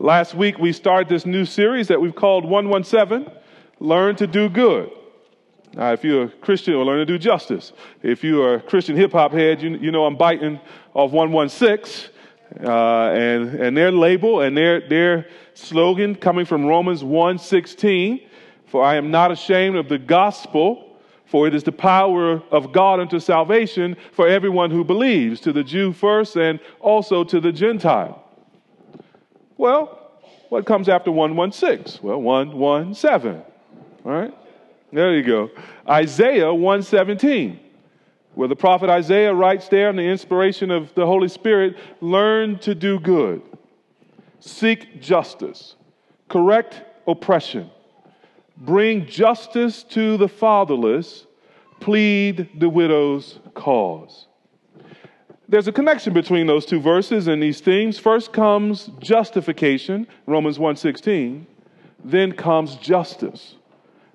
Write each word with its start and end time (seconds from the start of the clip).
Last 0.00 0.32
week 0.32 0.60
we 0.60 0.72
started 0.72 1.08
this 1.08 1.26
new 1.26 1.44
series 1.44 1.88
that 1.88 2.00
we've 2.00 2.14
called 2.14 2.44
117 2.44 3.32
Learn 3.80 4.14
to 4.14 4.28
Do 4.28 4.48
Good. 4.48 4.92
Now, 5.74 5.92
if 5.92 6.04
you're 6.04 6.24
a 6.24 6.28
Christian, 6.28 6.74
you'll 6.74 6.86
learn 6.86 6.98
to 6.98 7.04
do 7.04 7.18
justice. 7.18 7.72
If 8.00 8.22
you're 8.22 8.54
a 8.54 8.62
Christian 8.62 8.94
hip 8.94 9.10
hop 9.10 9.32
head, 9.32 9.60
you, 9.60 9.70
you 9.76 9.90
know 9.90 10.04
I'm 10.04 10.16
biting 10.16 10.60
off 10.94 11.10
116 11.10 12.12
uh, 12.62 12.70
and, 13.10 13.54
and 13.56 13.76
their 13.76 13.90
label 13.90 14.42
and 14.42 14.56
their, 14.56 14.88
their 14.88 15.26
slogan 15.54 16.14
coming 16.14 16.44
from 16.46 16.64
Romans 16.64 17.02
1:16. 17.02 18.24
For 18.66 18.84
I 18.84 18.94
am 18.94 19.10
not 19.10 19.32
ashamed 19.32 19.74
of 19.74 19.88
the 19.88 19.98
gospel, 19.98 20.96
for 21.26 21.48
it 21.48 21.56
is 21.56 21.64
the 21.64 21.72
power 21.72 22.40
of 22.52 22.70
God 22.72 23.00
unto 23.00 23.18
salvation 23.18 23.96
for 24.12 24.28
everyone 24.28 24.70
who 24.70 24.84
believes, 24.84 25.40
to 25.40 25.52
the 25.52 25.64
Jew 25.64 25.92
first 25.92 26.36
and 26.36 26.60
also 26.78 27.24
to 27.24 27.40
the 27.40 27.50
Gentile. 27.50 28.27
Well, 29.58 30.12
what 30.48 30.64
comes 30.64 30.88
after 30.88 31.10
116? 31.10 32.00
Well, 32.02 32.22
117. 32.22 33.42
All 34.04 34.12
right? 34.12 34.32
There 34.92 35.14
you 35.14 35.24
go. 35.24 35.50
Isaiah 35.86 36.54
117, 36.54 37.58
where 38.34 38.48
the 38.48 38.56
prophet 38.56 38.88
Isaiah 38.88 39.34
writes 39.34 39.68
there 39.68 39.90
in 39.90 39.96
the 39.96 40.04
inspiration 40.04 40.70
of 40.70 40.94
the 40.94 41.04
Holy 41.04 41.28
Spirit 41.28 41.76
learn 42.00 42.58
to 42.60 42.74
do 42.74 43.00
good, 43.00 43.42
seek 44.38 45.02
justice, 45.02 45.74
correct 46.28 46.82
oppression, 47.06 47.68
bring 48.56 49.06
justice 49.06 49.82
to 49.82 50.16
the 50.16 50.28
fatherless, 50.28 51.26
plead 51.80 52.48
the 52.60 52.68
widow's 52.68 53.40
cause 53.54 54.27
there's 55.48 55.66
a 55.66 55.72
connection 55.72 56.12
between 56.12 56.46
those 56.46 56.66
two 56.66 56.78
verses 56.78 57.26
and 57.26 57.42
these 57.42 57.60
themes. 57.60 57.98
First 57.98 58.32
comes 58.32 58.90
justification, 59.00 60.06
Romans 60.26 60.58
1:16, 60.58 61.46
then 62.04 62.32
comes 62.32 62.76
justice. 62.76 63.56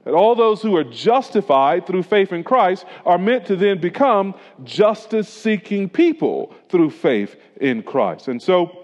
That 0.03 0.13
all 0.13 0.35
those 0.35 0.61
who 0.61 0.75
are 0.75 0.83
justified 0.83 1.87
through 1.87 2.03
faith 2.03 2.33
in 2.33 2.43
Christ 2.43 2.85
are 3.05 3.17
meant 3.17 3.45
to 3.45 3.55
then 3.55 3.79
become 3.79 4.35
justice 4.63 5.29
seeking 5.29 5.89
people 5.89 6.53
through 6.69 6.91
faith 6.91 7.35
in 7.59 7.81
Christ. 7.83 8.27
And 8.27 8.41
so 8.41 8.77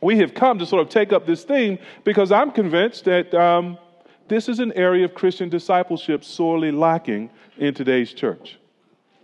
we 0.00 0.18
have 0.18 0.34
come 0.34 0.58
to 0.60 0.66
sort 0.66 0.80
of 0.80 0.88
take 0.88 1.12
up 1.12 1.26
this 1.26 1.44
theme 1.44 1.78
because 2.04 2.32
I'm 2.32 2.52
convinced 2.52 3.04
that 3.04 3.34
um, 3.34 3.76
this 4.28 4.48
is 4.48 4.60
an 4.60 4.72
area 4.72 5.04
of 5.04 5.14
Christian 5.14 5.48
discipleship 5.48 6.24
sorely 6.24 6.70
lacking 6.70 7.30
in 7.58 7.74
today's 7.74 8.12
church. 8.12 8.58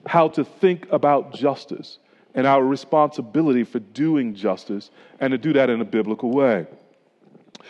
How 0.06 0.28
to 0.28 0.44
think 0.44 0.86
about 0.90 1.32
justice 1.32 1.98
and 2.34 2.46
our 2.46 2.64
responsibility 2.64 3.64
for 3.64 3.78
doing 3.78 4.34
justice 4.34 4.90
and 5.20 5.32
to 5.32 5.38
do 5.38 5.52
that 5.54 5.70
in 5.70 5.80
a 5.80 5.84
biblical 5.84 6.30
way. 6.30 6.66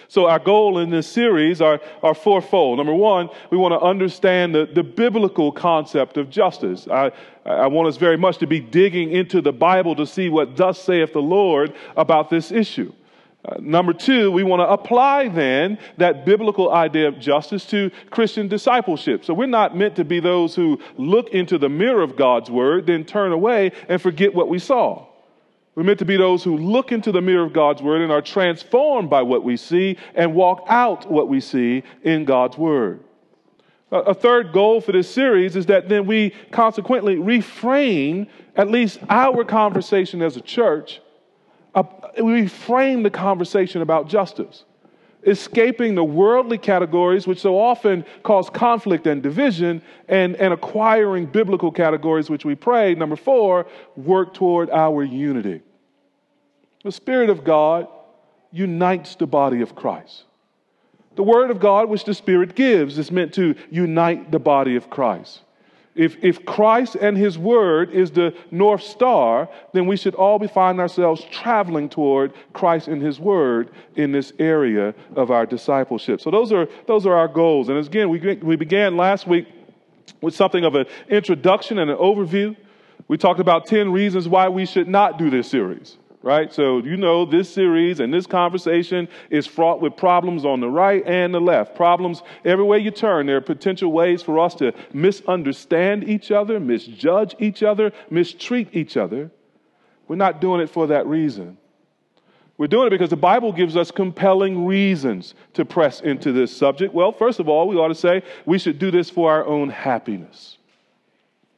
So, 0.06 0.26
our 0.26 0.38
goal 0.38 0.78
in 0.78 0.90
this 0.90 1.06
series 1.06 1.60
are, 1.60 1.80
are 2.02 2.14
fourfold. 2.14 2.78
Number 2.78 2.94
one, 2.94 3.30
we 3.50 3.58
want 3.58 3.72
to 3.72 3.80
understand 3.80 4.54
the, 4.54 4.66
the 4.66 4.82
biblical 4.82 5.50
concept 5.50 6.16
of 6.16 6.30
justice. 6.30 6.86
I, 6.88 7.10
I 7.44 7.66
want 7.66 7.88
us 7.88 7.96
very 7.96 8.16
much 8.16 8.38
to 8.38 8.46
be 8.46 8.60
digging 8.60 9.10
into 9.10 9.40
the 9.40 9.52
Bible 9.52 9.96
to 9.96 10.06
see 10.06 10.28
what 10.28 10.56
thus 10.56 10.80
saith 10.80 11.12
the 11.12 11.22
Lord 11.22 11.74
about 11.96 12.30
this 12.30 12.52
issue. 12.52 12.92
Number 13.60 13.92
two, 13.92 14.30
we 14.30 14.42
want 14.42 14.60
to 14.60 14.68
apply 14.68 15.28
then 15.28 15.78
that 15.96 16.24
biblical 16.24 16.72
idea 16.72 17.08
of 17.08 17.18
justice 17.18 17.64
to 17.66 17.90
Christian 18.10 18.48
discipleship. 18.48 19.24
So 19.24 19.34
we're 19.34 19.46
not 19.46 19.76
meant 19.76 19.96
to 19.96 20.04
be 20.04 20.20
those 20.20 20.54
who 20.54 20.78
look 20.96 21.30
into 21.30 21.58
the 21.58 21.68
mirror 21.68 22.02
of 22.02 22.16
God's 22.16 22.50
word, 22.50 22.86
then 22.86 23.04
turn 23.04 23.32
away 23.32 23.72
and 23.88 24.00
forget 24.00 24.34
what 24.34 24.48
we 24.48 24.58
saw. 24.58 25.06
We're 25.74 25.84
meant 25.84 26.00
to 26.00 26.04
be 26.04 26.16
those 26.16 26.42
who 26.42 26.56
look 26.56 26.90
into 26.90 27.12
the 27.12 27.20
mirror 27.20 27.44
of 27.44 27.52
God's 27.52 27.80
word 27.80 28.02
and 28.02 28.10
are 28.10 28.20
transformed 28.20 29.08
by 29.08 29.22
what 29.22 29.44
we 29.44 29.56
see 29.56 29.96
and 30.14 30.34
walk 30.34 30.64
out 30.68 31.08
what 31.08 31.28
we 31.28 31.40
see 31.40 31.84
in 32.02 32.24
God's 32.24 32.58
word. 32.58 33.04
A 33.90 34.12
third 34.12 34.52
goal 34.52 34.80
for 34.80 34.92
this 34.92 35.08
series 35.08 35.56
is 35.56 35.66
that 35.66 35.88
then 35.88 36.04
we 36.06 36.34
consequently 36.50 37.16
reframe 37.16 38.26
at 38.56 38.68
least 38.68 38.98
our 39.08 39.44
conversation 39.44 40.20
as 40.20 40.36
a 40.36 40.42
church 40.42 41.00
we 42.20 42.46
frame 42.46 43.02
the 43.02 43.10
conversation 43.10 43.82
about 43.82 44.08
justice, 44.08 44.64
escaping 45.24 45.94
the 45.94 46.04
worldly 46.04 46.58
categories 46.58 47.26
which 47.26 47.40
so 47.40 47.58
often 47.58 48.04
cause 48.22 48.48
conflict 48.50 49.06
and 49.06 49.22
division, 49.22 49.82
and, 50.08 50.36
and 50.36 50.54
acquiring 50.54 51.26
biblical 51.26 51.70
categories 51.70 52.30
which 52.30 52.44
we 52.44 52.54
pray, 52.54 52.94
number 52.94 53.16
four, 53.16 53.66
work 53.96 54.34
toward 54.34 54.70
our 54.70 55.02
unity. 55.02 55.62
The 56.84 56.92
Spirit 56.92 57.30
of 57.30 57.44
God 57.44 57.88
unites 58.52 59.16
the 59.16 59.26
body 59.26 59.60
of 59.60 59.74
Christ. 59.74 60.24
The 61.16 61.22
Word 61.22 61.50
of 61.50 61.58
God, 61.58 61.88
which 61.88 62.04
the 62.04 62.14
Spirit 62.14 62.54
gives, 62.54 62.96
is 62.96 63.10
meant 63.10 63.34
to 63.34 63.56
unite 63.70 64.30
the 64.30 64.38
body 64.38 64.76
of 64.76 64.88
Christ. 64.88 65.40
If, 65.98 66.22
if 66.22 66.44
Christ 66.44 66.94
and 66.94 67.16
His 67.16 67.36
Word 67.36 67.90
is 67.90 68.12
the 68.12 68.32
North 68.52 68.84
Star, 68.84 69.48
then 69.72 69.88
we 69.88 69.96
should 69.96 70.14
all 70.14 70.38
be 70.38 70.46
finding 70.46 70.80
ourselves 70.80 71.26
traveling 71.32 71.88
toward 71.88 72.32
Christ 72.52 72.86
and 72.86 73.02
His 73.02 73.18
Word 73.18 73.70
in 73.96 74.12
this 74.12 74.32
area 74.38 74.94
of 75.16 75.32
our 75.32 75.44
discipleship. 75.44 76.20
So 76.20 76.30
those 76.30 76.52
are, 76.52 76.68
those 76.86 77.04
are 77.04 77.14
our 77.14 77.26
goals. 77.26 77.68
And 77.68 77.84
again, 77.84 78.10
we, 78.10 78.20
we 78.36 78.54
began 78.54 78.96
last 78.96 79.26
week 79.26 79.48
with 80.20 80.36
something 80.36 80.64
of 80.64 80.76
an 80.76 80.86
introduction 81.08 81.80
and 81.80 81.90
an 81.90 81.96
overview. 81.96 82.56
We 83.08 83.18
talked 83.18 83.40
about 83.40 83.66
10 83.66 83.90
reasons 83.90 84.28
why 84.28 84.48
we 84.48 84.66
should 84.66 84.86
not 84.86 85.18
do 85.18 85.30
this 85.30 85.50
series 85.50 85.98
right? 86.28 86.52
So, 86.52 86.82
you 86.82 86.98
know, 86.98 87.24
this 87.24 87.50
series 87.50 88.00
and 88.00 88.12
this 88.12 88.26
conversation 88.26 89.08
is 89.30 89.46
fraught 89.46 89.80
with 89.80 89.96
problems 89.96 90.44
on 90.44 90.60
the 90.60 90.68
right 90.68 91.02
and 91.06 91.32
the 91.32 91.40
left. 91.40 91.74
Problems 91.74 92.22
everywhere 92.44 92.76
you 92.76 92.90
turn. 92.90 93.24
There 93.24 93.38
are 93.38 93.40
potential 93.40 93.90
ways 93.90 94.22
for 94.22 94.38
us 94.38 94.54
to 94.56 94.74
misunderstand 94.92 96.06
each 96.06 96.30
other, 96.30 96.60
misjudge 96.60 97.34
each 97.38 97.62
other, 97.62 97.92
mistreat 98.10 98.68
each 98.72 98.98
other. 98.98 99.30
We're 100.06 100.16
not 100.16 100.42
doing 100.42 100.60
it 100.60 100.68
for 100.68 100.88
that 100.88 101.06
reason. 101.06 101.56
We're 102.58 102.66
doing 102.66 102.88
it 102.88 102.90
because 102.90 103.08
the 103.08 103.16
Bible 103.16 103.50
gives 103.50 103.74
us 103.74 103.90
compelling 103.90 104.66
reasons 104.66 105.32
to 105.54 105.64
press 105.64 106.02
into 106.02 106.32
this 106.32 106.54
subject. 106.54 106.92
Well, 106.92 107.10
first 107.10 107.40
of 107.40 107.48
all, 107.48 107.68
we 107.68 107.76
ought 107.76 107.88
to 107.88 107.94
say 107.94 108.22
we 108.44 108.58
should 108.58 108.78
do 108.78 108.90
this 108.90 109.08
for 109.08 109.32
our 109.32 109.46
own 109.46 109.70
happiness, 109.70 110.58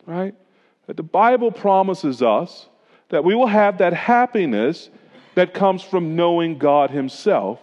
right? 0.06 0.36
That 0.86 0.96
the 0.96 1.02
Bible 1.02 1.50
promises 1.50 2.22
us 2.22 2.68
that 3.10 3.24
we 3.24 3.34
will 3.34 3.46
have 3.46 3.78
that 3.78 3.92
happiness 3.92 4.90
that 5.34 5.54
comes 5.54 5.82
from 5.82 6.16
knowing 6.16 6.58
God 6.58 6.90
Himself 6.90 7.60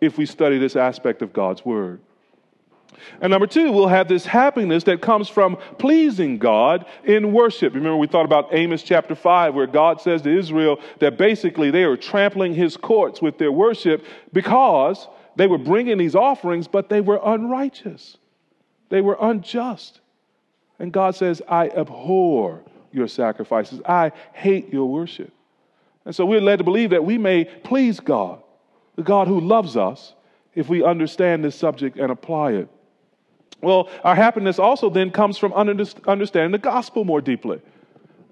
if 0.00 0.18
we 0.18 0.26
study 0.26 0.58
this 0.58 0.76
aspect 0.76 1.22
of 1.22 1.32
God's 1.32 1.64
Word. 1.64 2.00
And 3.20 3.30
number 3.30 3.46
two, 3.46 3.72
we'll 3.72 3.88
have 3.88 4.08
this 4.08 4.26
happiness 4.26 4.84
that 4.84 5.00
comes 5.00 5.28
from 5.28 5.56
pleasing 5.78 6.38
God 6.38 6.86
in 7.04 7.32
worship. 7.32 7.74
Remember, 7.74 7.96
we 7.96 8.06
thought 8.06 8.24
about 8.24 8.48
Amos 8.52 8.82
chapter 8.82 9.14
5, 9.14 9.54
where 9.54 9.66
God 9.66 10.00
says 10.00 10.22
to 10.22 10.36
Israel 10.36 10.80
that 10.98 11.18
basically 11.18 11.70
they 11.70 11.84
are 11.84 11.96
trampling 11.96 12.54
his 12.54 12.76
courts 12.76 13.20
with 13.20 13.38
their 13.38 13.52
worship 13.52 14.04
because 14.32 15.08
they 15.36 15.46
were 15.46 15.58
bringing 15.58 15.98
these 15.98 16.14
offerings, 16.14 16.66
but 16.66 16.88
they 16.88 17.00
were 17.00 17.20
unrighteous. 17.22 18.16
They 18.88 19.02
were 19.02 19.18
unjust. 19.20 20.00
And 20.78 20.92
God 20.92 21.14
says, 21.14 21.42
I 21.48 21.68
abhor 21.68 22.62
your 22.96 23.06
sacrifices. 23.08 23.80
I 23.86 24.12
hate 24.32 24.72
your 24.72 24.86
worship. 24.86 25.32
And 26.04 26.14
so 26.14 26.24
we're 26.24 26.40
led 26.40 26.58
to 26.58 26.64
believe 26.64 26.90
that 26.90 27.04
we 27.04 27.18
may 27.18 27.44
please 27.44 28.00
God, 28.00 28.42
the 28.96 29.02
God 29.02 29.28
who 29.28 29.40
loves 29.40 29.76
us, 29.76 30.14
if 30.54 30.68
we 30.68 30.82
understand 30.82 31.44
this 31.44 31.54
subject 31.54 31.98
and 31.98 32.10
apply 32.10 32.52
it. 32.52 32.68
Well, 33.60 33.90
our 34.04 34.14
happiness 34.14 34.58
also 34.58 34.88
then 34.90 35.10
comes 35.10 35.36
from 35.38 35.52
understanding 35.52 36.52
the 36.52 36.58
gospel 36.58 37.04
more 37.04 37.20
deeply. 37.20 37.60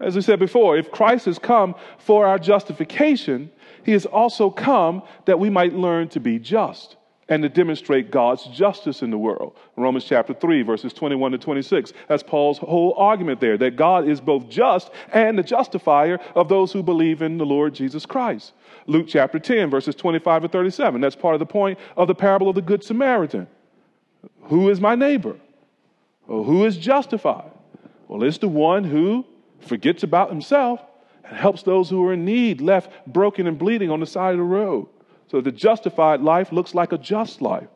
As 0.01 0.17
we 0.17 0.23
said 0.23 0.39
before, 0.39 0.77
if 0.77 0.91
Christ 0.91 1.27
has 1.27 1.39
come 1.39 1.75
for 1.99 2.27
our 2.27 2.39
justification, 2.39 3.51
he 3.85 3.93
has 3.93 4.07
also 4.07 4.51
come 4.51 5.03
that 5.27 5.39
we 5.39 5.51
might 5.51 5.75
learn 5.75 6.09
to 6.09 6.21
be 6.21 6.39
just 6.39 6.97
and 7.29 7.43
to 7.43 7.49
demonstrate 7.49 8.11
God's 8.11 8.45
justice 8.47 9.03
in 9.03 9.11
the 9.11 9.19
world. 9.19 9.57
Romans 9.77 10.05
chapter 10.05 10.35
3, 10.35 10.63
verses 10.63 10.93
21 10.93 11.33
to 11.33 11.39
26. 11.39 11.93
That's 12.09 12.23
Paul's 12.23 12.59
whole 12.59 12.95
argument 12.97 13.41
there 13.41 13.57
that 13.59 13.77
God 13.77 14.09
is 14.09 14.21
both 14.21 14.49
just 14.49 14.91
and 15.13 15.39
the 15.39 15.43
justifier 15.43 16.19
of 16.35 16.49
those 16.49 16.73
who 16.73 16.83
believe 16.83 17.23
in 17.23 17.39
the 17.39 17.47
Lord 17.47 17.75
Jesus 17.75 18.05
Christ. 18.07 18.53
Luke 18.87 19.07
chapter 19.09 19.39
10, 19.39 19.71
verses 19.71 19.95
25 19.95 20.43
to 20.43 20.49
37. 20.49 21.01
That's 21.01 21.17
part 21.17 21.35
of 21.35 21.39
the 21.39 21.47
point 21.47 21.79
of 21.97 22.09
the 22.09 22.15
parable 22.15 22.49
of 22.49 22.55
the 22.55 22.63
Good 22.63 22.85
Samaritan. 22.85 23.47
Who 24.45 24.69
is 24.69 24.81
my 24.81 24.95
neighbor? 24.95 25.37
Who 26.27 26.65
is 26.65 26.77
justified? 26.77 27.51
Well, 28.09 28.23
it's 28.23 28.39
the 28.39 28.49
one 28.49 28.85
who 28.85 29.27
forgets 29.61 30.03
about 30.03 30.31
himself 30.31 30.81
and 31.25 31.37
helps 31.37 31.63
those 31.63 31.89
who 31.89 32.07
are 32.07 32.13
in 32.13 32.25
need, 32.25 32.61
left 32.61 32.91
broken 33.07 33.47
and 33.47 33.59
bleeding 33.59 33.91
on 33.91 34.01
the 34.01 34.07
side 34.07 34.33
of 34.33 34.39
the 34.39 34.45
road. 34.45 34.89
So 35.35 35.41
the 35.41 35.51
justified 35.51 36.21
life 36.21 36.53
looks 36.53 36.77
like 36.77 36.93
a 36.93 36.97
just 36.97 37.43
life. 37.43 37.67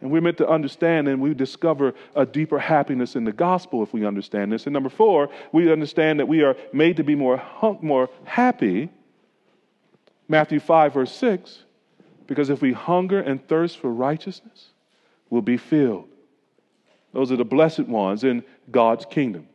And 0.00 0.10
we're 0.10 0.22
meant 0.22 0.38
to 0.38 0.48
understand 0.48 1.06
and 1.06 1.22
we 1.22 1.34
discover 1.34 1.94
a 2.16 2.26
deeper 2.26 2.58
happiness 2.58 3.14
in 3.14 3.22
the 3.22 3.30
gospel 3.32 3.84
if 3.84 3.92
we 3.92 4.04
understand 4.04 4.50
this. 4.50 4.66
And 4.66 4.72
number 4.72 4.88
four, 4.88 5.30
we 5.52 5.70
understand 5.70 6.18
that 6.18 6.26
we 6.26 6.42
are 6.42 6.56
made 6.72 6.96
to 6.96 7.04
be 7.04 7.14
more, 7.14 7.40
more 7.80 8.10
happy, 8.24 8.90
Matthew 10.26 10.58
5, 10.58 10.94
verse 10.94 11.14
6, 11.14 11.62
Because 12.26 12.50
if 12.50 12.60
we 12.60 12.72
hunger 12.72 13.20
and 13.20 13.46
thirst 13.46 13.78
for 13.78 13.92
righteousness, 13.92 14.70
we'll 15.28 15.42
be 15.42 15.58
filled. 15.58 16.08
Those 17.12 17.30
are 17.30 17.36
the 17.36 17.44
blessed 17.44 17.86
ones 17.86 18.24
in 18.24 18.42
God's 18.72 19.06
kingdom. 19.06 19.46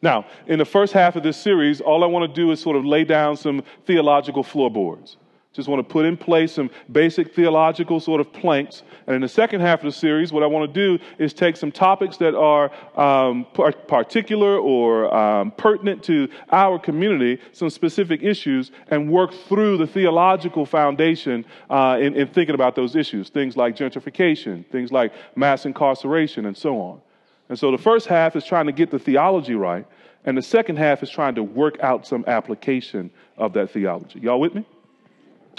Now, 0.00 0.24
in 0.46 0.58
the 0.58 0.64
first 0.64 0.94
half 0.94 1.16
of 1.16 1.22
this 1.22 1.36
series, 1.36 1.82
all 1.82 2.02
I 2.02 2.06
want 2.06 2.34
to 2.34 2.34
do 2.34 2.50
is 2.50 2.60
sort 2.60 2.78
of 2.78 2.86
lay 2.86 3.04
down 3.04 3.36
some 3.36 3.62
theological 3.84 4.42
floorboards. 4.42 5.18
Just 5.56 5.68
want 5.68 5.80
to 5.80 5.92
put 5.92 6.04
in 6.04 6.18
place 6.18 6.52
some 6.52 6.70
basic 6.92 7.34
theological 7.34 7.98
sort 7.98 8.20
of 8.20 8.30
planks. 8.30 8.82
And 9.06 9.16
in 9.16 9.22
the 9.22 9.28
second 9.28 9.62
half 9.62 9.80
of 9.80 9.86
the 9.86 9.92
series, 9.92 10.32
what 10.32 10.42
I 10.42 10.46
want 10.46 10.72
to 10.72 10.98
do 10.98 11.02
is 11.18 11.32
take 11.32 11.56
some 11.56 11.72
topics 11.72 12.18
that 12.18 12.34
are 12.34 12.70
um, 12.94 13.46
particular 13.88 14.58
or 14.58 15.12
um, 15.14 15.50
pertinent 15.52 16.02
to 16.04 16.28
our 16.52 16.78
community, 16.78 17.40
some 17.52 17.70
specific 17.70 18.22
issues, 18.22 18.70
and 18.88 19.10
work 19.10 19.32
through 19.32 19.78
the 19.78 19.86
theological 19.86 20.66
foundation 20.66 21.46
uh, 21.70 21.96
in, 22.00 22.14
in 22.14 22.28
thinking 22.28 22.54
about 22.54 22.74
those 22.74 22.94
issues. 22.94 23.30
Things 23.30 23.56
like 23.56 23.74
gentrification, 23.74 24.66
things 24.66 24.92
like 24.92 25.12
mass 25.36 25.64
incarceration, 25.64 26.44
and 26.44 26.56
so 26.56 26.78
on. 26.78 27.00
And 27.48 27.58
so 27.58 27.70
the 27.70 27.78
first 27.78 28.06
half 28.06 28.36
is 28.36 28.44
trying 28.44 28.66
to 28.66 28.72
get 28.72 28.90
the 28.90 28.98
theology 28.98 29.54
right, 29.54 29.86
and 30.26 30.36
the 30.36 30.42
second 30.42 30.76
half 30.76 31.02
is 31.02 31.08
trying 31.08 31.36
to 31.36 31.42
work 31.42 31.80
out 31.80 32.06
some 32.06 32.24
application 32.26 33.10
of 33.38 33.52
that 33.54 33.70
theology. 33.70 34.20
Y'all 34.20 34.40
with 34.40 34.54
me? 34.54 34.66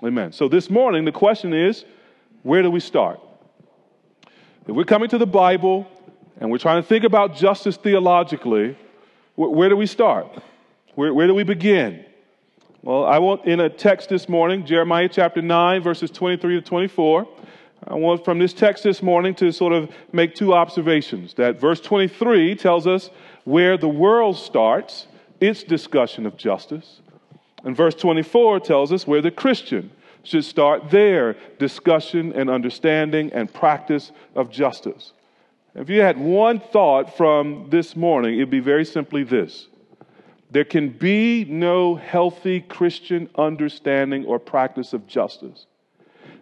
Amen. 0.03 0.31
So 0.31 0.47
this 0.47 0.69
morning, 0.69 1.05
the 1.05 1.11
question 1.11 1.53
is 1.53 1.83
where 2.44 2.61
do 2.61 2.69
we 2.69 2.79
start? 2.79 3.19
If 4.67 4.75
we're 4.75 4.83
coming 4.83 5.09
to 5.09 5.17
the 5.17 5.25
Bible 5.25 5.88
and 6.39 6.51
we're 6.51 6.59
trying 6.59 6.83
to 6.83 6.88
think 6.88 7.03
about 7.03 7.35
justice 7.35 7.77
theologically, 7.77 8.77
where 9.35 9.69
do 9.69 9.75
we 9.75 9.88
start? 9.88 10.27
Where, 10.94 11.13
where 11.13 11.25
do 11.25 11.33
we 11.33 11.44
begin? 11.44 12.05
Well, 12.83 13.05
I 13.05 13.17
want 13.17 13.45
in 13.45 13.59
a 13.59 13.69
text 13.69 14.09
this 14.09 14.29
morning, 14.29 14.67
Jeremiah 14.67 15.09
chapter 15.09 15.41
9, 15.41 15.81
verses 15.81 16.11
23 16.11 16.55
to 16.55 16.61
24. 16.61 17.27
I 17.88 17.95
want 17.95 18.23
from 18.23 18.38
this 18.38 18.53
text 18.53 18.83
this 18.83 19.01
morning 19.01 19.33
to 19.35 19.51
sort 19.51 19.73
of 19.73 19.89
make 20.11 20.35
two 20.35 20.53
observations. 20.53 21.33
That 21.35 21.59
verse 21.59 21.81
23 21.81 22.55
tells 22.55 22.85
us 22.85 23.09
where 23.45 23.77
the 23.77 23.89
world 23.89 24.38
starts 24.38 25.07
its 25.39 25.63
discussion 25.63 26.27
of 26.27 26.38
justice. 26.38 27.01
And 27.63 27.75
verse 27.75 27.95
24 27.95 28.62
tells 28.62 28.92
us 28.92 29.07
where 29.07 29.21
the 29.21 29.31
Christian 29.31 29.92
should 30.24 30.45
start 30.45 30.89
their 30.89 31.38
discussion 31.57 32.33
and 32.33 32.50
understanding 32.50 33.31
and 33.33 33.51
practice 33.51 34.12
of 34.36 34.50
justice. 34.51 35.13
If 35.74 35.89
you 35.89 36.01
had 36.01 36.18
one 36.18 36.59
thought 36.59 37.15
from 37.15 37.69
this 37.69 37.95
morning, 37.95 38.36
it'd 38.36 38.50
be 38.50 38.59
very 38.59 38.86
simply 38.86 39.24
this 39.24 39.68
there 40.50 40.63
can 40.63 40.89
be 40.89 41.45
no 41.45 41.95
healthy 41.95 42.62
Christian 42.62 43.30
understanding 43.36 44.25
or 44.25 44.39
practice 44.39 44.94
of 44.94 45.06
justice 45.06 45.65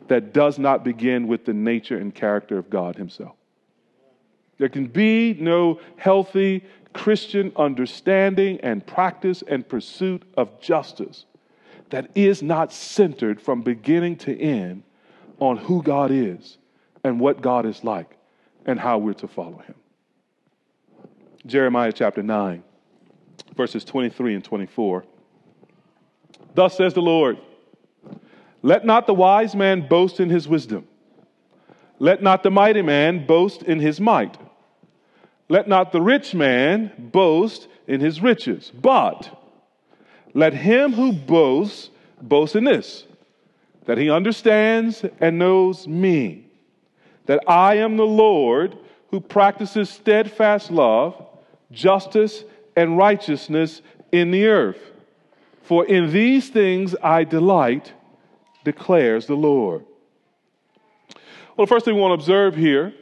that 0.07 0.31
does 0.31 0.59
not 0.59 0.83
begin 0.83 1.27
with 1.27 1.45
the 1.45 1.53
nature 1.53 1.97
and 1.97 2.13
character 2.13 2.57
of 2.59 2.69
God 2.69 2.95
Himself. 2.95 3.35
There 4.57 4.69
can 4.69 4.87
be 4.87 5.33
no 5.33 5.79
healthy 5.97 6.63
Christian 6.93 7.51
understanding 7.57 8.59
and 8.61 8.85
practice 8.85 9.43
and 9.47 9.67
pursuit 9.67 10.23
of 10.37 10.61
justice 10.61 11.25
that 11.89 12.09
is 12.15 12.41
not 12.41 12.71
centered 12.71 13.41
from 13.41 13.61
beginning 13.61 14.15
to 14.17 14.39
end 14.39 14.83
on 15.39 15.57
who 15.57 15.83
God 15.83 16.09
is 16.11 16.57
and 17.03 17.19
what 17.19 17.41
God 17.41 17.65
is 17.65 17.83
like 17.83 18.17
and 18.65 18.79
how 18.79 18.97
we're 18.97 19.13
to 19.13 19.27
follow 19.27 19.59
him. 19.59 19.75
Jeremiah 21.45 21.91
chapter 21.91 22.23
9, 22.23 22.63
verses 23.55 23.83
23 23.83 24.35
and 24.35 24.43
24. 24.43 25.03
Thus 26.55 26.75
says 26.75 26.93
the 26.93 27.01
Lord 27.01 27.37
Let 28.63 28.85
not 28.85 29.05
the 29.05 29.13
wise 29.13 29.55
man 29.55 29.87
boast 29.87 30.19
in 30.19 30.29
his 30.29 30.47
wisdom, 30.47 30.87
let 31.99 32.21
not 32.21 32.43
the 32.43 32.51
mighty 32.51 32.81
man 32.81 33.25
boast 33.25 33.63
in 33.63 33.79
his 33.79 33.99
might 33.99 34.37
let 35.49 35.67
not 35.67 35.91
the 35.91 36.01
rich 36.01 36.33
man 36.33 36.91
boast 36.97 37.67
in 37.87 38.01
his 38.01 38.21
riches, 38.21 38.71
but 38.71 39.43
let 40.33 40.53
him 40.53 40.93
who 40.93 41.13
boasts 41.13 41.89
boast 42.21 42.55
in 42.55 42.63
this 42.63 43.05
that 43.85 43.99
he 43.99 44.09
understands 44.09 45.05
and 45.19 45.37
knows 45.37 45.87
me, 45.87 46.43
that 47.27 47.39
I 47.47 47.75
am 47.75 47.97
the 47.97 48.03
Lord 48.03 48.75
who 49.11 49.19
practices 49.19 49.91
steadfast 49.91 50.71
love, 50.71 51.23
justice, 51.71 52.43
and 52.75 52.97
righteousness 52.97 53.83
in 54.11 54.31
the 54.31 54.47
earth. 54.47 54.79
For 55.61 55.85
in 55.85 56.11
these 56.11 56.49
things 56.49 56.95
I 57.03 57.25
delight, 57.25 57.93
declares 58.63 59.27
the 59.27 59.35
Lord. 59.35 59.85
Well, 61.55 61.65
the 61.65 61.69
first 61.69 61.85
thing 61.85 61.95
we 61.95 62.01
want 62.01 62.11
to 62.11 62.21
observe 62.21 62.53
here 62.55 62.93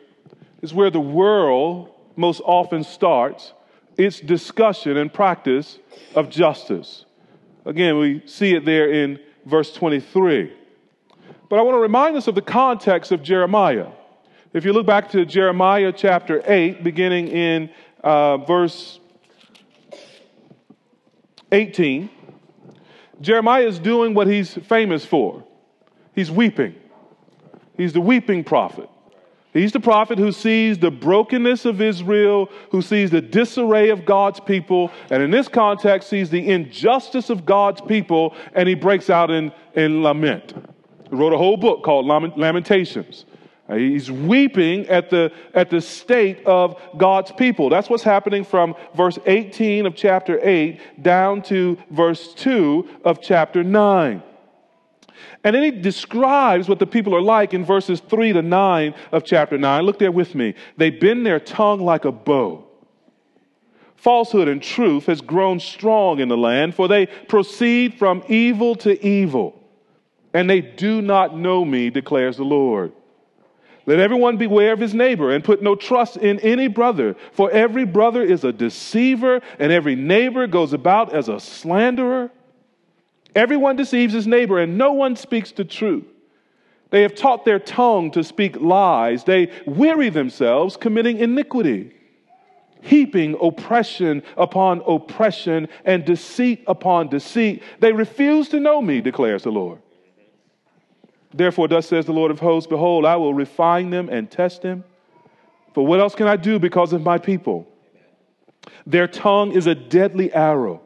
is 0.61 0.75
where 0.75 0.91
the 0.91 0.99
world 0.99 1.89
most 2.15 2.39
often 2.45 2.83
starts 2.83 3.51
its 3.97 4.19
discussion 4.19 4.97
and 4.97 5.11
practice 5.11 5.79
of 6.13 6.29
justice. 6.29 7.05
Again, 7.65 7.97
we 7.97 8.21
see 8.27 8.53
it 8.53 8.63
there 8.63 8.91
in 8.91 9.19
verse 9.45 9.73
23. 9.73 10.53
But 11.49 11.57
I 11.57 11.63
want 11.63 11.75
to 11.75 11.79
remind 11.79 12.15
us 12.15 12.27
of 12.27 12.35
the 12.35 12.43
context 12.43 13.11
of 13.11 13.23
Jeremiah. 13.23 13.87
If 14.53 14.65
you 14.65 14.73
look 14.73 14.85
back 14.85 15.09
to 15.11 15.25
Jeremiah 15.25 15.91
chapter 15.91 16.43
8, 16.45 16.83
beginning 16.83 17.29
in 17.29 17.71
uh, 18.03 18.37
verse 18.37 18.99
18, 21.51 22.07
Jeremiah 23.19 23.65
is 23.65 23.79
doing 23.79 24.13
what 24.13 24.27
he's 24.27 24.53
famous 24.53 25.03
for. 25.05 25.43
He's 26.13 26.29
weeping. 26.29 26.75
He's 27.77 27.93
the 27.93 28.01
weeping 28.01 28.43
prophet. 28.43 28.89
He's 29.53 29.71
the 29.71 29.79
prophet 29.79 30.17
who 30.17 30.31
sees 30.31 30.79
the 30.79 30.89
brokenness 30.89 31.65
of 31.65 31.79
Israel, 31.79 32.49
who 32.71 32.81
sees 32.81 33.11
the 33.11 33.21
disarray 33.21 33.89
of 33.89 34.03
God's 34.03 34.39
people, 34.39 34.91
and 35.11 35.21
in 35.21 35.29
this 35.29 35.47
context, 35.47 36.09
sees 36.09 36.31
the 36.31 36.49
injustice 36.49 37.29
of 37.29 37.45
God's 37.45 37.79
people, 37.81 38.35
and 38.53 38.67
he 38.67 38.73
breaks 38.73 39.11
out 39.11 39.29
in, 39.29 39.51
in 39.75 40.01
lament. 40.01 40.55
He 41.07 41.15
wrote 41.15 41.33
a 41.33 41.37
whole 41.37 41.57
book 41.57 41.83
called 41.83 42.07
Lamentations. 42.07 43.25
Uh, 43.69 43.75
he's 43.75 44.11
weeping 44.11 44.87
at 44.87 45.09
the, 45.09 45.31
at 45.53 45.69
the 45.69 45.79
state 45.79 46.43
of 46.45 46.75
God's 46.97 47.31
people. 47.31 47.69
That's 47.69 47.89
what's 47.89 48.03
happening 48.03 48.43
from 48.43 48.75
verse 48.95 49.19
18 49.25 49.85
of 49.85 49.95
chapter 49.95 50.39
8 50.41 51.03
down 51.03 51.43
to 51.43 51.77
verse 51.91 52.33
2 52.33 52.89
of 53.05 53.21
chapter 53.21 53.63
9. 53.63 54.21
And 55.43 55.55
then 55.55 55.63
he 55.63 55.71
describes 55.71 56.67
what 56.67 56.79
the 56.79 56.87
people 56.87 57.15
are 57.15 57.21
like 57.21 57.53
in 57.53 57.65
verses 57.65 57.99
3 57.99 58.33
to 58.33 58.41
9 58.41 58.95
of 59.11 59.23
chapter 59.23 59.57
9. 59.57 59.83
Look 59.83 59.99
there 59.99 60.11
with 60.11 60.35
me. 60.35 60.55
They 60.77 60.89
bend 60.89 61.25
their 61.25 61.39
tongue 61.39 61.81
like 61.81 62.05
a 62.05 62.11
bow. 62.11 62.65
Falsehood 63.95 64.49
and 64.49 64.61
truth 64.61 65.05
has 65.05 65.21
grown 65.21 65.59
strong 65.59 66.19
in 66.19 66.27
the 66.27 66.37
land, 66.37 66.75
for 66.75 66.87
they 66.87 67.05
proceed 67.05 67.93
from 67.93 68.23
evil 68.27 68.75
to 68.75 69.01
evil. 69.05 69.59
And 70.33 70.49
they 70.49 70.61
do 70.61 71.01
not 71.01 71.37
know 71.37 71.63
me, 71.63 71.89
declares 71.89 72.37
the 72.37 72.43
Lord. 72.43 72.91
Let 73.85 73.99
everyone 73.99 74.37
beware 74.37 74.73
of 74.73 74.79
his 74.79 74.93
neighbor 74.93 75.31
and 75.31 75.43
put 75.43 75.61
no 75.61 75.75
trust 75.75 76.17
in 76.17 76.39
any 76.39 76.67
brother, 76.67 77.15
for 77.33 77.51
every 77.51 77.85
brother 77.85 78.21
is 78.23 78.43
a 78.43 78.53
deceiver, 78.53 79.41
and 79.59 79.71
every 79.71 79.95
neighbor 79.95 80.47
goes 80.47 80.73
about 80.73 81.13
as 81.13 81.27
a 81.27 81.39
slanderer. 81.39 82.31
Everyone 83.35 83.75
deceives 83.75 84.13
his 84.13 84.27
neighbor, 84.27 84.59
and 84.59 84.77
no 84.77 84.93
one 84.93 85.15
speaks 85.15 85.51
the 85.51 85.65
truth. 85.65 86.05
They 86.91 87.01
have 87.01 87.15
taught 87.15 87.43
their 87.43 87.57
tongue 87.57 88.11
to 88.11 88.23
speak 88.23 88.61
lies. 88.61 89.23
They 89.23 89.51
weary 89.65 90.09
themselves, 90.09 90.77
committing 90.77 91.17
iniquity, 91.17 91.91
heaping 92.81 93.35
oppression 93.41 94.21
upon 94.37 94.83
oppression 94.85 95.69
and 95.85 96.05
deceit 96.05 96.63
upon 96.67 97.07
deceit. 97.07 97.63
They 97.79 97.93
refuse 97.93 98.49
to 98.49 98.59
know 98.59 98.79
me, 98.79 99.01
declares 99.01 99.41
the 99.41 99.51
Lord. 99.51 99.79
Therefore, 101.33 101.67
thus 101.67 101.87
says 101.87 102.05
the 102.05 102.13
Lord 102.13 102.29
of 102.29 102.39
hosts 102.39 102.67
Behold, 102.67 103.05
I 103.05 103.15
will 103.15 103.33
refine 103.33 103.89
them 103.89 104.07
and 104.09 104.29
test 104.29 104.61
them. 104.61 104.83
For 105.73 105.83
what 105.83 105.99
else 105.99 106.13
can 106.13 106.27
I 106.27 106.35
do 106.35 106.59
because 106.59 106.93
of 106.93 107.01
my 107.01 107.17
people? 107.17 107.67
Their 108.85 109.07
tongue 109.07 109.51
is 109.51 109.65
a 109.65 109.73
deadly 109.73 110.31
arrow, 110.31 110.81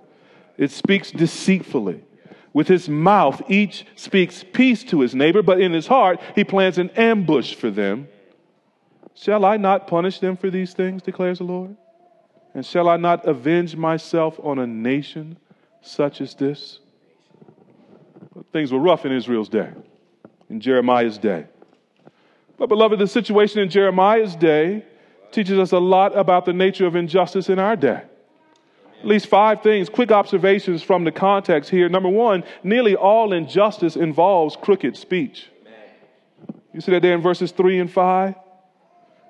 it 0.57 0.71
speaks 0.71 1.11
deceitfully. 1.11 2.03
With 2.57 2.69
his 2.69 2.89
mouth, 2.89 3.43
each 3.49 3.85
speaks 3.95 4.43
peace 4.51 4.83
to 4.85 5.01
his 5.01 5.13
neighbor, 5.13 5.43
but 5.43 5.61
in 5.61 5.73
his 5.73 5.85
heart, 5.85 6.19
he 6.33 6.43
plans 6.43 6.79
an 6.79 6.89
ambush 6.97 7.53
for 7.53 7.69
them. 7.69 8.07
Shall 9.13 9.45
I 9.45 9.57
not 9.57 9.85
punish 9.85 10.17
them 10.17 10.35
for 10.35 10.49
these 10.49 10.73
things, 10.73 11.03
declares 11.03 11.37
the 11.37 11.43
Lord? 11.43 11.77
And 12.55 12.65
shall 12.65 12.89
I 12.89 12.97
not 12.97 13.27
avenge 13.27 13.75
myself 13.75 14.39
on 14.41 14.57
a 14.57 14.65
nation 14.65 15.37
such 15.83 16.19
as 16.19 16.33
this? 16.33 16.79
Things 18.51 18.71
were 18.71 18.79
rough 18.79 19.05
in 19.05 19.11
Israel's 19.11 19.49
day, 19.49 19.69
in 20.49 20.59
Jeremiah's 20.59 21.19
day. 21.19 21.45
But, 22.57 22.69
beloved, 22.69 22.97
the 22.97 23.05
situation 23.05 23.59
in 23.59 23.69
Jeremiah's 23.69 24.35
day 24.35 24.83
teaches 25.31 25.59
us 25.59 25.73
a 25.73 25.79
lot 25.79 26.17
about 26.17 26.45
the 26.45 26.53
nature 26.53 26.87
of 26.87 26.95
injustice 26.95 27.49
in 27.49 27.59
our 27.59 27.75
day. 27.75 28.01
At 28.99 29.05
least 29.05 29.27
five 29.27 29.61
things, 29.61 29.89
quick 29.89 30.11
observations 30.11 30.81
from 30.81 31.03
the 31.03 31.11
context 31.11 31.69
here. 31.69 31.87
Number 31.87 32.09
one, 32.09 32.43
nearly 32.63 32.95
all 32.95 33.31
injustice 33.31 33.95
involves 33.95 34.55
crooked 34.55 34.97
speech. 34.97 35.47
You 36.73 36.81
see 36.81 36.91
that 36.91 37.01
there 37.01 37.15
in 37.15 37.21
verses 37.21 37.51
3 37.51 37.79
and 37.79 37.91
5? 37.91 38.35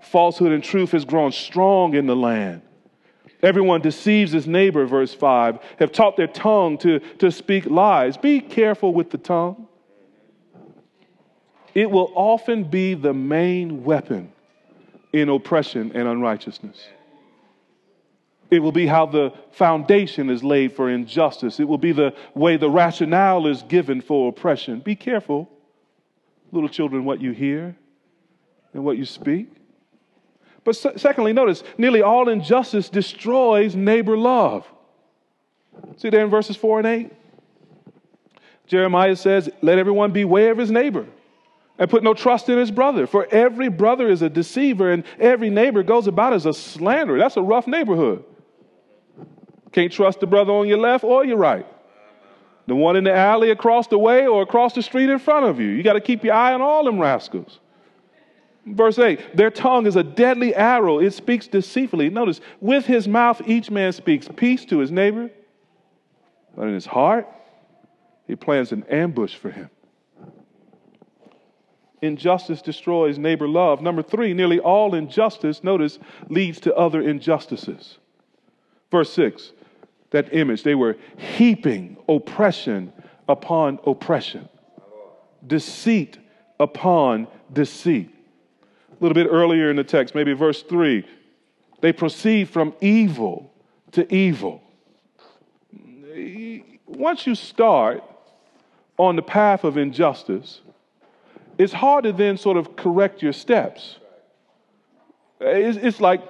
Falsehood 0.02 0.52
and 0.52 0.64
truth 0.64 0.92
has 0.92 1.06
grown 1.06 1.32
strong 1.32 1.94
in 1.94 2.06
the 2.06 2.16
land. 2.16 2.62
Everyone 3.44 3.82
deceives 3.82 4.32
his 4.32 4.48
neighbor, 4.48 4.86
verse 4.86 5.14
5, 5.14 5.60
have 5.80 5.92
taught 5.92 6.18
their 6.18 6.28
tongue 6.28 6.78
to, 6.80 7.00
to 7.20 7.32
speak 7.32 7.66
lies. 7.66 8.18
Be 8.18 8.40
careful 8.40 8.94
with 8.94 9.12
the 9.12 9.18
tongue. 9.18 9.68
It 11.74 11.92
will 11.92 12.12
often 12.16 12.64
be 12.64 12.96
the 12.96 13.14
main 13.14 13.84
weapon 13.84 14.32
in 15.14 15.30
oppression 15.30 15.92
and 15.94 16.08
unrighteousness. 16.08 16.88
It 18.50 18.60
will 18.60 18.72
be 18.72 18.88
how 18.88 19.06
the 19.06 19.34
foundation 19.52 20.30
is 20.30 20.44
laid 20.44 20.74
for 20.74 20.90
injustice. 20.90 21.60
It 21.60 21.68
will 21.68 21.78
be 21.78 21.92
the 21.92 22.14
way 22.34 22.56
the 22.56 22.70
rationale 22.70 23.46
is 23.48 23.64
given 23.64 24.00
for 24.00 24.30
oppression. 24.30 24.80
Be 24.80 24.96
careful, 24.96 25.50
little 26.52 26.70
children, 26.70 27.04
what 27.04 27.22
you 27.22 27.32
hear 27.32 27.76
and 28.74 28.86
what 28.86 28.98
you 28.98 29.06
speak. 29.06 29.50
But 30.64 30.74
secondly, 30.74 31.34
notice 31.34 31.64
nearly 31.78 32.02
all 32.02 32.30
injustice 32.30 32.90
destroys 32.90 33.76
neighbor 33.76 34.18
love. 34.18 34.66
See 35.98 36.10
there 36.10 36.24
in 36.24 36.30
verses 36.30 36.58
4 36.58 36.80
and 36.80 36.88
8? 36.88 37.12
Jeremiah 38.66 39.16
says, 39.16 39.50
Let 39.62 39.78
everyone 39.78 40.12
beware 40.12 40.52
of 40.52 40.58
his 40.58 40.72
neighbor 40.72 41.06
and 41.80 41.90
put 41.90 42.04
no 42.04 42.14
trust 42.14 42.50
in 42.50 42.58
his 42.58 42.72
brother. 42.72 43.08
For 43.08 43.28
every 43.32 43.70
brother 43.70 44.10
is 44.10 44.22
a 44.22 44.30
deceiver 44.30 44.92
and 44.92 45.04
every 45.20 45.50
neighbor 45.50 45.84
goes 45.84 46.08
about 46.08 46.34
as 46.34 46.46
a 46.46 46.54
slanderer. 46.54 47.18
That's 47.18 47.38
a 47.38 47.42
rough 47.42 47.68
neighborhood. 47.68 48.24
Can't 49.72 49.92
trust 49.92 50.20
the 50.20 50.28
brother 50.28 50.54
on 50.54 50.68
your 50.68 50.78
left 50.78 51.04
or 51.04 51.26
your 51.26 51.38
right. 51.38 51.66
The 52.68 52.76
one 52.76 52.96
in 52.96 53.06
the 53.06 53.14
alley 53.14 53.52
across 53.52 53.88
the 53.88 53.98
way 53.98 54.28
or 54.28 54.42
across 54.42 54.74
the 54.74 54.82
street 54.82 55.10
in 55.10 55.20
front 55.20 55.46
of 55.46 55.60
you. 55.60 55.68
You 55.68 55.84
got 55.84 55.94
to 55.94 56.02
keep 56.02 56.24
your 56.24 56.34
eye 56.34 56.54
on 56.54 56.62
all 56.62 56.84
them 56.84 57.00
rascals. 57.00 57.60
Verse 58.66 59.00
8, 59.00 59.38
their 59.38 59.50
tongue 59.50 59.86
is 59.86 59.96
a 59.96 60.04
deadly 60.04 60.54
arrow. 60.54 61.00
It 61.00 61.14
speaks 61.14 61.48
deceitfully. 61.48 62.10
Notice, 62.10 62.42
with 62.60 62.86
his 62.86 63.08
mouth, 63.08 63.42
each 63.46 63.72
man 63.72 63.94
speaks 63.94 64.28
peace 64.36 64.66
to 64.66 64.80
his 64.80 64.92
neighbor, 64.92 65.30
but 66.54 66.68
in 66.68 66.74
his 66.74 66.86
heart, 66.86 67.28
he 68.28 68.36
plans 68.36 68.74
an 68.74 68.84
ambush 68.90 69.36
for 69.36 69.50
him. 69.50 69.70
Injustice 72.02 72.62
destroys 72.62 73.18
neighbor 73.18 73.48
love. 73.48 73.82
Number 73.82 74.04
three, 74.04 74.34
nearly 74.34 74.60
all 74.60 74.94
injustice, 74.94 75.64
notice, 75.64 75.98
leads 76.28 76.60
to 76.62 76.76
other 76.76 77.02
injustices. 77.02 77.98
Verse 78.92 79.12
6, 79.14 79.54
that 80.12 80.34
image, 80.34 80.64
they 80.64 80.76
were 80.76 80.98
heaping 81.18 81.98
oppression 82.08 82.94
upon 83.28 83.80
oppression, 83.86 84.48
deceit 85.46 86.18
upon 86.60 87.28
deceit 87.52 88.14
a 89.00 89.04
little 89.04 89.14
bit 89.14 89.28
earlier 89.30 89.70
in 89.70 89.76
the 89.76 89.84
text, 89.84 90.16
maybe 90.16 90.34
verse 90.34 90.64
3, 90.64 91.06
they 91.82 91.94
proceed 91.94 92.50
from 92.50 92.74
evil 92.82 93.54
to 93.92 94.12
evil. 94.14 94.62
Once 96.88 97.28
you 97.28 97.36
start 97.36 98.04
on 98.98 99.16
the 99.16 99.22
path 99.22 99.64
of 99.64 99.78
injustice, 99.78 100.62
it's 101.60 101.74
hard 101.74 102.06
to 102.06 102.14
then 102.14 102.38
sort 102.38 102.58
of 102.58 102.76
correct 102.76 103.22
your 103.22 103.34
steps. 103.34 103.98
It's, 105.40 105.78
it's 105.78 106.02
like, 106.02 106.22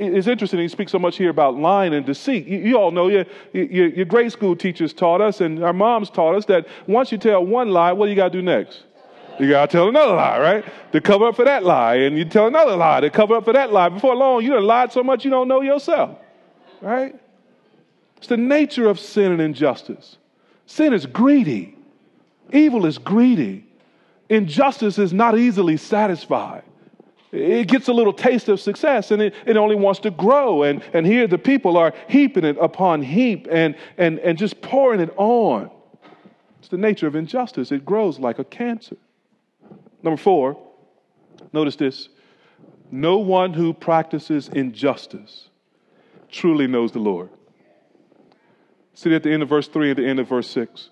it's 0.00 0.26
interesting, 0.26 0.60
he 0.60 0.68
speaks 0.68 0.92
so 0.92 0.98
much 0.98 1.16
here 1.16 1.30
about 1.30 1.56
lying 1.56 1.92
and 1.92 2.06
deceit. 2.06 2.46
You, 2.46 2.58
you 2.58 2.76
all 2.76 2.90
know 2.90 3.08
your, 3.08 3.26
your, 3.52 3.88
your 3.88 4.04
grade 4.06 4.32
school 4.32 4.56
teachers 4.56 4.92
taught 4.92 5.20
us, 5.20 5.40
and 5.40 5.62
our 5.62 5.72
moms 5.72 6.08
taught 6.10 6.34
us 6.34 6.46
that 6.46 6.66
once 6.86 7.12
you 7.12 7.18
tell 7.18 7.44
one 7.44 7.68
lie, 7.68 7.92
what 7.92 8.06
do 8.06 8.10
you 8.10 8.16
got 8.16 8.32
to 8.32 8.38
do 8.38 8.42
next? 8.42 8.84
You 9.38 9.48
got 9.48 9.70
to 9.70 9.76
tell 9.76 9.88
another 9.88 10.14
lie, 10.14 10.38
right? 10.38 10.64
To 10.92 11.00
cover 11.00 11.26
up 11.26 11.36
for 11.36 11.44
that 11.44 11.64
lie. 11.64 11.94
And 11.96 12.18
you 12.18 12.24
tell 12.24 12.46
another 12.46 12.76
lie 12.76 13.00
to 13.00 13.10
cover 13.10 13.36
up 13.36 13.44
for 13.44 13.52
that 13.54 13.72
lie. 13.72 13.88
Before 13.88 14.14
long, 14.14 14.42
you 14.42 14.50
done 14.50 14.64
lied 14.64 14.92
so 14.92 15.02
much 15.02 15.24
you 15.24 15.30
don't 15.30 15.48
know 15.48 15.62
yourself, 15.62 16.18
right? 16.80 17.14
It's 18.18 18.26
the 18.26 18.36
nature 18.36 18.88
of 18.88 19.00
sin 19.00 19.32
and 19.32 19.40
injustice. 19.40 20.18
Sin 20.66 20.92
is 20.92 21.06
greedy, 21.06 21.76
evil 22.52 22.84
is 22.84 22.98
greedy, 22.98 23.66
injustice 24.28 24.98
is 24.98 25.12
not 25.12 25.38
easily 25.38 25.76
satisfied. 25.76 26.62
It 27.32 27.68
gets 27.68 27.86
a 27.88 27.92
little 27.92 28.12
taste 28.12 28.48
of 28.48 28.60
success 28.60 29.10
and 29.12 29.22
it, 29.22 29.34
it 29.46 29.56
only 29.56 29.76
wants 29.76 30.00
to 30.00 30.10
grow. 30.10 30.64
And, 30.64 30.82
and 30.92 31.06
here 31.06 31.26
the 31.26 31.38
people 31.38 31.76
are 31.76 31.94
heaping 32.08 32.44
it 32.44 32.56
upon 32.60 33.02
heap 33.02 33.46
and, 33.50 33.76
and, 33.96 34.18
and 34.18 34.36
just 34.36 34.60
pouring 34.60 35.00
it 35.00 35.12
on. 35.16 35.70
It's 36.58 36.68
the 36.68 36.76
nature 36.76 37.06
of 37.06 37.14
injustice, 37.14 37.72
it 37.72 37.84
grows 37.84 38.18
like 38.18 38.38
a 38.38 38.44
cancer. 38.44 38.96
Number 40.02 40.16
four, 40.16 40.58
notice 41.52 41.76
this 41.76 42.08
no 42.90 43.18
one 43.18 43.54
who 43.54 43.72
practices 43.72 44.48
injustice 44.48 45.48
truly 46.30 46.66
knows 46.66 46.92
the 46.92 46.98
Lord. 46.98 47.30
See 48.94 49.14
at 49.14 49.22
the 49.22 49.32
end 49.32 49.42
of 49.42 49.48
verse 49.48 49.68
3 49.68 49.90
and 49.90 49.98
the 49.98 50.06
end 50.06 50.18
of 50.18 50.28
verse 50.28 50.50
6. 50.50 50.90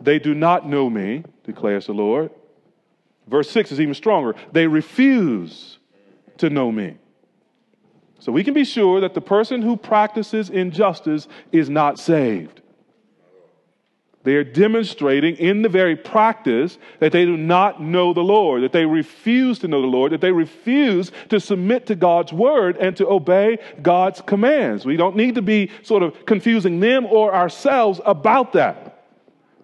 They 0.00 0.18
do 0.18 0.34
not 0.34 0.68
know 0.68 0.88
me, 0.88 1.24
declares 1.44 1.86
the 1.86 1.92
Lord. 1.92 2.30
Verse 3.26 3.50
6 3.50 3.72
is 3.72 3.80
even 3.80 3.94
stronger. 3.94 4.34
They 4.52 4.66
refuse 4.66 5.79
to 6.40 6.50
know 6.50 6.70
me. 6.70 6.96
So 8.18 8.32
we 8.32 8.44
can 8.44 8.52
be 8.52 8.64
sure 8.64 9.00
that 9.00 9.14
the 9.14 9.20
person 9.20 9.62
who 9.62 9.76
practices 9.76 10.50
injustice 10.50 11.26
is 11.52 11.70
not 11.70 11.98
saved. 11.98 12.60
They 14.22 14.34
are 14.34 14.44
demonstrating 14.44 15.36
in 15.36 15.62
the 15.62 15.70
very 15.70 15.96
practice 15.96 16.76
that 16.98 17.12
they 17.12 17.24
do 17.24 17.38
not 17.38 17.80
know 17.80 18.12
the 18.12 18.22
Lord, 18.22 18.62
that 18.62 18.72
they 18.72 18.84
refuse 18.84 19.58
to 19.60 19.68
know 19.68 19.80
the 19.80 19.86
Lord, 19.86 20.12
that 20.12 20.20
they 20.20 20.32
refuse 20.32 21.10
to 21.30 21.40
submit 21.40 21.86
to 21.86 21.94
God's 21.94 22.30
word 22.30 22.76
and 22.76 22.94
to 22.98 23.08
obey 23.08 23.58
God's 23.80 24.20
commands. 24.20 24.84
We 24.84 24.98
don't 24.98 25.16
need 25.16 25.36
to 25.36 25.42
be 25.42 25.70
sort 25.82 26.02
of 26.02 26.26
confusing 26.26 26.80
them 26.80 27.06
or 27.06 27.34
ourselves 27.34 27.98
about 28.04 28.52
that. 28.52 29.06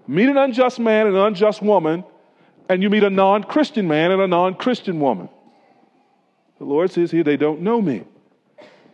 Meet 0.06 0.30
an 0.30 0.38
unjust 0.38 0.78
man 0.78 1.06
and 1.06 1.16
an 1.16 1.23
unjust 1.23 1.61
woman, 1.61 2.04
and 2.71 2.83
you 2.83 2.88
meet 2.88 3.04
a 3.04 3.11
non 3.11 3.45
Christian 3.45 3.87
man 3.87 4.11
and 4.11 4.23
a 4.23 4.26
non 4.26 4.54
Christian 4.54 5.00
woman. 5.00 5.28
The 6.58 6.64
Lord 6.64 6.90
says 6.90 7.10
here, 7.10 7.22
they 7.22 7.36
don't 7.36 7.60
know 7.60 7.80
me. 7.80 8.04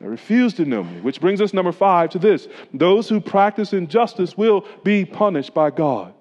They 0.01 0.09
refuse 0.09 0.55
to 0.55 0.65
know 0.65 0.83
me. 0.83 1.01
Which 1.01 1.21
brings 1.21 1.41
us, 1.41 1.53
number 1.53 1.73
five, 1.73 2.11
to 2.11 2.19
this 2.19 2.49
those 2.75 3.09
who 3.09 3.21
practice 3.21 3.73
injustice 3.73 4.37
will 4.37 4.67
be 4.83 5.05
punished 5.05 5.55
by 5.55 5.71
God. 5.71 6.13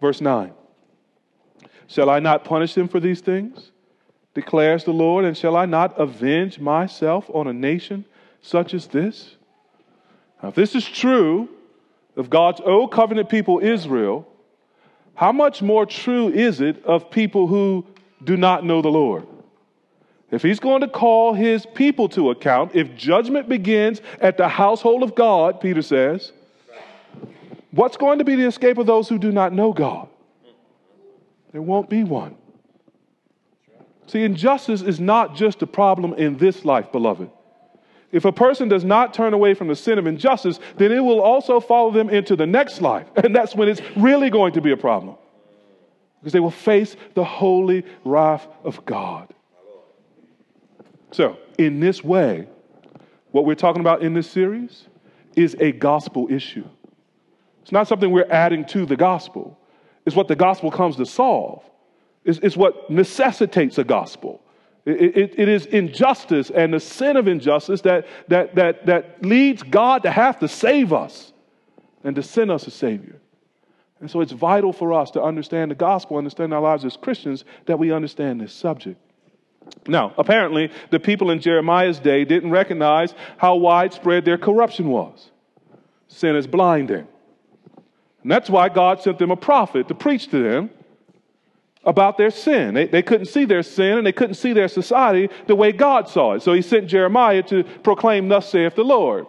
Verse 0.00 0.20
9 0.20 0.52
Shall 1.86 2.10
I 2.10 2.18
not 2.18 2.44
punish 2.44 2.74
them 2.74 2.88
for 2.88 3.00
these 3.00 3.20
things? 3.20 3.70
declares 4.34 4.84
the 4.84 4.92
Lord, 4.92 5.24
and 5.24 5.36
shall 5.36 5.56
I 5.56 5.66
not 5.66 5.98
avenge 6.00 6.58
myself 6.58 7.28
on 7.32 7.46
a 7.46 7.52
nation 7.52 8.04
such 8.40 8.74
as 8.74 8.86
this? 8.86 9.36
Now, 10.42 10.50
if 10.50 10.54
this 10.54 10.74
is 10.74 10.86
true 10.86 11.48
of 12.16 12.30
God's 12.30 12.60
old 12.60 12.92
covenant 12.92 13.28
people, 13.28 13.60
Israel, 13.60 14.26
how 15.14 15.32
much 15.32 15.62
more 15.62 15.84
true 15.84 16.28
is 16.28 16.60
it 16.60 16.84
of 16.84 17.10
people 17.10 17.46
who 17.46 17.86
do 18.24 18.36
not 18.36 18.64
know 18.64 18.80
the 18.82 18.88
Lord? 18.88 19.26
If 20.30 20.42
he's 20.42 20.60
going 20.60 20.82
to 20.82 20.88
call 20.88 21.34
his 21.34 21.66
people 21.66 22.08
to 22.10 22.30
account, 22.30 22.74
if 22.74 22.94
judgment 22.94 23.48
begins 23.48 24.00
at 24.20 24.36
the 24.36 24.48
household 24.48 25.02
of 25.02 25.14
God, 25.14 25.60
Peter 25.60 25.82
says, 25.82 26.32
what's 27.72 27.96
going 27.96 28.18
to 28.18 28.24
be 28.24 28.36
the 28.36 28.46
escape 28.46 28.78
of 28.78 28.86
those 28.86 29.08
who 29.08 29.18
do 29.18 29.32
not 29.32 29.52
know 29.52 29.72
God? 29.72 30.08
There 31.52 31.62
won't 31.62 31.90
be 31.90 32.04
one. 32.04 32.36
See, 34.06 34.22
injustice 34.22 34.82
is 34.82 35.00
not 35.00 35.34
just 35.34 35.62
a 35.62 35.66
problem 35.66 36.14
in 36.14 36.36
this 36.36 36.64
life, 36.64 36.90
beloved. 36.92 37.30
If 38.12 38.24
a 38.24 38.32
person 38.32 38.68
does 38.68 38.84
not 38.84 39.14
turn 39.14 39.34
away 39.34 39.54
from 39.54 39.68
the 39.68 39.76
sin 39.76 39.98
of 39.98 40.06
injustice, 40.06 40.58
then 40.76 40.90
it 40.90 41.00
will 41.00 41.20
also 41.20 41.60
follow 41.60 41.92
them 41.92 42.10
into 42.10 42.34
the 42.34 42.46
next 42.46 42.80
life. 42.80 43.06
And 43.16 43.34
that's 43.34 43.54
when 43.54 43.68
it's 43.68 43.80
really 43.96 44.30
going 44.30 44.52
to 44.54 44.60
be 44.60 44.72
a 44.72 44.76
problem. 44.76 45.16
Because 46.20 46.32
they 46.32 46.40
will 46.40 46.50
face 46.50 46.96
the 47.14 47.24
holy 47.24 47.84
wrath 48.04 48.46
of 48.64 48.84
God. 48.84 49.32
So, 51.12 51.38
in 51.58 51.80
this 51.80 52.04
way, 52.04 52.46
what 53.32 53.44
we're 53.44 53.54
talking 53.54 53.80
about 53.80 54.02
in 54.02 54.14
this 54.14 54.30
series 54.30 54.86
is 55.36 55.56
a 55.60 55.72
gospel 55.72 56.28
issue. 56.30 56.66
It's 57.62 57.72
not 57.72 57.88
something 57.88 58.10
we're 58.10 58.30
adding 58.30 58.64
to 58.66 58.86
the 58.86 58.96
gospel, 58.96 59.58
it's 60.06 60.16
what 60.16 60.28
the 60.28 60.36
gospel 60.36 60.70
comes 60.70 60.96
to 60.96 61.06
solve, 61.06 61.62
it's, 62.24 62.38
it's 62.42 62.56
what 62.56 62.90
necessitates 62.90 63.78
a 63.78 63.84
gospel. 63.84 64.42
It, 64.86 65.16
it, 65.16 65.34
it 65.38 65.48
is 65.48 65.66
injustice 65.66 66.50
and 66.50 66.72
the 66.72 66.80
sin 66.80 67.18
of 67.18 67.28
injustice 67.28 67.82
that, 67.82 68.06
that, 68.28 68.54
that, 68.54 68.86
that 68.86 69.22
leads 69.22 69.62
God 69.62 70.02
to 70.04 70.10
have 70.10 70.38
to 70.38 70.48
save 70.48 70.94
us 70.94 71.34
and 72.02 72.16
to 72.16 72.22
send 72.22 72.50
us 72.50 72.66
a 72.66 72.70
Savior. 72.70 73.20
And 74.00 74.10
so 74.10 74.22
it's 74.22 74.32
vital 74.32 74.72
for 74.72 74.94
us 74.94 75.10
to 75.10 75.22
understand 75.22 75.70
the 75.70 75.74
gospel, 75.74 76.16
understand 76.16 76.54
our 76.54 76.62
lives 76.62 76.86
as 76.86 76.96
Christians, 76.96 77.44
that 77.66 77.78
we 77.78 77.92
understand 77.92 78.40
this 78.40 78.54
subject. 78.54 78.98
Now, 79.86 80.14
apparently, 80.18 80.70
the 80.90 81.00
people 81.00 81.30
in 81.30 81.40
Jeremiah's 81.40 81.98
day 81.98 82.24
didn't 82.24 82.50
recognize 82.50 83.14
how 83.38 83.56
widespread 83.56 84.24
their 84.24 84.38
corruption 84.38 84.88
was. 84.88 85.30
Sin 86.08 86.36
is 86.36 86.46
blinding. 86.46 87.06
And 88.22 88.30
that's 88.30 88.50
why 88.50 88.68
God 88.68 89.00
sent 89.00 89.18
them 89.18 89.30
a 89.30 89.36
prophet 89.36 89.88
to 89.88 89.94
preach 89.94 90.28
to 90.28 90.42
them 90.42 90.70
about 91.84 92.18
their 92.18 92.30
sin. 92.30 92.74
They, 92.74 92.86
they 92.86 93.02
couldn't 93.02 93.26
see 93.26 93.44
their 93.44 93.62
sin 93.62 93.98
and 93.98 94.06
they 94.06 94.12
couldn't 94.12 94.34
see 94.34 94.52
their 94.52 94.68
society 94.68 95.30
the 95.46 95.54
way 95.54 95.72
God 95.72 96.08
saw 96.08 96.34
it. 96.34 96.42
So 96.42 96.52
he 96.52 96.62
sent 96.62 96.88
Jeremiah 96.88 97.42
to 97.44 97.64
proclaim, 97.82 98.28
Thus 98.28 98.50
saith 98.50 98.74
the 98.74 98.84
Lord. 98.84 99.26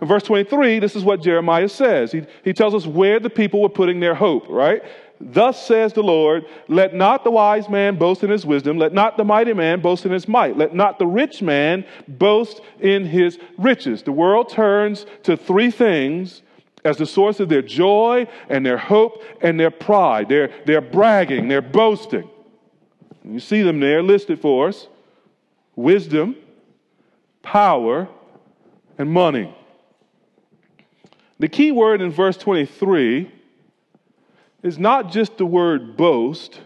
In 0.00 0.08
verse 0.08 0.24
23, 0.24 0.80
this 0.80 0.96
is 0.96 1.04
what 1.04 1.22
Jeremiah 1.22 1.68
says. 1.68 2.10
He, 2.10 2.26
he 2.42 2.52
tells 2.52 2.74
us 2.74 2.86
where 2.86 3.20
the 3.20 3.30
people 3.30 3.62
were 3.62 3.68
putting 3.68 4.00
their 4.00 4.16
hope, 4.16 4.46
right? 4.48 4.82
Thus 5.24 5.64
says 5.64 5.92
the 5.92 6.02
Lord, 6.02 6.46
let 6.66 6.94
not 6.94 7.22
the 7.22 7.30
wise 7.30 7.68
man 7.68 7.96
boast 7.96 8.24
in 8.24 8.30
his 8.30 8.44
wisdom, 8.44 8.76
let 8.76 8.92
not 8.92 9.16
the 9.16 9.24
mighty 9.24 9.52
man 9.52 9.80
boast 9.80 10.04
in 10.04 10.10
his 10.10 10.26
might, 10.26 10.56
let 10.56 10.74
not 10.74 10.98
the 10.98 11.06
rich 11.06 11.40
man 11.40 11.84
boast 12.08 12.60
in 12.80 13.06
his 13.06 13.38
riches. 13.56 14.02
The 14.02 14.12
world 14.12 14.48
turns 14.48 15.06
to 15.22 15.36
three 15.36 15.70
things 15.70 16.42
as 16.84 16.96
the 16.96 17.06
source 17.06 17.38
of 17.38 17.48
their 17.48 17.62
joy 17.62 18.26
and 18.48 18.66
their 18.66 18.76
hope 18.76 19.22
and 19.40 19.60
their 19.60 19.70
pride. 19.70 20.28
They're, 20.28 20.50
they're 20.66 20.80
bragging, 20.80 21.46
they're 21.46 21.62
boasting. 21.62 22.28
You 23.24 23.38
see 23.38 23.62
them 23.62 23.78
there 23.78 24.02
listed 24.02 24.40
for 24.40 24.68
us 24.68 24.88
wisdom, 25.76 26.34
power, 27.42 28.08
and 28.98 29.10
money. 29.10 29.54
The 31.38 31.48
key 31.48 31.70
word 31.70 32.00
in 32.00 32.10
verse 32.10 32.36
23 32.36 33.30
is 34.62 34.78
not 34.78 35.10
just 35.10 35.36
the 35.36 35.46
word 35.46 35.96
boast, 35.96 36.60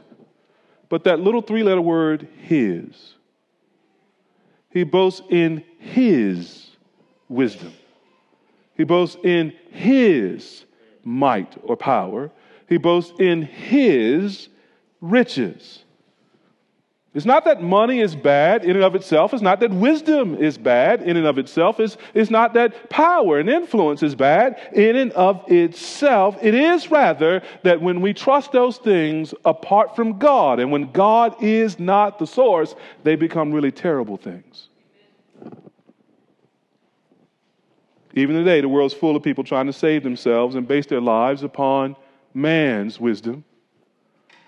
but 0.89 1.05
that 1.05 1.21
little 1.21 1.43
three 1.43 1.63
letter 1.63 1.81
word 1.81 2.29
his. 2.43 3.15
He 4.71 4.85
boasts 4.85 5.23
in 5.31 5.65
his 5.79 6.69
wisdom. 7.29 7.73
He 8.77 8.85
boasts 8.85 9.17
in 9.25 9.55
his 9.71 10.65
might 11.03 11.57
or 11.63 11.77
power. 11.77 12.31
He 12.69 12.77
boasts 12.77 13.19
in 13.19 13.43
his 13.43 14.49
riches. 15.01 15.85
It's 17.17 17.25
not 17.25 17.47
that 17.47 17.63
money 17.63 18.01
is 18.01 18.15
bad 18.15 18.63
in 18.63 18.77
and 18.77 18.85
of 18.85 18.95
itself. 18.95 19.33
It's 19.33 19.43
not 19.43 19.61
that 19.61 19.71
wisdom 19.71 20.35
is 20.35 20.59
bad 20.59 21.01
in 21.01 21.17
and 21.17 21.27
of 21.27 21.39
itself. 21.39 21.81
It's, 21.81 21.97
it's 22.13 22.31
not 22.31 22.53
that 22.53 22.91
power 22.91 23.39
and 23.39 23.49
influence 23.49 24.03
is 24.03 24.15
bad 24.15 24.61
in 24.75 24.97
and 24.97 25.13
of 25.13 25.43
itself. 25.51 26.37
It 26.43 26.55
is 26.55 26.91
rather 26.91 27.43
that 27.63 27.81
when 27.81 28.03
we 28.03 28.13
trust 28.13 28.53
those 28.53 28.77
things 28.77 29.33
apart 29.47 29.97
from 29.97 30.19
God 30.19 30.61
and 30.61 30.71
when 30.71 30.93
God 30.93 31.43
is 31.43 31.79
not 31.79 32.19
the 32.19 32.27
source, 32.27 32.75
they 33.03 33.17
become 33.17 33.51
really 33.51 33.73
terrible 33.73 34.19
things. 34.19 34.69
Even 38.13 38.37
today, 38.37 38.61
the 38.61 38.69
world's 38.69 38.93
full 38.93 39.17
of 39.17 39.23
people 39.23 39.43
trying 39.43 39.69
to 39.69 39.73
save 39.73 40.03
themselves 40.03 40.55
and 40.55 40.69
base 40.69 40.85
their 40.85 41.01
lives 41.01 41.43
upon 41.43 41.97
man's 42.35 43.01
wisdom 43.01 43.43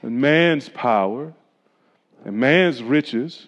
and 0.02 0.20
man's 0.20 0.68
power 0.68 1.32
and 2.28 2.36
man's 2.36 2.82
riches. 2.82 3.46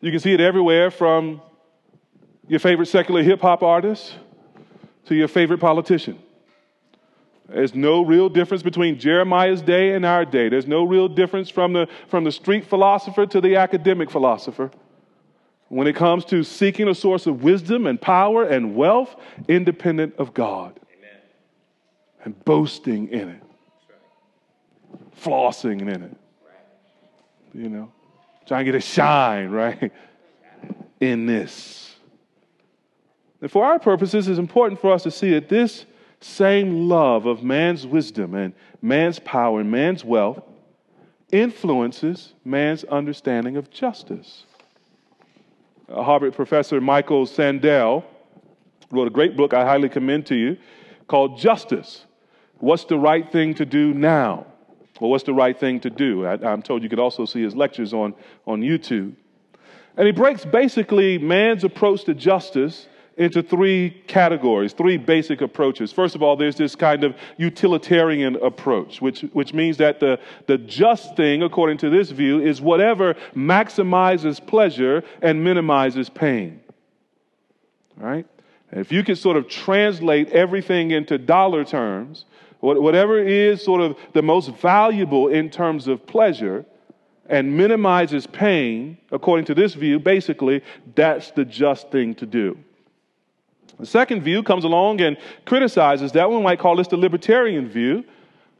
You 0.00 0.12
can 0.12 0.20
see 0.20 0.32
it 0.32 0.40
everywhere 0.40 0.88
from 0.88 1.42
your 2.46 2.60
favorite 2.60 2.86
secular 2.86 3.24
hip 3.24 3.40
hop 3.40 3.64
artist 3.64 4.14
to 5.06 5.16
your 5.16 5.26
favorite 5.26 5.58
politician. 5.58 6.16
There's 7.48 7.74
no 7.74 8.04
real 8.04 8.28
difference 8.28 8.62
between 8.62 9.00
Jeremiah's 9.00 9.62
day 9.62 9.94
and 9.94 10.06
our 10.06 10.24
day. 10.24 10.48
There's 10.48 10.68
no 10.68 10.84
real 10.84 11.08
difference 11.08 11.50
from 11.50 11.72
the, 11.72 11.88
from 12.06 12.22
the 12.22 12.30
street 12.30 12.64
philosopher 12.64 13.26
to 13.26 13.40
the 13.40 13.56
academic 13.56 14.12
philosopher 14.12 14.70
when 15.68 15.88
it 15.88 15.96
comes 15.96 16.24
to 16.26 16.44
seeking 16.44 16.86
a 16.86 16.94
source 16.94 17.26
of 17.26 17.42
wisdom 17.42 17.88
and 17.88 18.00
power 18.00 18.44
and 18.44 18.76
wealth 18.76 19.16
independent 19.48 20.14
of 20.18 20.32
God 20.34 20.78
Amen. 20.96 21.20
and 22.24 22.44
boasting 22.44 23.08
in 23.08 23.28
it, 23.28 23.42
right. 23.88 25.20
flossing 25.20 25.80
in 25.80 26.04
it. 26.04 26.16
You 27.56 27.70
know, 27.70 27.92
trying 28.46 28.66
to 28.66 28.72
get 28.72 28.78
a 28.78 28.84
shine, 28.84 29.48
right? 29.50 29.90
in 31.00 31.26
this. 31.26 31.94
And 33.40 33.50
for 33.50 33.64
our 33.64 33.78
purposes, 33.78 34.28
it's 34.28 34.38
important 34.38 34.80
for 34.80 34.92
us 34.92 35.02
to 35.04 35.10
see 35.10 35.30
that 35.30 35.48
this 35.48 35.86
same 36.20 36.88
love 36.88 37.24
of 37.24 37.42
man's 37.42 37.86
wisdom 37.86 38.34
and 38.34 38.52
man's 38.82 39.18
power 39.18 39.60
and 39.60 39.70
man's 39.70 40.04
wealth 40.04 40.42
influences 41.32 42.34
man's 42.44 42.84
understanding 42.84 43.56
of 43.56 43.70
justice. 43.70 44.44
Harvard 45.88 46.34
professor 46.34 46.80
Michael 46.80 47.26
Sandel 47.26 48.04
wrote 48.90 49.06
a 49.06 49.10
great 49.10 49.36
book 49.36 49.54
I 49.54 49.64
highly 49.64 49.88
commend 49.88 50.26
to 50.26 50.34
you 50.34 50.56
called 51.08 51.38
Justice 51.38 52.04
What's 52.58 52.84
the 52.84 52.98
Right 52.98 53.30
Thing 53.30 53.54
to 53.54 53.64
Do 53.64 53.94
Now? 53.94 54.46
Well, 55.00 55.10
what's 55.10 55.24
the 55.24 55.34
right 55.34 55.58
thing 55.58 55.80
to 55.80 55.90
do? 55.90 56.26
I, 56.26 56.52
am 56.52 56.62
told 56.62 56.82
you 56.82 56.88
could 56.88 56.98
also 56.98 57.24
see 57.24 57.42
his 57.42 57.54
lectures 57.54 57.92
on, 57.92 58.14
on 58.46 58.62
YouTube. 58.62 59.14
And 59.96 60.06
he 60.06 60.12
breaks 60.12 60.44
basically 60.44 61.18
man's 61.18 61.64
approach 61.64 62.04
to 62.04 62.14
justice 62.14 62.88
into 63.16 63.42
three 63.42 64.02
categories, 64.06 64.74
three 64.74 64.98
basic 64.98 65.40
approaches. 65.40 65.90
First 65.90 66.14
of 66.14 66.22
all, 66.22 66.36
there's 66.36 66.56
this 66.56 66.74
kind 66.74 67.02
of 67.02 67.16
utilitarian 67.38 68.36
approach, 68.36 69.00
which, 69.00 69.22
which 69.32 69.54
means 69.54 69.78
that 69.78 70.00
the, 70.00 70.20
the 70.46 70.58
just 70.58 71.16
thing, 71.16 71.42
according 71.42 71.78
to 71.78 71.90
this 71.90 72.10
view, 72.10 72.40
is 72.40 72.60
whatever 72.60 73.14
maximizes 73.34 74.44
pleasure 74.46 75.02
and 75.22 75.42
minimizes 75.42 76.10
pain. 76.10 76.60
Right? 77.96 78.26
And 78.70 78.80
if 78.80 78.92
you 78.92 79.02
could 79.02 79.16
sort 79.16 79.38
of 79.38 79.48
translate 79.48 80.28
everything 80.30 80.90
into 80.90 81.16
dollar 81.16 81.64
terms, 81.64 82.26
whatever 82.60 83.18
is 83.18 83.62
sort 83.62 83.80
of 83.80 83.96
the 84.12 84.22
most 84.22 84.50
valuable 84.56 85.28
in 85.28 85.50
terms 85.50 85.88
of 85.88 86.06
pleasure, 86.06 86.64
and 87.28 87.56
minimizes 87.56 88.26
pain, 88.26 88.96
according 89.10 89.44
to 89.46 89.54
this 89.54 89.74
view, 89.74 89.98
basically, 89.98 90.62
that's 90.94 91.30
the 91.32 91.44
just 91.44 91.90
thing 91.90 92.14
to 92.14 92.26
do. 92.26 92.58
The 93.78 93.86
second 93.86 94.22
view 94.22 94.42
comes 94.42 94.64
along 94.64 95.00
and 95.00 95.16
criticizes 95.44 96.12
that. 96.12 96.30
One 96.30 96.42
might 96.42 96.58
call 96.58 96.76
this 96.76 96.88
the 96.88 96.96
libertarian 96.96 97.68
view. 97.68 98.04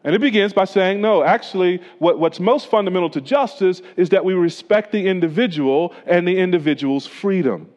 And 0.04 0.14
it 0.14 0.20
begins 0.20 0.52
by 0.52 0.66
saying, 0.66 1.00
no, 1.00 1.24
actually, 1.24 1.80
what, 1.98 2.18
what's 2.20 2.38
most 2.38 2.68
fundamental 2.68 3.10
to 3.10 3.20
justice 3.20 3.82
is 3.96 4.10
that 4.10 4.24
we 4.24 4.34
respect 4.34 4.92
the 4.92 5.06
individual 5.08 5.94
and 6.06 6.28
the 6.28 6.38
individual's 6.38 7.06
freedom. 7.06 7.68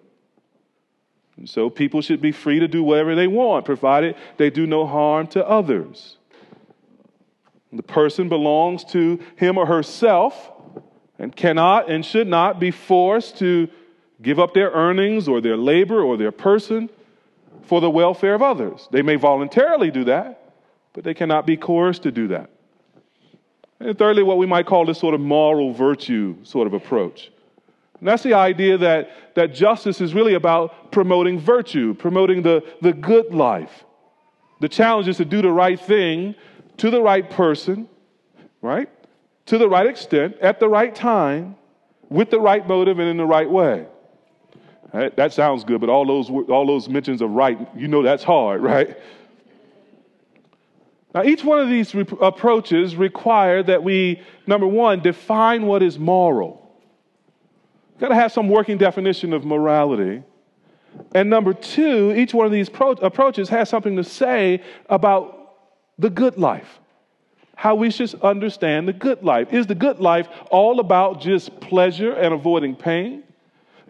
So 1.46 1.70
people 1.70 2.02
should 2.02 2.22
be 2.22 2.32
free 2.32 2.60
to 2.60 2.68
do 2.68 2.84
whatever 2.84 3.16
they 3.16 3.28
want, 3.28 3.66
provided 3.66 4.16
they 4.38 4.50
do 4.50 4.66
no 4.66 4.86
harm 4.86 5.28
to 5.28 5.48
others. 5.48 6.18
The 7.72 7.84
person 7.84 8.30
belongs 8.30 8.84
to 8.86 9.20
him 9.36 9.58
or 9.58 9.66
herself 9.66 10.52
and 11.20 11.36
cannot 11.36 11.90
and 11.90 12.04
should 12.04 12.28
not 12.28 12.60
be 12.60 12.72
forced 12.72 13.38
to 13.40 13.70
give 14.22 14.40
up 14.40 14.54
their 14.54 14.72
earnings 14.72 15.28
or 15.28 15.40
their 15.40 15.58
labor 15.58 16.02
or 16.02 16.18
their 16.18 16.32
person 16.32 16.90
for 17.64 17.80
the 17.80 17.90
welfare 17.90 18.34
of 18.34 18.42
others. 18.42 18.88
They 18.92 19.02
may 19.02 19.16
voluntarily 19.16 19.92
do 19.92 20.06
that, 20.06 20.52
but 20.94 21.04
they 21.04 21.14
cannot 21.14 21.46
be 21.46 21.58
coerced 21.58 22.04
to 22.04 22.12
do 22.12 22.30
that. 22.30 22.50
And 23.80 23.98
thirdly, 23.98 24.24
what 24.24 24.38
we 24.38 24.46
might 24.46 24.66
call 24.66 24.86
this 24.86 24.98
sort 24.98 25.14
of 25.14 25.22
moral 25.22 25.72
virtue 25.72 26.38
sort 26.44 26.68
of 26.68 26.74
approach. 26.74 27.32
And 28.00 28.08
that's 28.08 28.24
the 28.24 28.34
idea 28.34 28.78
that, 28.78 29.36
that 29.36 29.54
justice 29.54 30.00
is 30.00 30.14
really 30.14 30.34
about 30.34 30.92
promoting 30.92 31.40
virtue, 31.40 31.94
promoting 31.94 32.42
the, 32.42 32.64
the 32.82 32.94
good 32.94 33.34
life. 33.34 33.84
The 34.62 34.70
challenge 34.70 35.08
is 35.08 35.18
to 35.18 35.26
do 35.26 35.42
the 35.42 35.52
right 35.52 35.80
thing 35.80 36.36
to 36.78 36.90
the 36.90 37.02
right 37.02 37.30
person, 37.30 37.88
right? 38.62 38.90
To 39.48 39.58
the 39.58 39.70
right 39.70 39.88
extent, 39.88 40.38
at 40.42 40.60
the 40.60 40.70
right 40.70 40.94
time, 40.94 41.56
with 42.10 42.32
the 42.32 42.40
right 42.40 42.68
motive, 42.68 43.00
and 43.00 43.08
in 43.08 43.18
the 43.18 43.26
right 43.26 43.50
way. 43.50 43.86
Right? 44.94 45.16
That 45.16 45.34
sounds 45.34 45.64
good, 45.64 45.80
but 45.80 45.90
all 45.90 46.06
those, 46.06 46.30
all 46.30 46.66
those 46.66 46.90
mentions 46.90 47.22
of 47.22 47.30
right, 47.32 47.60
you 47.76 47.88
know 47.88 48.02
that's 48.02 48.24
hard, 48.24 48.62
right? 48.64 48.98
Now, 51.14 51.24
each 51.24 51.44
one 51.44 51.60
of 51.60 51.70
these 51.70 51.94
approaches 52.22 52.96
require 52.96 53.64
that 53.64 53.84
we, 53.84 54.22
number 54.48 54.68
one, 54.68 55.02
define 55.02 55.66
what 55.66 55.84
is 55.84 55.98
moral. 56.00 56.69
Got 58.00 58.10
to 58.10 58.16
have 58.16 58.32
some 58.32 58.48
working 58.48 58.78
definition 58.78 59.34
of 59.34 59.44
morality. 59.44 60.24
And 61.14 61.30
number 61.30 61.54
two, 61.54 62.14
each 62.16 62.34
one 62.34 62.46
of 62.46 62.52
these 62.52 62.70
pro- 62.70 62.92
approaches 62.92 63.50
has 63.50 63.70
something 63.70 63.96
to 63.98 64.04
say 64.04 64.64
about 64.90 65.58
the 65.98 66.10
good 66.10 66.38
life, 66.38 66.80
how 67.56 67.76
we 67.76 67.92
should 67.92 68.14
understand 68.22 68.88
the 68.88 68.94
good 68.94 69.22
life. 69.22 69.54
Is 69.54 69.68
the 69.68 69.76
good 69.76 70.00
life 70.00 70.28
all 70.50 70.80
about 70.80 71.20
just 71.20 71.60
pleasure 71.60 72.14
and 72.14 72.34
avoiding 72.34 72.76
pain? 72.76 73.24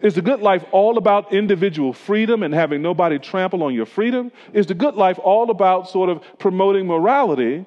Is 0.02 0.14
the 0.14 0.22
good 0.22 0.40
life 0.40 0.64
all 0.72 0.98
about 0.98 1.32
individual 1.32 1.92
freedom 1.92 2.42
and 2.42 2.54
having 2.54 2.82
nobody 2.82 3.18
trample 3.18 3.62
on 3.62 3.74
your 3.74 3.86
freedom? 3.86 4.32
Is 4.52 4.66
the 4.66 4.74
good 4.74 4.94
life 4.94 5.18
all 5.22 5.50
about 5.50 5.88
sort 5.88 6.08
of 6.08 6.22
promoting 6.38 6.86
morality 6.86 7.66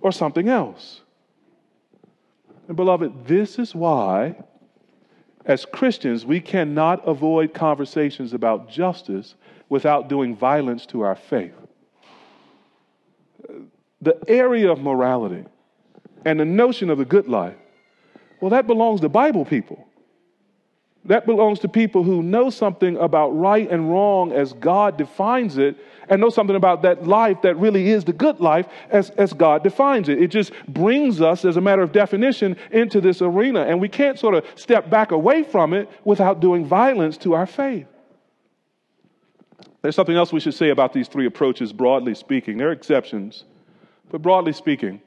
or 0.00 0.12
something 0.12 0.48
else? 0.48 1.00
And 2.68 2.76
beloved, 2.76 3.26
this 3.26 3.58
is 3.58 3.74
why, 3.74 4.36
as 5.46 5.64
Christians, 5.64 6.26
we 6.26 6.40
cannot 6.40 7.06
avoid 7.08 7.54
conversations 7.54 8.32
about 8.32 8.68
justice 8.68 9.34
without 9.68 10.08
doing 10.08 10.36
violence 10.36 10.84
to 10.86 11.00
our 11.02 11.16
faith. 11.16 11.54
The 14.02 14.18
area 14.28 14.70
of 14.70 14.80
morality 14.80 15.44
and 16.24 16.38
the 16.38 16.44
notion 16.44 16.90
of 16.90 16.98
the 16.98 17.04
good 17.04 17.28
life, 17.28 17.56
well, 18.40 18.50
that 18.50 18.66
belongs 18.66 19.00
to 19.00 19.08
Bible 19.08 19.44
people. 19.44 19.86
That 21.06 21.24
belongs 21.24 21.60
to 21.60 21.68
people 21.68 22.02
who 22.02 22.22
know 22.22 22.50
something 22.50 22.96
about 22.98 23.30
right 23.30 23.70
and 23.70 23.90
wrong 23.90 24.32
as 24.32 24.52
God 24.52 24.98
defines 24.98 25.56
it, 25.56 25.76
and 26.10 26.20
know 26.20 26.28
something 26.28 26.56
about 26.56 26.82
that 26.82 27.06
life 27.06 27.40
that 27.42 27.56
really 27.56 27.88
is 27.88 28.04
the 28.04 28.12
good 28.12 28.40
life 28.40 28.66
as, 28.90 29.10
as 29.10 29.32
God 29.32 29.62
defines 29.62 30.08
it. 30.08 30.20
It 30.20 30.28
just 30.28 30.52
brings 30.68 31.20
us, 31.20 31.44
as 31.44 31.56
a 31.56 31.60
matter 31.60 31.82
of 31.82 31.92
definition, 31.92 32.56
into 32.72 33.00
this 33.00 33.22
arena, 33.22 33.62
and 33.62 33.80
we 33.80 33.88
can't 33.88 34.18
sort 34.18 34.34
of 34.34 34.44
step 34.56 34.90
back 34.90 35.12
away 35.12 35.44
from 35.44 35.72
it 35.72 35.88
without 36.04 36.40
doing 36.40 36.66
violence 36.66 37.16
to 37.18 37.34
our 37.34 37.46
faith. 37.46 37.86
There's 39.82 39.96
something 39.96 40.16
else 40.16 40.32
we 40.32 40.40
should 40.40 40.54
say 40.54 40.68
about 40.68 40.92
these 40.92 41.08
three 41.08 41.26
approaches, 41.26 41.72
broadly 41.72 42.14
speaking. 42.14 42.58
There 42.58 42.68
are 42.68 42.72
exceptions, 42.72 43.44
but 44.10 44.20
broadly 44.20 44.52
speaking, 44.52 45.00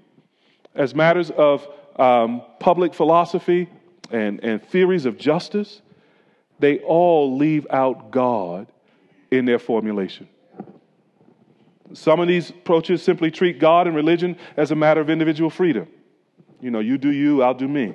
as 0.74 0.96
matters 0.96 1.30
of 1.30 1.68
um, 1.98 2.42
public 2.60 2.96
philosophy 2.96 3.70
and, 4.12 4.44
and 4.44 4.64
theories 4.64 5.06
of 5.06 5.18
justice, 5.18 5.82
they 6.60 6.80
all 6.80 7.38
leave 7.38 7.68
out 7.70 8.12
God 8.12 8.68
in 9.32 9.46
their 9.46 9.60
formulation. 9.60 10.28
Some 11.94 12.20
of 12.20 12.28
these 12.28 12.50
approaches 12.50 13.04
simply 13.04 13.32
treat 13.32 13.60
God 13.60 13.88
and 13.88 13.96
religion 13.96 14.38
as 14.58 14.72
a 14.72 14.76
matter 14.76 15.02
of 15.02 15.10
individual 15.10 15.50
freedom. 15.50 15.88
You 16.60 16.72
know, 16.72 16.80
you 16.80 16.98
do 16.98 17.12
you, 17.12 17.44
I'll 17.44 17.54
do 17.54 17.68
me. 17.68 17.94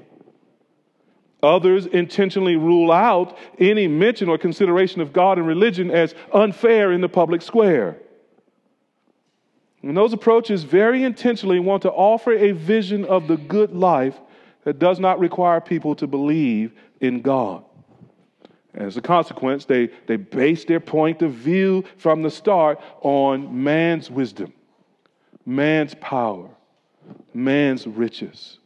Others 1.43 1.87
intentionally 1.87 2.57
rule 2.57 2.91
out 2.91 3.39
any 3.59 3.87
mention 3.87 4.29
or 4.29 4.39
consideration 4.39 5.01
of 5.01 5.13
God 5.13 5.39
and 5.39 5.47
religion 5.47 5.91
as 5.91 6.15
unfair 6.33 6.93
in 6.93 7.01
the 7.01 7.09
public 7.09 7.43
square. 7.43 7.97
And 9.83 9.97
those 9.97 10.13
approaches 10.13 10.65
very 10.65 11.05
intentionally 11.05 11.61
want 11.61 11.83
to 11.83 11.91
offer 11.91 12.33
a 12.33 12.51
vision 12.51 13.05
of 13.05 13.29
the 13.29 13.37
good 13.37 13.75
life 13.75 14.19
that 14.65 14.79
does 14.79 14.99
not 14.99 15.19
require 15.19 15.61
people 15.61 15.95
to 15.97 16.07
believe 16.07 16.73
in 17.01 17.21
God. 17.21 17.65
As 18.75 18.97
a 18.97 19.01
consequence, 19.01 19.65
they, 19.65 19.89
they 20.07 20.17
base 20.17 20.65
their 20.65 20.81
point 20.81 21.23
of 21.23 21.33
view 21.33 21.85
from 21.97 22.23
the 22.23 22.31
start 22.31 22.79
on 23.01 23.63
man's 23.65 24.11
wisdom, 24.11 24.53
man's 25.47 25.95
power, 25.95 26.49
man's 27.35 27.87
riches. 27.87 28.59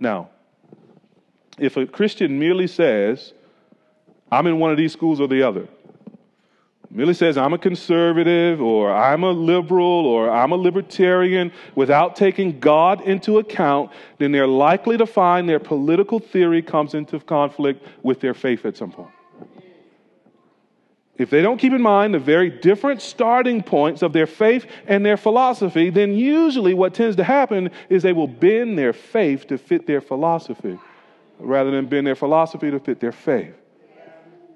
Now, 0.00 0.30
if 1.58 1.76
a 1.76 1.86
Christian 1.86 2.38
merely 2.38 2.66
says, 2.66 3.32
I'm 4.30 4.46
in 4.46 4.58
one 4.58 4.70
of 4.70 4.76
these 4.76 4.92
schools 4.92 5.20
or 5.20 5.28
the 5.28 5.42
other, 5.42 5.68
merely 6.94 7.12
says, 7.12 7.36
I'm 7.36 7.52
a 7.52 7.58
conservative 7.58 8.62
or 8.62 8.94
I'm 8.94 9.24
a 9.24 9.30
liberal 9.30 10.06
or 10.06 10.30
I'm 10.30 10.52
a 10.52 10.56
libertarian 10.56 11.52
without 11.74 12.14
taking 12.14 12.60
God 12.60 13.02
into 13.02 13.38
account, 13.38 13.90
then 14.18 14.30
they're 14.30 14.46
likely 14.46 14.96
to 14.98 15.06
find 15.06 15.48
their 15.48 15.58
political 15.58 16.20
theory 16.20 16.62
comes 16.62 16.94
into 16.94 17.18
conflict 17.18 17.84
with 18.04 18.20
their 18.20 18.32
faith 18.32 18.64
at 18.64 18.76
some 18.76 18.92
point. 18.92 19.10
If 21.16 21.30
they 21.30 21.42
don't 21.42 21.58
keep 21.58 21.72
in 21.72 21.82
mind 21.82 22.14
the 22.14 22.18
very 22.18 22.50
different 22.50 23.02
starting 23.02 23.62
points 23.62 24.02
of 24.02 24.12
their 24.12 24.26
faith 24.26 24.66
and 24.86 25.04
their 25.04 25.16
philosophy, 25.16 25.90
then 25.90 26.14
usually 26.14 26.74
what 26.74 26.94
tends 26.94 27.16
to 27.16 27.24
happen 27.24 27.70
is 27.88 28.02
they 28.02 28.12
will 28.12 28.28
bend 28.28 28.78
their 28.78 28.92
faith 28.92 29.46
to 29.48 29.58
fit 29.58 29.86
their 29.86 30.00
philosophy 30.00 30.78
rather 31.40 31.72
than 31.72 31.86
bend 31.86 32.06
their 32.06 32.16
philosophy 32.16 32.70
to 32.70 32.78
fit 32.78 33.00
their 33.00 33.12
faith. 33.12 33.54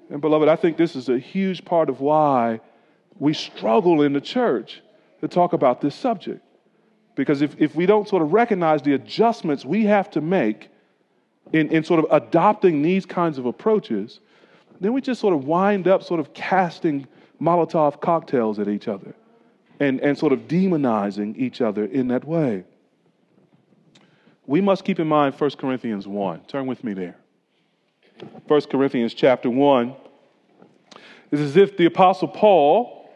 And, 0.09 0.21
beloved, 0.21 0.49
I 0.49 0.55
think 0.55 0.77
this 0.77 0.95
is 0.95 1.09
a 1.09 1.19
huge 1.19 1.63
part 1.65 1.89
of 1.89 2.01
why 2.01 2.61
we 3.19 3.33
struggle 3.33 4.01
in 4.01 4.13
the 4.13 4.21
church 4.21 4.81
to 5.21 5.27
talk 5.27 5.53
about 5.53 5.81
this 5.81 5.95
subject. 5.95 6.41
Because 7.15 7.41
if, 7.41 7.55
if 7.59 7.75
we 7.75 7.85
don't 7.85 8.07
sort 8.07 8.21
of 8.21 8.31
recognize 8.31 8.81
the 8.81 8.93
adjustments 8.93 9.65
we 9.65 9.83
have 9.85 10.09
to 10.11 10.21
make 10.21 10.69
in, 11.51 11.69
in 11.69 11.83
sort 11.83 12.03
of 12.03 12.07
adopting 12.11 12.81
these 12.81 13.05
kinds 13.05 13.37
of 13.37 13.45
approaches, 13.45 14.19
then 14.79 14.93
we 14.93 15.01
just 15.01 15.19
sort 15.19 15.33
of 15.33 15.45
wind 15.45 15.87
up 15.87 16.03
sort 16.03 16.19
of 16.19 16.33
casting 16.33 17.05
Molotov 17.41 17.99
cocktails 17.99 18.59
at 18.59 18.67
each 18.67 18.87
other 18.87 19.13
and, 19.79 19.99
and 19.99 20.17
sort 20.17 20.33
of 20.33 20.47
demonizing 20.47 21.37
each 21.37 21.61
other 21.61 21.85
in 21.85 22.07
that 22.07 22.25
way. 22.25 22.63
We 24.45 24.61
must 24.61 24.83
keep 24.83 24.99
in 24.99 25.07
mind 25.07 25.35
1 25.35 25.51
Corinthians 25.51 26.07
1. 26.07 26.41
Turn 26.47 26.65
with 26.65 26.83
me 26.83 26.93
there. 26.93 27.17
1 28.47 28.61
Corinthians 28.61 29.13
chapter 29.13 29.49
1. 29.49 29.95
It's 31.31 31.41
as 31.41 31.57
if 31.57 31.77
the 31.77 31.85
Apostle 31.85 32.27
Paul 32.27 33.09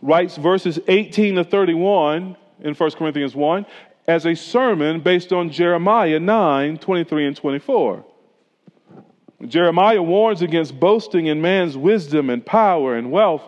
writes 0.00 0.36
verses 0.36 0.78
18 0.88 1.36
to 1.36 1.44
31 1.44 2.36
in 2.60 2.74
1 2.74 2.90
Corinthians 2.92 3.34
1 3.34 3.66
as 4.06 4.26
a 4.26 4.34
sermon 4.34 5.00
based 5.00 5.32
on 5.32 5.50
Jeremiah 5.50 6.18
9 6.18 6.78
23 6.78 7.26
and 7.26 7.36
24. 7.36 8.04
Jeremiah 9.46 10.02
warns 10.02 10.42
against 10.42 10.78
boasting 10.78 11.26
in 11.26 11.40
man's 11.40 11.76
wisdom 11.76 12.30
and 12.30 12.44
power 12.44 12.96
and 12.96 13.10
wealth. 13.10 13.42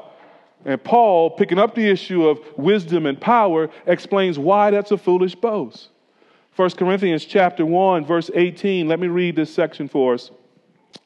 And 0.65 0.83
Paul, 0.83 1.31
picking 1.31 1.59
up 1.59 1.75
the 1.75 1.89
issue 1.89 2.27
of 2.27 2.41
wisdom 2.57 3.07
and 3.07 3.21
power, 3.21 3.71
explains 3.87 4.39
why 4.39 4.71
that's 4.71 4.91
a 4.91 4.99
foolish 4.99 5.35
boast. 5.35 5.91
1 6.57 6.71
Corinthians 6.71 7.25
chapter 7.25 7.67
1, 7.67 8.07
verse 8.07 8.31
18. 8.35 8.89
Let 8.89 8.99
me 8.99 9.09
read 9.09 9.37
this 9.37 9.53
section 9.53 9.89
for 9.89 10.15
us. 10.15 10.31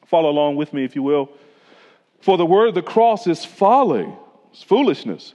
Follow 0.05 0.29
along 0.29 0.55
with 0.55 0.73
me, 0.73 0.83
if 0.83 0.95
you 0.95 1.03
will. 1.03 1.29
For 2.21 2.37
the 2.37 2.45
word 2.45 2.69
of 2.69 2.75
the 2.75 2.81
cross 2.81 3.27
is 3.27 3.45
folly, 3.45 4.11
it's 4.51 4.63
foolishness 4.63 5.33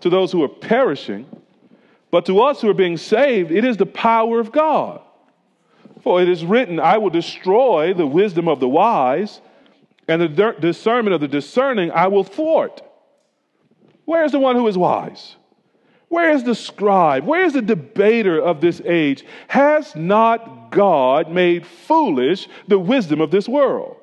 to 0.00 0.10
those 0.10 0.30
who 0.32 0.42
are 0.42 0.48
perishing, 0.48 1.26
but 2.10 2.26
to 2.26 2.40
us 2.40 2.60
who 2.60 2.68
are 2.68 2.74
being 2.74 2.96
saved, 2.96 3.50
it 3.50 3.64
is 3.64 3.76
the 3.76 3.86
power 3.86 4.40
of 4.40 4.52
God. 4.52 5.00
For 6.02 6.22
it 6.22 6.28
is 6.28 6.44
written, 6.44 6.78
I 6.78 6.98
will 6.98 7.10
destroy 7.10 7.92
the 7.92 8.06
wisdom 8.06 8.48
of 8.48 8.60
the 8.60 8.68
wise, 8.68 9.40
and 10.06 10.22
the 10.22 10.54
discernment 10.60 11.14
of 11.14 11.20
the 11.20 11.28
discerning 11.28 11.90
I 11.90 12.06
will 12.06 12.24
thwart. 12.24 12.82
Where 14.04 14.24
is 14.24 14.32
the 14.32 14.38
one 14.38 14.56
who 14.56 14.66
is 14.68 14.78
wise? 14.78 15.36
Where 16.08 16.30
is 16.30 16.42
the 16.44 16.54
scribe? 16.54 17.24
Where 17.24 17.44
is 17.44 17.52
the 17.52 17.62
debater 17.62 18.40
of 18.40 18.60
this 18.60 18.80
age? 18.84 19.24
Has 19.48 19.94
not 19.94 20.70
God 20.70 21.30
made 21.30 21.66
foolish 21.66 22.48
the 22.66 22.78
wisdom 22.78 23.20
of 23.20 23.30
this 23.30 23.48
world? 23.48 23.96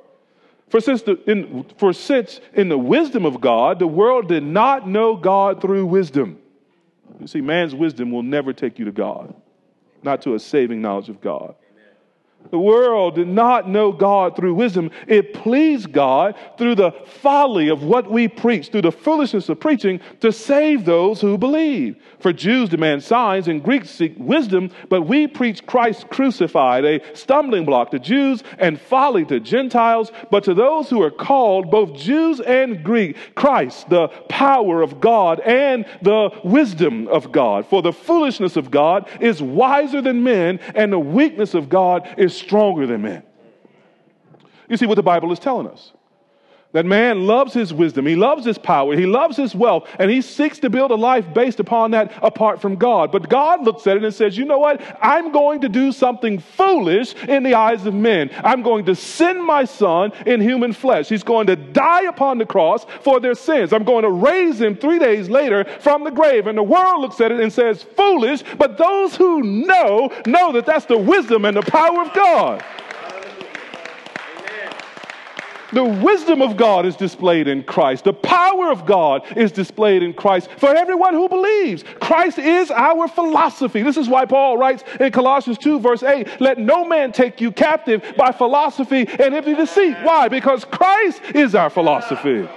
For 0.70 0.80
since, 0.80 1.04
the, 1.04 1.20
in, 1.30 1.66
for 1.78 1.94
since 1.94 2.42
in 2.54 2.70
the 2.70 2.78
wisdom 2.78 3.26
of 3.26 3.40
God, 3.40 3.80
the 3.80 3.88
world 3.88 4.28
did 4.28 4.44
not 4.44 4.88
know 4.88 5.16
God 5.16 5.62
through 5.62 5.86
wisdom. 5.86 6.40
You 7.20 7.28
see, 7.28 7.42
man's 7.42 7.74
wisdom 7.74 8.12
will 8.12 8.24
never 8.24 8.52
take 8.52 8.78
you 8.78 8.86
to 8.86 8.92
God, 8.92 9.34
not 10.04 10.22
to 10.24 10.34
a 10.36 10.40
saving 10.40 10.82
knowledge 10.82 11.10
of 11.10 11.22
God. 11.22 11.56
The 12.52 12.60
world 12.60 13.16
did 13.16 13.28
not 13.28 13.70
know 13.70 13.92
God 13.92 14.36
through 14.36 14.54
wisdom. 14.54 14.92
It 15.08 15.34
pleased 15.34 15.92
God 15.92 16.36
through 16.58 16.76
the 16.76 16.92
folly 17.22 17.70
of 17.70 17.84
what 17.84 18.10
we 18.10 18.28
preach, 18.28 18.70
through 18.70 18.84
the 18.84 18.92
foolishness 18.92 19.50
of 19.50 19.60
preaching, 19.60 20.00
to 20.22 20.32
save 20.32 20.86
those 20.86 21.22
who 21.22 21.38
believe. 21.38 21.98
For 22.20 22.32
Jews 22.32 22.70
demand 22.70 23.04
signs 23.04 23.48
and 23.48 23.64
Greeks 23.64 23.90
seek 23.90 24.14
wisdom, 24.18 24.72
but 24.90 25.04
we 25.04 25.28
preach 25.28 25.66
Christ 25.66 26.10
crucified, 26.10 26.86
a 26.86 27.16
stumbling 27.16 27.66
block 27.66 27.92
to 27.92 28.00
Jews 28.00 28.44
and 28.58 28.80
folly 28.80 29.26
to 29.26 29.40
Gentiles. 29.40 30.12
But 30.32 30.44
to 30.46 30.54
those 30.54 30.90
who 30.90 31.02
are 31.02 31.12
called, 31.12 31.72
both 31.72 31.94
Jews 31.94 32.40
and 32.40 32.84
Greek, 32.84 33.18
Christ, 33.36 33.90
the 33.90 34.08
power 34.30 34.82
of 34.82 35.02
God 35.02 35.40
and 35.42 35.86
the 36.02 36.30
wisdom 36.44 37.08
of 37.08 37.32
God. 37.32 37.66
For 37.66 37.82
the 37.82 37.94
foolishness 37.94 38.56
of 38.56 38.72
God 38.72 39.10
is 39.20 39.42
wiser 39.42 40.02
than 40.02 40.24
men, 40.24 40.60
and 40.76 40.92
the 40.92 41.00
weakness 41.00 41.54
of 41.54 41.70
God 41.70 42.08
is 42.18 42.35
stronger 42.38 42.86
than 42.88 43.02
men. 43.02 43.24
You 44.70 44.78
see 44.78 44.86
what 44.86 44.96
the 44.96 45.04
Bible 45.04 45.32
is 45.32 45.40
telling 45.40 45.68
us. 45.68 45.92
That 46.76 46.86
man 46.86 47.26
loves 47.26 47.54
his 47.54 47.74
wisdom, 47.74 48.06
he 48.06 48.18
loves 48.18 48.46
his 48.46 48.58
power, 48.58 48.98
he 48.98 49.06
loves 49.06 49.38
his 49.38 49.56
wealth, 49.56 49.88
and 49.98 50.12
he 50.12 50.22
seeks 50.22 50.60
to 50.60 50.70
build 50.70 50.92
a 50.92 50.96
life 50.96 51.26
based 51.34 51.62
upon 51.62 51.92
that 51.92 52.12
apart 52.22 52.60
from 52.60 52.76
God. 52.76 53.14
But 53.14 53.30
God 53.30 53.64
looks 53.64 53.88
at 53.88 53.96
it 53.96 54.04
and 54.04 54.14
says, 54.14 54.38
You 54.38 54.44
know 54.44 54.60
what? 54.60 54.82
I'm 55.02 55.32
going 55.32 55.62
to 55.62 55.70
do 55.70 55.94
something 55.94 56.38
foolish 56.38 57.16
in 57.30 57.44
the 57.44 57.54
eyes 57.54 57.86
of 57.86 57.94
men. 57.94 58.30
I'm 58.44 58.62
going 58.62 58.84
to 58.88 58.96
send 58.96 59.42
my 59.42 59.64
son 59.64 60.12
in 60.26 60.42
human 60.42 60.74
flesh. 60.74 61.08
He's 61.08 61.24
going 61.24 61.48
to 61.48 61.56
die 61.56 62.10
upon 62.10 62.40
the 62.40 62.46
cross 62.46 62.86
for 63.04 63.22
their 63.22 63.36
sins. 63.36 63.72
I'm 63.72 63.86
going 63.86 64.04
to 64.04 64.12
raise 64.12 64.60
him 64.60 64.76
three 64.76 65.00
days 65.00 65.30
later 65.30 65.64
from 65.80 66.04
the 66.04 66.12
grave. 66.12 66.46
And 66.46 66.58
the 66.58 66.64
world 66.64 67.00
looks 67.00 67.22
at 67.22 67.32
it 67.32 67.40
and 67.40 67.54
says, 67.54 67.84
Foolish, 67.84 68.44
but 68.58 68.78
those 68.78 69.16
who 69.16 69.42
know, 69.42 70.12
know 70.28 70.52
that 70.52 70.66
that's 70.66 70.88
the 70.88 70.98
wisdom 70.98 71.46
and 71.46 71.56
the 71.56 71.62
power 71.62 72.02
of 72.02 72.14
God. 72.14 72.66
The 75.76 75.84
wisdom 75.84 76.42
of 76.42 76.56
God 76.56 76.86
is 76.86 76.96
displayed 76.96 77.50
in 77.50 77.62
Christ. 77.62 78.06
The 78.06 78.14
power 78.14 78.72
of 78.72 78.86
God 78.86 79.24
is 79.36 79.52
displayed 79.52 80.04
in 80.04 80.14
Christ 80.14 80.50
for 80.58 80.74
everyone 80.74 81.14
who 81.14 81.28
believes. 81.28 81.84
Christ 82.00 82.40
is 82.40 82.72
our 82.72 83.10
philosophy. 83.10 83.82
This 83.82 83.98
is 83.98 84.08
why 84.08 84.24
Paul 84.24 84.58
writes 84.58 84.86
in 85.02 85.12
Colossians 85.12 85.58
2, 85.58 85.82
verse 85.82 86.02
8 86.02 86.40
let 86.40 86.60
no 86.60 86.86
man 86.86 87.12
take 87.12 87.42
you 87.42 87.52
captive 87.52 88.14
by 88.16 88.32
philosophy 88.32 89.06
and 89.20 89.36
empty 89.36 89.54
deceit. 89.54 89.98
Why? 90.02 90.30
Because 90.30 90.64
Christ 90.64 91.22
is 91.34 91.56
our 91.56 91.70
philosophy. 91.70 92.48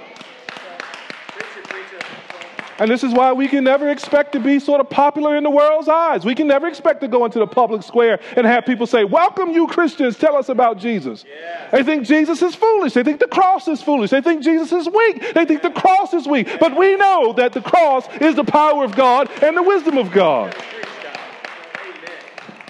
And 2.79 2.89
this 2.89 3.03
is 3.03 3.13
why 3.13 3.33
we 3.33 3.49
can 3.49 3.65
never 3.65 3.89
expect 3.89 4.31
to 4.31 4.39
be 4.39 4.57
sort 4.57 4.79
of 4.79 4.89
popular 4.89 5.35
in 5.35 5.43
the 5.43 5.49
world's 5.49 5.89
eyes. 5.89 6.23
We 6.23 6.33
can 6.33 6.47
never 6.47 6.65
expect 6.65 7.01
to 7.01 7.09
go 7.09 7.25
into 7.25 7.37
the 7.37 7.47
public 7.47 7.83
square 7.83 8.21
and 8.37 8.47
have 8.47 8.65
people 8.65 8.87
say, 8.87 9.03
Welcome, 9.03 9.51
you 9.51 9.67
Christians, 9.67 10.17
tell 10.17 10.35
us 10.35 10.47
about 10.47 10.77
Jesus. 10.77 11.25
Yeah. 11.27 11.71
They 11.71 11.83
think 11.83 12.07
Jesus 12.07 12.41
is 12.41 12.55
foolish. 12.55 12.93
They 12.93 13.03
think 13.03 13.19
the 13.19 13.27
cross 13.27 13.67
is 13.67 13.81
foolish. 13.81 14.11
They 14.11 14.21
think 14.21 14.43
Jesus 14.43 14.71
is 14.71 14.87
weak. 14.87 15.33
They 15.33 15.43
think 15.43 15.61
the 15.61 15.71
cross 15.71 16.13
is 16.13 16.25
weak. 16.25 16.47
But 16.59 16.77
we 16.77 16.95
know 16.95 17.33
that 17.33 17.51
the 17.51 17.61
cross 17.61 18.07
is 18.21 18.35
the 18.35 18.45
power 18.45 18.85
of 18.85 18.95
God 18.95 19.29
and 19.43 19.57
the 19.57 19.63
wisdom 19.63 19.97
of 19.97 20.11
God. 20.11 20.55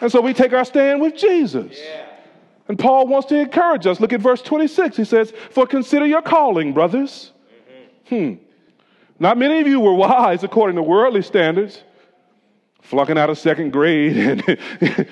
And 0.02 0.12
so 0.12 0.22
we 0.22 0.34
take 0.34 0.54
our 0.54 0.66
stand 0.66 1.02
with 1.02 1.16
Jesus. 1.16 1.78
Yeah. 1.78 2.06
And 2.68 2.80
Paul 2.80 3.08
wants 3.08 3.28
to 3.30 3.36
encourage 3.36 3.86
us. 3.86 4.00
Look 4.00 4.14
at 4.14 4.22
verse 4.22 4.42
26. 4.42 4.98
He 4.98 5.04
says, 5.04 5.34
For 5.52 5.68
consider 5.68 6.06
your 6.06 6.22
calling, 6.22 6.74
brothers. 6.74 7.32
Mm-hmm. 8.08 8.36
Hmm. 8.36 8.49
Not 9.20 9.38
many 9.38 9.60
of 9.60 9.68
you 9.68 9.80
were 9.80 9.94
wise 9.94 10.44
according 10.44 10.78
to 10.78 10.84
worldly 10.84 11.22
standards, 11.22 11.84
flunking 12.82 13.18
out 13.18 13.30
of 13.30 13.38
second 13.38 13.72
grade. 13.72 14.58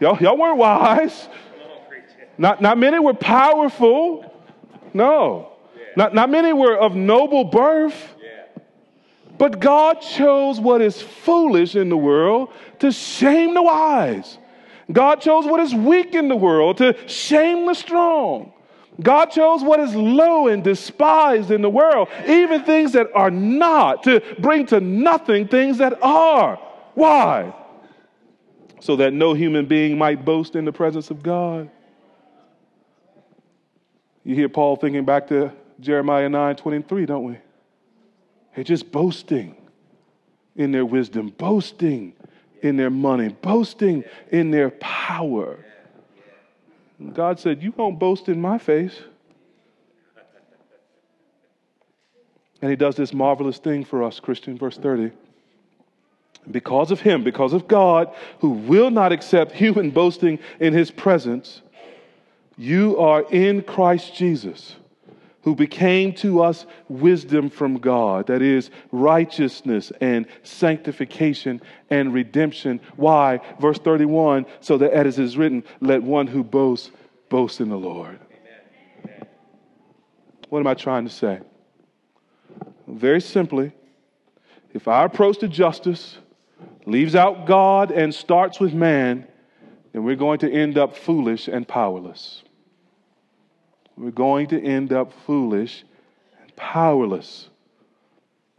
Y'all, 0.00 0.18
y'all 0.18 0.36
weren't 0.36 0.58
wise. 0.58 1.28
Not, 2.36 2.60
not 2.60 2.78
many 2.78 2.98
were 2.98 3.14
powerful. 3.14 4.24
No. 4.92 5.52
Not, 5.96 6.14
not 6.14 6.30
many 6.30 6.52
were 6.52 6.76
of 6.76 6.94
noble 6.94 7.44
birth. 7.44 8.14
But 9.38 9.60
God 9.60 10.00
chose 10.00 10.58
what 10.58 10.80
is 10.80 11.00
foolish 11.00 11.76
in 11.76 11.88
the 11.88 11.96
world 11.96 12.52
to 12.80 12.90
shame 12.90 13.54
the 13.54 13.62
wise. 13.62 14.38
God 14.90 15.20
chose 15.20 15.44
what 15.46 15.60
is 15.60 15.74
weak 15.74 16.14
in 16.14 16.28
the 16.28 16.36
world 16.36 16.78
to 16.78 16.96
shame 17.08 17.66
the 17.66 17.74
strong. 17.74 18.52
God 19.00 19.26
chose 19.26 19.62
what 19.62 19.80
is 19.80 19.94
low 19.94 20.48
and 20.48 20.64
despised 20.64 21.50
in 21.50 21.60
the 21.60 21.68
world, 21.68 22.08
even 22.26 22.64
things 22.64 22.92
that 22.92 23.08
are 23.14 23.30
not, 23.30 24.02
to 24.04 24.22
bring 24.38 24.66
to 24.66 24.80
nothing 24.80 25.48
things 25.48 25.78
that 25.78 26.02
are. 26.02 26.56
Why? 26.94 27.54
So 28.80 28.96
that 28.96 29.12
no 29.12 29.34
human 29.34 29.66
being 29.66 29.98
might 29.98 30.24
boast 30.24 30.56
in 30.56 30.64
the 30.64 30.72
presence 30.72 31.10
of 31.10 31.22
God. 31.22 31.70
You 34.24 34.34
hear 34.34 34.48
Paul 34.48 34.76
thinking 34.76 35.04
back 35.04 35.28
to 35.28 35.52
Jeremiah 35.78 36.28
9 36.28 36.56
23, 36.56 37.06
don't 37.06 37.24
we? 37.24 37.38
They're 38.54 38.64
just 38.64 38.90
boasting 38.90 39.56
in 40.56 40.72
their 40.72 40.86
wisdom, 40.86 41.28
boasting 41.36 42.14
in 42.62 42.76
their 42.76 42.90
money, 42.90 43.28
boasting 43.28 44.04
in 44.32 44.50
their 44.50 44.70
power. 44.70 45.64
God 47.12 47.38
said, 47.38 47.62
You 47.62 47.72
won't 47.76 47.98
boast 47.98 48.28
in 48.28 48.40
my 48.40 48.58
face. 48.58 48.98
And 52.62 52.70
he 52.70 52.76
does 52.76 52.96
this 52.96 53.12
marvelous 53.12 53.58
thing 53.58 53.84
for 53.84 54.02
us, 54.02 54.18
Christian, 54.18 54.56
verse 54.56 54.78
30. 54.78 55.12
Because 56.50 56.90
of 56.90 57.00
him, 57.00 57.22
because 57.22 57.52
of 57.52 57.68
God, 57.68 58.14
who 58.40 58.50
will 58.50 58.90
not 58.90 59.12
accept 59.12 59.52
human 59.52 59.90
boasting 59.90 60.38
in 60.58 60.72
his 60.72 60.90
presence, 60.90 61.60
you 62.56 62.98
are 62.98 63.22
in 63.30 63.62
Christ 63.62 64.14
Jesus 64.14 64.76
who 65.46 65.54
became 65.54 66.12
to 66.12 66.42
us 66.42 66.66
wisdom 66.88 67.48
from 67.48 67.78
God, 67.78 68.26
that 68.26 68.42
is, 68.42 68.68
righteousness 68.90 69.92
and 70.00 70.26
sanctification 70.42 71.62
and 71.88 72.12
redemption. 72.12 72.80
Why? 72.96 73.38
Verse 73.60 73.78
31 73.78 74.46
so 74.58 74.76
that 74.78 74.90
as 74.90 75.20
it 75.20 75.24
is 75.24 75.36
written, 75.36 75.62
let 75.80 76.02
one 76.02 76.26
who 76.26 76.42
boasts 76.42 76.90
boast 77.28 77.60
in 77.60 77.68
the 77.68 77.78
Lord. 77.78 78.18
Amen. 79.04 79.28
What 80.48 80.58
am 80.58 80.66
I 80.66 80.74
trying 80.74 81.04
to 81.04 81.12
say? 81.12 81.38
Very 82.88 83.20
simply, 83.20 83.70
if 84.74 84.88
our 84.88 85.06
approach 85.06 85.38
to 85.38 85.48
justice 85.48 86.18
leaves 86.86 87.14
out 87.14 87.46
God 87.46 87.92
and 87.92 88.12
starts 88.12 88.58
with 88.58 88.74
man, 88.74 89.28
then 89.92 90.02
we're 90.02 90.16
going 90.16 90.40
to 90.40 90.52
end 90.52 90.76
up 90.76 90.96
foolish 90.96 91.46
and 91.46 91.68
powerless 91.68 92.42
we're 93.96 94.10
going 94.10 94.48
to 94.48 94.62
end 94.62 94.92
up 94.92 95.12
foolish 95.24 95.84
and 96.42 96.54
powerless. 96.56 97.48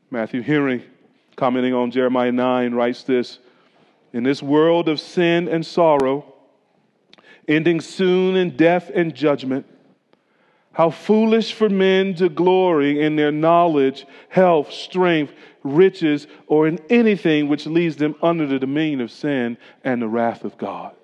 Matthew 0.10 0.42
Henry, 0.42 0.86
commenting 1.36 1.74
on 1.74 1.92
Jeremiah 1.92 2.32
9, 2.32 2.74
writes 2.74 3.04
this 3.04 3.40
In 4.14 4.24
this 4.24 4.42
world 4.42 4.90
of 4.90 5.00
sin 5.00 5.48
and 5.48 5.66
sorrow, 5.66 6.34
ending 7.48 7.82
soon 7.82 8.36
in 8.36 8.56
death 8.58 8.90
and 8.94 9.14
judgment, 9.14 9.66
how 10.72 10.90
foolish 10.90 11.54
for 11.54 11.70
men 11.70 12.16
to 12.16 12.30
glory 12.30 13.02
in 13.02 13.16
their 13.16 13.32
knowledge, 13.32 14.06
health, 14.30 14.72
strength, 14.72 15.34
riches, 15.64 16.28
or 16.48 16.68
in 16.68 16.80
anything 16.90 17.48
which 17.48 17.66
leads 17.66 17.96
them 17.96 18.16
under 18.22 18.48
the 18.48 18.60
dominion 18.60 19.02
of 19.02 19.12
sin 19.12 19.58
and 19.84 20.02
the 20.02 20.08
wrath 20.08 20.44
of 20.44 20.58
God. 20.58 20.96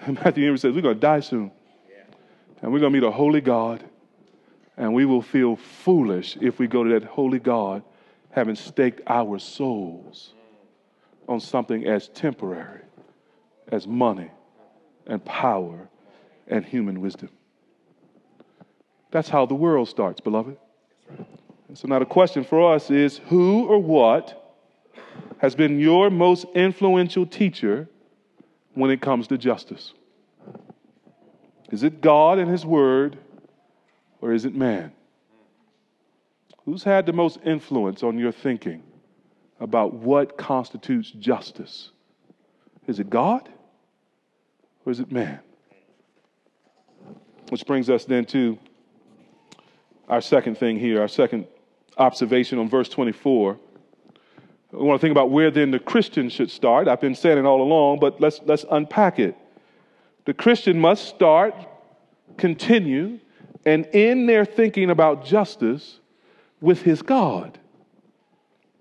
Matthew 0.06 0.44
Henry 0.44 0.58
says, 0.58 0.74
We're 0.74 0.82
going 0.82 0.96
to 0.96 1.00
die 1.00 1.20
soon. 1.20 1.50
And 2.62 2.72
we're 2.72 2.80
going 2.80 2.92
to 2.92 3.00
meet 3.00 3.06
a 3.06 3.10
holy 3.10 3.40
God. 3.40 3.84
And 4.76 4.94
we 4.94 5.04
will 5.04 5.22
feel 5.22 5.56
foolish 5.56 6.36
if 6.40 6.58
we 6.58 6.66
go 6.66 6.84
to 6.84 6.90
that 6.90 7.04
holy 7.04 7.38
God 7.38 7.82
having 8.30 8.54
staked 8.54 9.00
our 9.06 9.38
souls 9.38 10.34
on 11.28 11.40
something 11.40 11.86
as 11.86 12.08
temporary 12.08 12.82
as 13.70 13.86
money 13.86 14.30
and 15.06 15.24
power 15.24 15.88
and 16.46 16.64
human 16.64 17.00
wisdom. 17.00 17.30
That's 19.10 19.28
how 19.28 19.46
the 19.46 19.54
world 19.54 19.88
starts, 19.88 20.20
beloved. 20.20 20.56
so 21.74 21.88
now 21.88 21.98
the 21.98 22.04
question 22.04 22.44
for 22.44 22.74
us 22.74 22.90
is 22.90 23.18
who 23.28 23.66
or 23.66 23.78
what 23.78 24.56
has 25.38 25.54
been 25.54 25.78
your 25.80 26.10
most 26.10 26.46
influential 26.54 27.26
teacher 27.26 27.88
when 28.74 28.90
it 28.90 29.00
comes 29.00 29.26
to 29.28 29.38
justice? 29.38 29.92
Is 31.70 31.82
it 31.82 32.00
God 32.00 32.38
and 32.38 32.50
His 32.50 32.64
Word, 32.64 33.18
or 34.20 34.32
is 34.32 34.44
it 34.44 34.54
man? 34.54 34.92
Who's 36.64 36.82
had 36.82 37.06
the 37.06 37.12
most 37.12 37.38
influence 37.44 38.02
on 38.02 38.18
your 38.18 38.32
thinking 38.32 38.82
about 39.60 39.94
what 39.94 40.36
constitutes 40.36 41.10
justice? 41.10 41.90
Is 42.86 43.00
it 43.00 43.10
God, 43.10 43.48
or 44.84 44.92
is 44.92 45.00
it 45.00 45.12
man? 45.12 45.40
Which 47.50 47.66
brings 47.66 47.88
us 47.88 48.04
then 48.04 48.24
to 48.26 48.58
our 50.08 50.20
second 50.20 50.58
thing 50.58 50.78
here, 50.78 51.00
our 51.00 51.08
second 51.08 51.46
observation 51.96 52.58
on 52.58 52.68
verse 52.68 52.88
24. 52.88 53.58
We 54.72 54.78
want 54.84 55.00
to 55.00 55.04
think 55.04 55.12
about 55.12 55.30
where 55.30 55.50
then 55.50 55.70
the 55.70 55.78
Christian 55.78 56.28
should 56.28 56.50
start. 56.50 56.88
I've 56.88 57.00
been 57.00 57.14
saying 57.14 57.38
it 57.38 57.44
all 57.44 57.62
along, 57.62 58.00
but 58.00 58.20
let's, 58.20 58.40
let's 58.44 58.64
unpack 58.70 59.18
it. 59.18 59.36
The 60.28 60.34
Christian 60.34 60.78
must 60.78 61.08
start, 61.08 61.54
continue, 62.36 63.18
and 63.64 63.88
end 63.94 64.28
their 64.28 64.44
thinking 64.44 64.90
about 64.90 65.24
justice 65.24 66.00
with 66.60 66.82
his 66.82 67.00
God. 67.00 67.58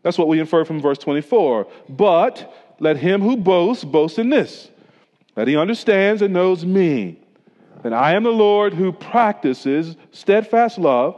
That's 0.04 0.18
what 0.18 0.28
we 0.28 0.42
infer 0.42 0.66
from 0.66 0.82
verse 0.82 0.98
24. 0.98 1.68
But 1.88 2.54
let 2.82 2.98
him 2.98 3.22
who 3.22 3.38
boasts 3.38 3.86
boast 3.86 4.20
in 4.20 4.30
this 4.30 4.70
that 5.36 5.48
he 5.48 5.56
understands 5.56 6.22
and 6.22 6.34
knows 6.34 6.66
me, 6.66 7.18
that 7.82 7.94
I 7.94 8.16
am 8.16 8.24
the 8.24 8.30
Lord 8.30 8.74
who 8.74 8.92
practices 8.92 9.96
steadfast 10.12 10.78
love, 10.78 11.16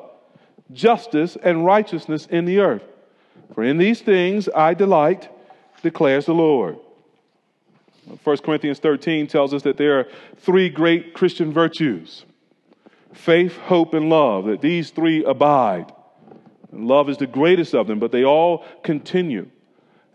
justice, 0.72 1.38
and 1.42 1.66
righteousness 1.66 2.28
in 2.28 2.46
the 2.46 2.60
earth. 2.60 2.84
For 3.56 3.64
in 3.64 3.80
these 3.80 4.02
things 4.02 4.48
I 4.56 4.76
delight, 4.76 5.28
declares 5.82 6.28
the 6.28 6.36
Lord. 6.36 6.78
1 8.24 8.38
Corinthians 8.38 8.80
13 8.80 9.28
tells 9.28 9.54
us 9.54 9.64
that 9.64 9.78
there 9.78 10.00
are 10.00 10.08
three 10.38 10.70
great 10.70 11.14
Christian 11.14 11.54
virtues 11.54 12.26
faith, 13.14 13.58
hope, 13.58 13.94
and 13.94 14.10
love, 14.10 14.46
that 14.46 14.62
these 14.62 14.92
three 14.92 15.24
abide. 15.24 15.92
And 16.72 16.88
love 16.88 17.10
is 17.10 17.18
the 17.18 17.28
greatest 17.28 17.74
of 17.74 17.88
them, 17.88 18.00
but 18.00 18.12
they 18.12 18.24
all 18.24 18.64
continue. 18.84 19.50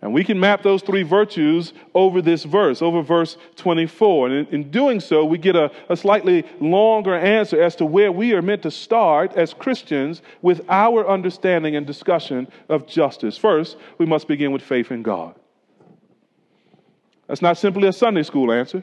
And 0.00 0.12
we 0.12 0.22
can 0.22 0.38
map 0.38 0.62
those 0.62 0.82
three 0.82 1.02
virtues 1.02 1.72
over 1.94 2.20
this 2.20 2.44
verse, 2.44 2.82
over 2.82 3.00
verse 3.00 3.38
24. 3.56 4.28
And 4.28 4.48
in, 4.48 4.54
in 4.54 4.70
doing 4.70 5.00
so, 5.00 5.24
we 5.24 5.38
get 5.38 5.56
a, 5.56 5.72
a 5.88 5.96
slightly 5.96 6.44
longer 6.60 7.14
answer 7.14 7.60
as 7.60 7.74
to 7.76 7.86
where 7.86 8.12
we 8.12 8.34
are 8.34 8.42
meant 8.42 8.62
to 8.62 8.70
start 8.70 9.32
as 9.32 9.54
Christians 9.54 10.20
with 10.42 10.60
our 10.68 11.08
understanding 11.08 11.74
and 11.74 11.86
discussion 11.86 12.48
of 12.68 12.86
justice. 12.86 13.38
First, 13.38 13.78
we 13.96 14.04
must 14.04 14.28
begin 14.28 14.52
with 14.52 14.62
faith 14.62 14.92
in 14.92 15.02
God. 15.02 15.36
That's 17.26 17.42
not 17.42 17.58
simply 17.58 17.88
a 17.88 17.92
Sunday 17.92 18.22
school 18.22 18.52
answer. 18.52 18.82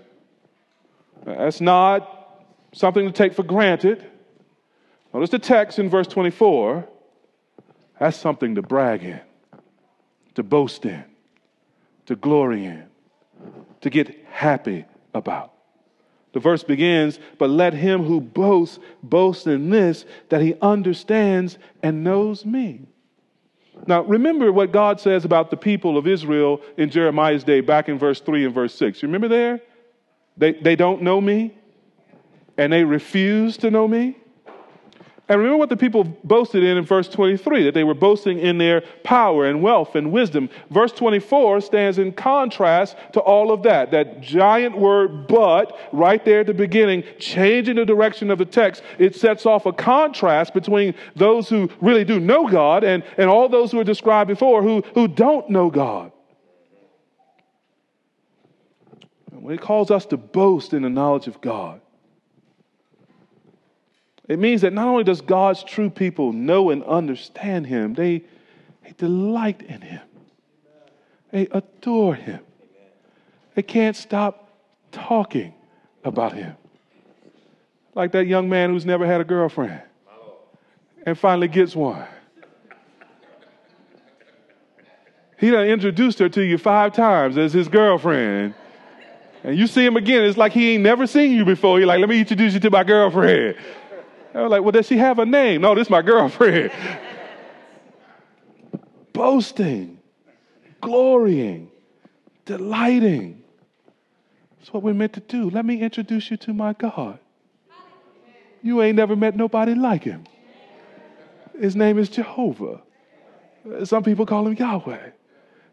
That's 1.25 1.61
not 1.61 2.41
something 2.73 3.05
to 3.05 3.11
take 3.11 3.33
for 3.33 3.43
granted. 3.43 4.05
Notice 5.13 5.29
the 5.29 5.39
text 5.39 5.77
in 5.77 5.89
verse 5.89 6.07
24. 6.07 6.87
That's 7.99 8.17
something 8.17 8.55
to 8.55 8.61
brag 8.61 9.03
in, 9.03 9.21
to 10.35 10.43
boast 10.43 10.85
in, 10.85 11.03
to 12.07 12.15
glory 12.15 12.65
in, 12.65 12.85
to 13.81 13.89
get 13.89 14.25
happy 14.25 14.85
about. 15.13 15.53
The 16.33 16.39
verse 16.39 16.63
begins, 16.63 17.19
but 17.37 17.49
let 17.49 17.73
him 17.73 18.03
who 18.03 18.21
boasts 18.21 18.79
boast 19.03 19.45
in 19.47 19.69
this, 19.69 20.05
that 20.29 20.41
he 20.41 20.55
understands 20.61 21.57
and 21.83 22.03
knows 22.03 22.45
me. 22.45 22.87
Now, 23.87 24.03
remember 24.03 24.51
what 24.51 24.71
God 24.71 24.99
says 24.99 25.25
about 25.25 25.49
the 25.49 25.57
people 25.57 25.97
of 25.97 26.07
Israel 26.07 26.61
in 26.77 26.89
Jeremiah's 26.89 27.43
day, 27.43 27.61
back 27.61 27.89
in 27.89 27.97
verse 27.97 28.19
3 28.19 28.45
and 28.45 28.53
verse 28.53 28.75
6. 28.75 29.01
You 29.01 29.07
remember 29.07 29.27
there? 29.27 29.61
They, 30.37 30.53
they 30.53 30.75
don't 30.75 31.01
know 31.01 31.19
me, 31.19 31.57
and 32.57 32.71
they 32.71 32.83
refuse 32.83 33.57
to 33.57 33.71
know 33.71 33.87
me. 33.87 34.17
And 35.31 35.39
remember 35.39 35.59
what 35.59 35.69
the 35.69 35.77
people 35.77 36.03
boasted 36.25 36.61
in 36.61 36.75
in 36.75 36.83
verse 36.83 37.07
23 37.07 37.63
that 37.63 37.73
they 37.73 37.85
were 37.85 37.93
boasting 37.93 38.37
in 38.37 38.57
their 38.57 38.81
power 39.05 39.45
and 39.45 39.63
wealth 39.63 39.95
and 39.95 40.11
wisdom. 40.11 40.49
Verse 40.69 40.91
24 40.91 41.61
stands 41.61 41.97
in 41.99 42.11
contrast 42.11 42.97
to 43.13 43.21
all 43.21 43.53
of 43.53 43.63
that. 43.63 43.91
That 43.91 44.19
giant 44.19 44.77
word, 44.77 45.27
but, 45.27 45.79
right 45.93 46.25
there 46.25 46.41
at 46.41 46.47
the 46.47 46.53
beginning, 46.53 47.05
changing 47.17 47.77
the 47.77 47.85
direction 47.85 48.29
of 48.29 48.39
the 48.39 48.45
text, 48.45 48.83
it 48.99 49.15
sets 49.15 49.45
off 49.45 49.65
a 49.65 49.71
contrast 49.71 50.53
between 50.53 50.95
those 51.15 51.47
who 51.47 51.69
really 51.79 52.03
do 52.03 52.19
know 52.19 52.49
God 52.49 52.83
and, 52.83 53.01
and 53.17 53.29
all 53.29 53.47
those 53.47 53.71
who 53.71 53.79
are 53.79 53.85
described 53.85 54.27
before 54.27 54.61
who, 54.61 54.81
who 54.95 55.07
don't 55.07 55.49
know 55.49 55.69
God. 55.69 56.11
When 59.31 59.55
it 59.55 59.61
calls 59.61 59.91
us 59.91 60.05
to 60.07 60.17
boast 60.17 60.73
in 60.73 60.81
the 60.81 60.89
knowledge 60.89 61.27
of 61.27 61.39
God, 61.39 61.79
it 64.31 64.39
means 64.39 64.61
that 64.61 64.71
not 64.71 64.87
only 64.87 65.03
does 65.03 65.19
God's 65.19 65.61
true 65.61 65.89
people 65.89 66.31
know 66.31 66.69
and 66.69 66.85
understand 66.85 67.67
Him, 67.67 67.95
they, 67.95 68.23
they 68.81 68.93
delight 68.97 69.61
in 69.61 69.81
Him, 69.81 69.99
they 71.31 71.47
adore 71.47 72.15
Him, 72.15 72.39
they 73.55 73.61
can't 73.61 73.93
stop 73.93 74.49
talking 74.93 75.53
about 76.05 76.31
Him. 76.31 76.55
Like 77.93 78.13
that 78.13 78.25
young 78.25 78.47
man 78.47 78.69
who's 78.69 78.85
never 78.85 79.05
had 79.05 79.19
a 79.19 79.25
girlfriend 79.25 79.81
and 81.05 81.19
finally 81.19 81.49
gets 81.49 81.75
one. 81.75 82.07
He 85.37 85.49
done 85.49 85.67
introduced 85.67 86.19
her 86.19 86.29
to 86.29 86.41
you 86.41 86.57
five 86.57 86.93
times 86.93 87.37
as 87.37 87.51
his 87.51 87.67
girlfriend. 87.67 88.53
And 89.43 89.57
you 89.57 89.67
see 89.67 89.83
him 89.83 89.97
again, 89.97 90.23
it's 90.23 90.37
like 90.37 90.53
he 90.53 90.75
ain't 90.75 90.83
never 90.83 91.05
seen 91.05 91.31
you 91.31 91.43
before. 91.43 91.79
He's 91.79 91.87
like, 91.87 91.99
let 91.99 92.07
me 92.07 92.19
introduce 92.19 92.53
you 92.53 92.61
to 92.61 92.69
my 92.69 92.85
girlfriend. 92.85 93.57
I 94.33 94.41
was 94.41 94.51
like, 94.51 94.61
well, 94.61 94.71
does 94.71 94.87
she 94.87 94.97
have 94.97 95.19
a 95.19 95.25
name? 95.25 95.61
No, 95.61 95.75
this 95.75 95.87
is 95.87 95.91
my 95.91 96.01
girlfriend. 96.01 96.71
Boasting, 99.13 99.99
glorying, 100.79 101.69
delighting. 102.45 103.43
That's 104.57 104.71
what 104.73 104.83
we're 104.83 104.93
meant 104.93 105.13
to 105.13 105.19
do. 105.19 105.49
Let 105.49 105.65
me 105.65 105.81
introduce 105.81 106.31
you 106.31 106.37
to 106.37 106.53
my 106.53 106.73
God. 106.73 107.19
You 108.63 108.81
ain't 108.81 108.95
never 108.95 109.15
met 109.15 109.35
nobody 109.35 109.75
like 109.75 110.03
him. 110.03 110.23
His 111.59 111.75
name 111.75 111.97
is 111.97 112.09
Jehovah. 112.09 112.81
Some 113.83 114.03
people 114.03 114.25
call 114.25 114.47
him 114.47 114.53
Yahweh. 114.53 115.09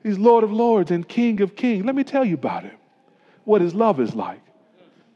He's 0.03 0.19
Lord 0.19 0.43
of 0.43 0.53
Lords 0.53 0.91
and 0.91 1.07
King 1.07 1.41
of 1.41 1.55
Kings. 1.55 1.85
Let 1.85 1.95
me 1.95 2.05
tell 2.05 2.25
you 2.25 2.35
about 2.35 2.65
him, 2.65 2.77
what 3.45 3.61
his 3.61 3.75
love 3.75 4.01
is 4.01 4.15
like 4.15 4.41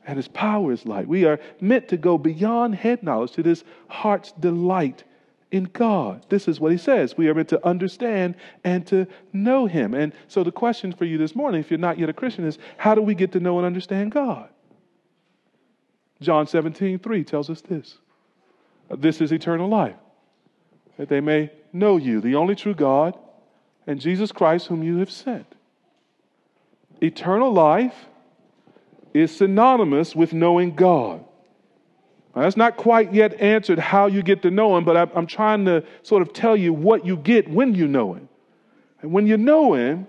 and 0.07 0.17
his 0.17 0.29
power 0.29 0.73
is 0.73 0.85
like. 0.85 1.07
We 1.07 1.25
are 1.25 1.39
meant 1.61 1.89
to 1.89 1.97
go 1.97 2.19
beyond 2.19 2.75
head 2.75 3.03
knowledge 3.03 3.33
to 3.33 3.43
this 3.43 3.65
heart's 3.89 4.33
delight 4.33 5.05
in 5.51 5.65
God. 5.65 6.25
This 6.29 6.49
is 6.49 6.59
what 6.59 6.73
he 6.73 6.79
says. 6.79 7.17
We 7.17 7.29
are 7.29 7.35
meant 7.35 7.51
to 7.51 7.65
understand 7.65 8.37
and 8.65 8.87
to 8.89 9.07
know 9.33 9.67
him. 9.67 9.95
And 9.95 10.13
so 10.27 10.43
the 10.43 10.51
question 10.51 10.93
for 10.93 11.05
you 11.05 11.19
this 11.19 11.37
morning, 11.37 11.61
if 11.61 11.71
you're 11.71 11.79
not 11.79 11.99
yet 11.99 12.09
a 12.09 12.15
Christian, 12.15 12.47
is 12.47 12.59
how 12.79 12.95
do 12.95 13.03
we 13.03 13.15
get 13.15 13.33
to 13.33 13.41
know 13.41 13.59
and 13.59 13.67
understand 13.67 14.13
God? 14.13 14.49
John 16.21 16.47
17, 16.47 16.99
3 17.01 17.25
tells 17.25 17.51
us 17.51 17.61
this. 17.61 17.99
This 18.91 19.21
is 19.21 19.33
eternal 19.33 19.69
life, 19.69 19.97
that 20.97 21.09
they 21.09 21.21
may 21.21 21.51
know 21.73 21.97
you, 21.97 22.21
the 22.21 22.35
only 22.35 22.55
true 22.55 22.75
God, 22.75 23.19
and 23.87 24.01
Jesus 24.01 24.33
Christ, 24.33 24.69
whom 24.69 24.83
you 24.83 24.99
have 24.99 25.11
sent. 25.11 25.55
Eternal 27.03 27.53
life 27.53 27.95
is 29.15 29.35
synonymous 29.35 30.15
with 30.15 30.33
knowing 30.33 30.75
God. 30.75 31.25
Now, 32.35 32.43
that's 32.43 32.57
not 32.57 32.77
quite 32.77 33.13
yet 33.13 33.41
answered 33.41 33.79
how 33.79 34.07
you 34.07 34.23
get 34.23 34.43
to 34.43 34.51
know 34.51 34.77
Him, 34.77 34.85
but 34.85 34.97
I, 34.97 35.07
I'm 35.15 35.27
trying 35.27 35.67
to 35.67 35.85
sort 36.03 36.23
of 36.23 36.33
tell 36.33 36.57
you 36.57 36.73
what 36.73 37.05
you 37.05 37.17
get 37.17 37.49
when 37.49 37.75
you 37.75 37.87
know 37.87 38.15
Him. 38.15 38.29
And 39.03 39.13
when 39.13 39.27
you 39.27 39.37
know 39.37 39.75
Him, 39.75 40.07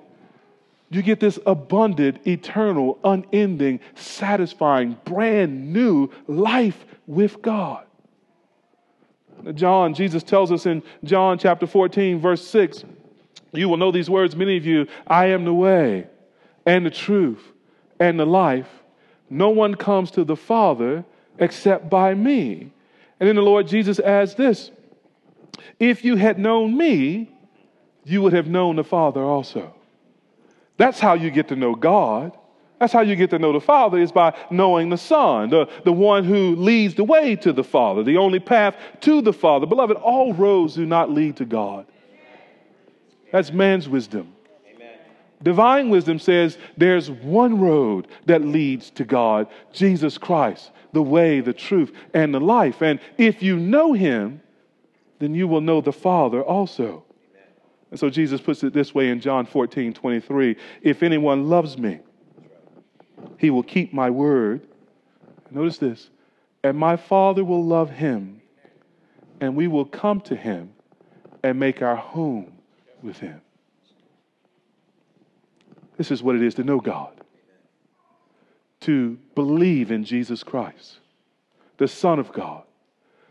you 0.89 1.01
get 1.01 1.19
this 1.19 1.39
abundant, 1.45 2.25
eternal, 2.27 2.99
unending, 3.03 3.79
satisfying, 3.95 4.97
brand 5.05 5.73
new 5.73 6.09
life 6.27 6.85
with 7.07 7.41
God. 7.41 7.85
John, 9.55 9.93
Jesus 9.93 10.23
tells 10.23 10.51
us 10.51 10.65
in 10.65 10.83
John 11.03 11.37
chapter 11.37 11.67
14, 11.67 12.19
verse 12.19 12.47
6, 12.47 12.85
you 13.51 13.67
will 13.67 13.77
know 13.77 13.91
these 13.91 14.09
words, 14.09 14.35
many 14.35 14.55
of 14.55 14.65
you, 14.65 14.87
I 15.05 15.27
am 15.27 15.45
the 15.45 15.53
way 15.53 16.07
and 16.65 16.85
the 16.85 16.91
truth 16.91 17.41
and 17.99 18.19
the 18.19 18.25
life. 18.25 18.69
No 19.33 19.49
one 19.49 19.73
comes 19.73 20.11
to 20.11 20.23
the 20.23 20.35
Father 20.35 21.03
except 21.39 21.89
by 21.89 22.13
me. 22.13 22.71
And 23.19 23.27
then 23.27 23.35
the 23.35 23.41
Lord 23.41 23.67
Jesus 23.67 23.99
adds 23.99 24.35
this 24.35 24.71
If 25.79 26.05
you 26.05 26.15
had 26.17 26.37
known 26.37 26.77
me, 26.77 27.31
you 28.03 28.21
would 28.21 28.33
have 28.33 28.47
known 28.47 28.75
the 28.75 28.83
Father 28.83 29.23
also. 29.23 29.73
That's 30.77 30.99
how 30.99 31.15
you 31.15 31.31
get 31.31 31.47
to 31.47 31.55
know 31.55 31.73
God. 31.73 32.37
That's 32.79 32.93
how 32.93 33.01
you 33.01 33.15
get 33.15 33.29
to 33.31 33.39
know 33.39 33.53
the 33.53 33.61
Father 33.61 33.97
is 33.97 34.11
by 34.11 34.35
knowing 34.51 34.89
the 34.89 34.97
Son, 34.97 35.49
the, 35.49 35.67
the 35.85 35.93
one 35.93 36.25
who 36.25 36.55
leads 36.55 36.95
the 36.95 37.03
way 37.03 37.35
to 37.37 37.53
the 37.53 37.63
Father, 37.63 38.03
the 38.03 38.17
only 38.17 38.39
path 38.39 38.75
to 39.01 39.21
the 39.21 39.33
Father. 39.33 39.65
Beloved, 39.65 39.95
all 39.97 40.33
roads 40.33 40.75
do 40.75 40.85
not 40.85 41.09
lead 41.09 41.37
to 41.37 41.45
God. 41.45 41.85
That's 43.31 43.51
man's 43.51 43.87
wisdom. 43.87 44.32
Divine 45.43 45.89
wisdom 45.89 46.19
says 46.19 46.57
there's 46.77 47.11
one 47.11 47.59
road 47.59 48.07
that 48.25 48.43
leads 48.43 48.89
to 48.91 49.03
God 49.03 49.47
Jesus 49.73 50.17
Christ, 50.17 50.71
the 50.93 51.03
way, 51.03 51.41
the 51.41 51.53
truth, 51.53 51.91
and 52.13 52.33
the 52.33 52.39
life. 52.39 52.81
And 52.81 52.99
if 53.17 53.43
you 53.43 53.59
know 53.59 53.93
him, 53.93 54.41
then 55.19 55.35
you 55.35 55.47
will 55.47 55.61
know 55.61 55.81
the 55.81 55.93
Father 55.93 56.41
also. 56.41 57.03
And 57.91 57.99
so 57.99 58.09
Jesus 58.09 58.41
puts 58.41 58.63
it 58.63 58.73
this 58.73 58.95
way 58.95 59.09
in 59.09 59.19
John 59.19 59.45
14 59.45 59.93
23 59.93 60.55
If 60.81 61.03
anyone 61.03 61.49
loves 61.49 61.77
me, 61.77 61.99
he 63.37 63.49
will 63.49 63.63
keep 63.63 63.93
my 63.93 64.09
word. 64.09 64.65
Notice 65.51 65.77
this. 65.77 66.09
And 66.63 66.77
my 66.77 66.95
Father 66.95 67.43
will 67.43 67.63
love 67.63 67.89
him, 67.89 68.41
and 69.41 69.55
we 69.55 69.67
will 69.67 69.85
come 69.85 70.21
to 70.21 70.35
him 70.35 70.73
and 71.43 71.59
make 71.59 71.81
our 71.81 71.97
home 71.97 72.53
with 73.01 73.19
him. 73.19 73.41
This 75.97 76.11
is 76.11 76.23
what 76.23 76.35
it 76.35 76.41
is 76.41 76.55
to 76.55 76.63
know 76.63 76.79
God, 76.79 77.13
to 78.81 79.17
believe 79.35 79.91
in 79.91 80.03
Jesus 80.03 80.43
Christ, 80.43 80.99
the 81.77 81.87
Son 81.87 82.19
of 82.19 82.33
God, 82.33 82.63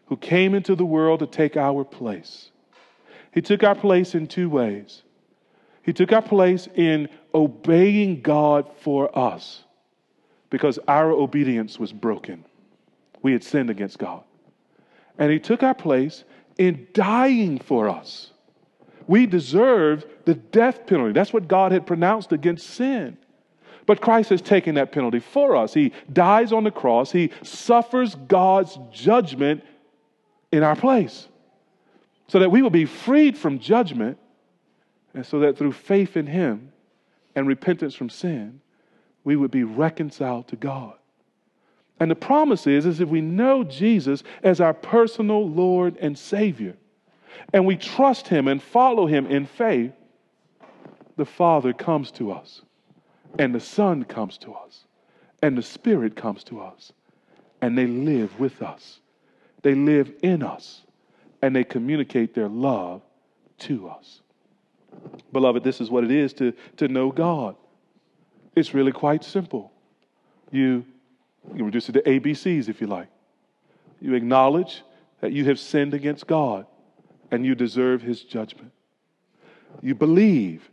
who 0.07 0.17
came 0.17 0.55
into 0.55 0.75
the 0.75 0.85
world 0.85 1.21
to 1.21 1.27
take 1.27 1.57
our 1.57 1.85
place. 1.85 2.51
He 3.33 3.41
took 3.41 3.63
our 3.63 3.75
place 3.75 4.15
in 4.15 4.27
two 4.27 4.49
ways. 4.49 5.03
He 5.83 5.93
took 5.93 6.13
our 6.13 6.23
place 6.23 6.69
in 6.75 7.09
obeying 7.35 8.21
God 8.21 8.71
for 8.81 9.17
us 9.19 9.65
because 10.51 10.79
our 10.87 11.11
obedience 11.11 11.79
was 11.79 11.93
broken. 11.93 12.45
We 13.23 13.33
had 13.33 13.43
sinned 13.43 13.71
against 13.71 13.99
God. 13.99 14.23
And 15.19 15.33
He 15.33 15.39
took 15.39 15.63
our 15.63 15.75
place 15.75 16.25
in 16.59 16.87
dying 16.93 17.59
for 17.59 17.89
us 17.89 18.32
we 19.07 19.27
deserve 19.27 20.05
the 20.25 20.35
death 20.35 20.87
penalty. 20.87 21.13
That's 21.13 21.33
what 21.33 21.49
God 21.49 21.73
had 21.73 21.87
pronounced 21.87 22.33
against 22.33 22.69
sin. 22.71 23.17
But 23.87 24.01
Christ 24.01 24.31
has 24.31 24.41
taken 24.41 24.77
that 24.77 24.93
penalty 24.93 25.19
for 25.19 25.57
us. 25.57 25.75
He 25.75 25.93
dies 26.13 26.53
on 26.53 26.65
the 26.65 26.71
cross, 26.71 27.11
He 27.11 27.31
suffers 27.43 28.15
God's 28.15 28.79
judgment 28.93 29.65
in 30.53 30.63
our 30.63 30.77
place 30.77 31.29
so 32.29 32.39
that 32.39 32.51
we 32.51 32.63
will 32.63 32.71
be 32.71 32.85
freed 32.85 33.37
from 33.37 33.59
judgment 33.59 34.19
and 35.15 35.27
so 35.27 35.41
that 35.41 35.59
through 35.59 35.73
faith 35.73 36.17
in 36.17 36.27
Him 36.27 36.73
and 37.35 37.47
repentance 37.47 37.95
from 37.95 38.09
sin, 38.09 38.61
we 39.25 39.37
would 39.37 39.51
be 39.51 39.65
reconciled 39.65 40.49
to 40.49 40.57
God. 40.57 40.95
And 42.01 42.11
the 42.11 42.17
promise 42.17 42.67
is, 42.67 42.87
is 42.87 43.01
if 43.01 43.09
we 43.09 43.21
know 43.21 43.63
Jesus 43.63 44.23
as 44.43 44.61
our 44.61 44.75
personal 44.75 45.49
Lord 45.49 45.97
and 45.99 46.19
Savior, 46.19 46.77
and 47.53 47.67
we 47.67 47.77
trust 47.77 48.29
Him 48.29 48.49
and 48.49 48.63
follow 48.63 49.07
Him 49.07 49.27
in 49.27 49.47
faith, 49.47 49.93
the 51.17 51.25
Father 51.25 51.73
comes 51.73 52.11
to 52.13 52.33
us, 52.33 52.63
and 53.39 53.55
the 53.55 53.61
Son 53.61 54.05
comes 54.05 54.39
to 54.39 54.55
us, 54.55 54.85
and 55.43 55.57
the 55.57 55.63
Spirit 55.63 56.17
comes 56.17 56.45
to 56.45 56.61
us, 56.61 56.93
and 57.61 57.77
they 57.77 57.87
live 57.87 58.39
with 58.41 58.63
us. 58.63 59.01
They 59.63 59.75
live 59.75 60.13
in 60.23 60.43
us, 60.43 60.83
and 61.43 61.55
they 61.55 61.65
communicate 61.65 62.35
their 62.35 62.49
love 62.49 63.03
to 63.61 63.89
us. 63.89 64.23
Beloved, 65.33 65.63
this 65.65 65.81
is 65.81 65.91
what 65.91 66.05
it 66.05 66.11
is 66.11 66.33
to, 66.35 66.53
to 66.77 66.89
know 66.89 67.11
God. 67.11 67.57
It's 68.55 68.75
really 68.75 68.93
quite 68.93 69.25
simple. 69.25 69.73
You, 70.51 70.85
you 71.55 71.65
reduce 71.65 71.89
it 71.89 71.93
to 71.93 72.03
ABCs 72.03 72.69
if 72.69 72.81
you 72.81 72.87
like. 72.87 73.09
You 74.01 74.15
acknowledge 74.15 74.83
that 75.21 75.33
you 75.33 75.45
have 75.47 75.59
sinned 75.59 75.95
against 75.95 76.27
God 76.27 76.67
and 77.33 77.45
you 77.45 77.57
deserve 77.57 78.03
his 78.03 78.23
judgment. 78.23 78.71
You 79.81 79.97
believe 79.97 80.71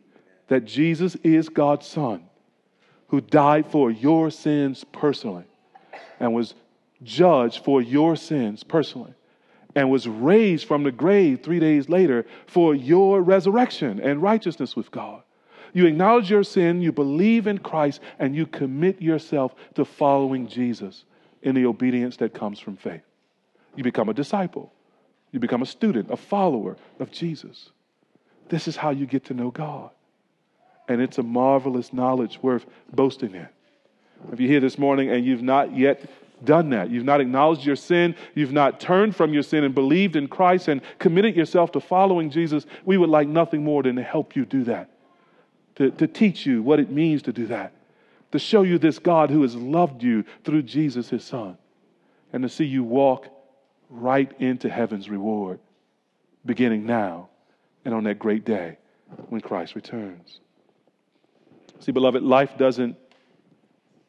that 0.49 0.65
Jesus 0.65 1.15
is 1.23 1.49
God's 1.49 1.87
Son 1.87 2.23
who 3.07 3.21
died 3.21 3.65
for 3.65 3.89
your 3.89 4.29
sins 4.29 4.85
personally 4.91 5.45
and 6.19 6.33
was 6.33 6.53
judged 7.01 7.63
for 7.63 7.81
your 7.81 8.15
sins 8.15 8.63
personally 8.63 9.13
and 9.73 9.89
was 9.89 10.07
raised 10.07 10.67
from 10.67 10.83
the 10.83 10.91
grave 10.91 11.41
three 11.41 11.59
days 11.59 11.87
later 11.87 12.25
for 12.45 12.75
your 12.75 13.21
resurrection 13.21 13.99
and 14.01 14.21
righteousness 14.21 14.75
with 14.75 14.91
God. 14.91 15.23
You 15.73 15.85
acknowledge 15.85 16.29
your 16.29 16.43
sin, 16.43 16.81
you 16.81 16.91
believe 16.91 17.47
in 17.47 17.59
Christ, 17.59 18.01
and 18.17 18.35
you 18.35 18.45
commit 18.45 19.01
yourself 19.01 19.53
to 19.75 19.85
following 19.85 20.47
Jesus 20.47 21.05
in 21.41 21.55
the 21.55 21.65
obedience 21.65 22.17
that 22.17 22.33
comes 22.33 22.59
from 22.59 22.75
faith. 22.75 23.03
You 23.75 23.83
become 23.83 24.09
a 24.09 24.13
disciple, 24.13 24.73
you 25.31 25.39
become 25.39 25.61
a 25.61 25.65
student, 25.65 26.09
a 26.11 26.17
follower 26.17 26.77
of 26.99 27.11
Jesus. 27.11 27.69
This 28.49 28.67
is 28.67 28.75
how 28.75 28.89
you 28.89 29.05
get 29.05 29.25
to 29.25 29.33
know 29.33 29.51
God. 29.51 29.91
And 30.87 31.01
it's 31.01 31.19
a 31.19 31.23
marvelous 31.23 31.93
knowledge 31.93 32.39
worth 32.41 32.65
boasting 32.91 33.35
in. 33.35 33.47
If 34.31 34.39
you're 34.39 34.49
here 34.49 34.59
this 34.59 34.77
morning 34.77 35.09
and 35.11 35.23
you've 35.23 35.43
not 35.43 35.75
yet 35.77 36.09
done 36.43 36.69
that, 36.71 36.89
you've 36.89 37.05
not 37.05 37.21
acknowledged 37.21 37.65
your 37.65 37.75
sin, 37.75 38.15
you've 38.33 38.51
not 38.51 38.79
turned 38.79 39.15
from 39.15 39.33
your 39.33 39.43
sin 39.43 39.63
and 39.63 39.75
believed 39.75 40.15
in 40.15 40.27
Christ 40.27 40.67
and 40.67 40.81
committed 40.97 41.35
yourself 41.35 41.71
to 41.73 41.79
following 41.79 42.31
Jesus, 42.31 42.65
we 42.85 42.97
would 42.97 43.09
like 43.09 43.27
nothing 43.27 43.63
more 43.63 43.83
than 43.83 43.95
to 43.97 44.03
help 44.03 44.35
you 44.35 44.45
do 44.45 44.63
that, 44.63 44.89
to, 45.75 45.91
to 45.91 46.07
teach 46.07 46.45
you 46.45 46.63
what 46.63 46.79
it 46.79 46.89
means 46.89 47.21
to 47.23 47.33
do 47.33 47.45
that, 47.47 47.73
to 48.31 48.39
show 48.39 48.63
you 48.63 48.77
this 48.77 48.99
God 48.99 49.29
who 49.29 49.41
has 49.43 49.55
loved 49.55 50.01
you 50.01 50.23
through 50.43 50.63
Jesus, 50.63 51.09
his 51.09 51.23
Son, 51.23 51.57
and 52.33 52.43
to 52.43 52.49
see 52.49 52.65
you 52.65 52.83
walk 52.83 53.27
right 53.89 54.31
into 54.39 54.69
heaven's 54.69 55.09
reward, 55.09 55.59
beginning 56.45 56.85
now 56.85 57.29
and 57.85 57.93
on 57.93 58.03
that 58.05 58.19
great 58.19 58.45
day 58.45 58.77
when 59.29 59.41
Christ 59.41 59.75
returns. 59.75 60.39
See, 61.79 61.91
beloved, 61.91 62.21
life 62.23 62.57
doesn't 62.57 62.97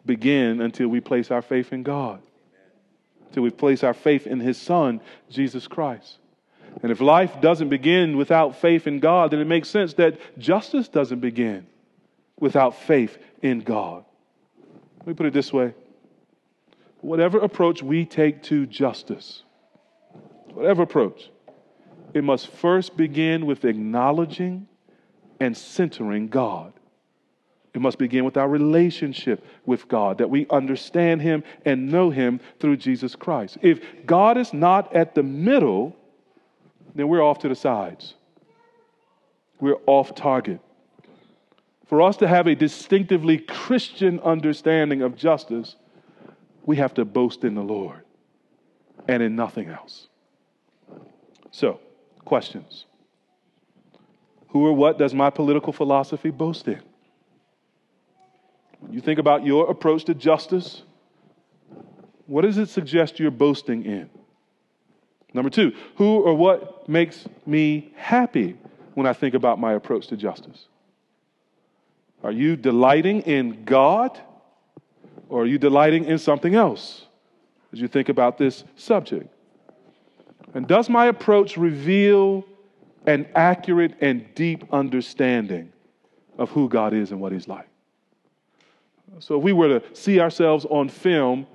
begin 0.05 0.61
until 0.61 0.89
we 0.89 1.01
place 1.01 1.31
our 1.31 1.43
faith 1.43 1.73
in 1.73 1.83
God, 1.83 2.21
until 3.29 3.43
we 3.43 3.51
place 3.51 3.85
our 3.85 3.95
faith 3.95 4.27
in 4.27 4.41
His 4.41 4.59
Son, 4.59 5.01
Jesus 5.31 5.67
Christ. 5.67 6.19
And 6.83 6.93
if 6.93 7.01
life 7.01 7.41
doesn't 7.41 7.69
begin 7.69 8.17
without 8.17 8.57
faith 8.57 8.87
in 8.87 9.01
God, 9.01 9.31
then 9.31 9.41
it 9.41 9.47
makes 9.47 9.69
sense 9.69 9.95
that 9.95 10.39
justice 10.39 10.89
doesn't 10.89 11.21
begin 11.21 11.67
without 12.39 12.75
faith 12.75 13.19
in 13.43 13.61
God. 13.61 14.05
Let 15.01 15.07
me 15.09 15.15
put 15.15 15.27
it 15.27 15.33
this 15.33 15.53
way 15.53 15.75
whatever 17.01 17.39
approach 17.39 17.83
we 17.83 18.05
take 18.05 18.43
to 18.43 18.67
justice, 18.67 19.43
whatever 20.55 20.83
approach, 20.83 21.31
it 22.15 22.25
must 22.25 22.49
first 22.49 22.97
begin 22.97 23.47
with 23.47 23.65
acknowledging 23.65 24.67
and 25.39 25.57
centering 25.57 26.29
God. 26.29 26.73
It 27.73 27.81
must 27.81 27.99
begin 27.99 28.25
with 28.25 28.37
our 28.37 28.49
relationship 28.49 29.45
with 29.65 29.87
God, 29.87 30.19
that 30.19 30.29
we 30.29 30.47
understand 30.51 31.23
Him 31.23 31.45
and 31.65 31.91
know 31.91 32.11
Him 32.11 32.41
through 32.59 32.79
Jesus 32.79 33.15
Christ. 33.15 33.59
If 33.63 33.81
God 34.07 34.37
is 34.37 34.53
not 34.53 34.95
at 34.95 35.15
the 35.15 35.23
middle, 35.23 35.97
then 36.95 37.09
we're 37.09 37.23
off 37.23 37.39
to 37.41 37.49
the 37.49 37.55
sides. 37.55 38.15
We're 39.61 39.79
off 39.87 40.15
target. 40.17 40.61
For 41.87 42.03
us 42.03 42.17
to 42.19 42.29
have 42.29 42.47
a 42.47 42.55
distinctively 42.55 43.39
Christian 43.39 44.21
understanding 44.21 45.03
of 45.03 45.17
justice, 45.17 45.77
we 46.65 46.77
have 46.77 46.95
to 46.95 47.05
boast 47.05 47.45
in 47.45 47.55
the 47.55 47.63
Lord 47.63 48.03
and 49.09 49.23
in 49.23 49.37
nothing 49.37 49.69
else. 49.69 50.09
So, 51.51 51.81
questions. 52.25 52.87
Who 54.49 54.67
or 54.67 54.73
what 54.73 54.99
does 54.99 55.15
my 55.15 55.31
political 55.31 55.73
philosophy 55.73 56.31
boast 56.31 56.67
in? 56.69 56.81
When 58.81 58.93
you 58.93 59.01
think 59.01 59.19
about 59.19 59.45
your 59.45 59.71
approach 59.71 60.05
to 60.05 60.15
justice, 60.15 60.83
what 62.27 62.43
does 62.43 62.59
it 62.59 62.69
suggest 62.69 63.21
you're 63.21 63.31
boasting 63.31 63.85
in? 63.85 64.11
Number 65.33 65.51
two, 65.51 65.73
who 65.97 66.21
or 66.21 66.35
what 66.35 66.89
makes 66.89 67.27
me 67.47 67.93
happy 67.97 68.57
when 68.95 69.07
I 69.07 69.13
think 69.13 69.35
about 69.35 69.61
my 69.61 69.75
approach 69.75 70.09
to 70.09 70.17
justice? 70.17 70.67
Are 72.23 72.33
you 72.33 72.57
delighting 72.57 73.23
in 73.23 73.65
God 73.65 74.19
or 75.29 75.43
are 75.43 75.47
you 75.47 75.59
delighting 75.59 76.05
in 76.05 76.19
something 76.19 76.55
else 76.55 77.07
as 77.73 77.81
you 77.81 77.89
think 77.89 78.09
about 78.09 78.39
this 78.39 78.65
subject? 78.77 79.33
And 80.55 80.67
does 80.67 80.89
my 80.89 81.07
approach 81.07 81.57
reveal 81.57 82.45
an 83.07 83.29
accurate 83.35 83.95
and 84.01 84.27
deep 84.35 84.65
understanding 84.73 85.73
of 86.39 86.51
who 86.51 86.69
God 86.69 86.93
is 86.93 87.13
and 87.13 87.21
what 87.21 87.33
He's 87.33 87.49
like? 87.49 87.69
So 89.19 89.37
if 89.37 89.43
we 89.43 89.53
were 89.53 89.81
to 89.81 89.95
see 89.95 90.21
ourselves 90.21 90.65
on 90.67 90.89
film 90.89 91.47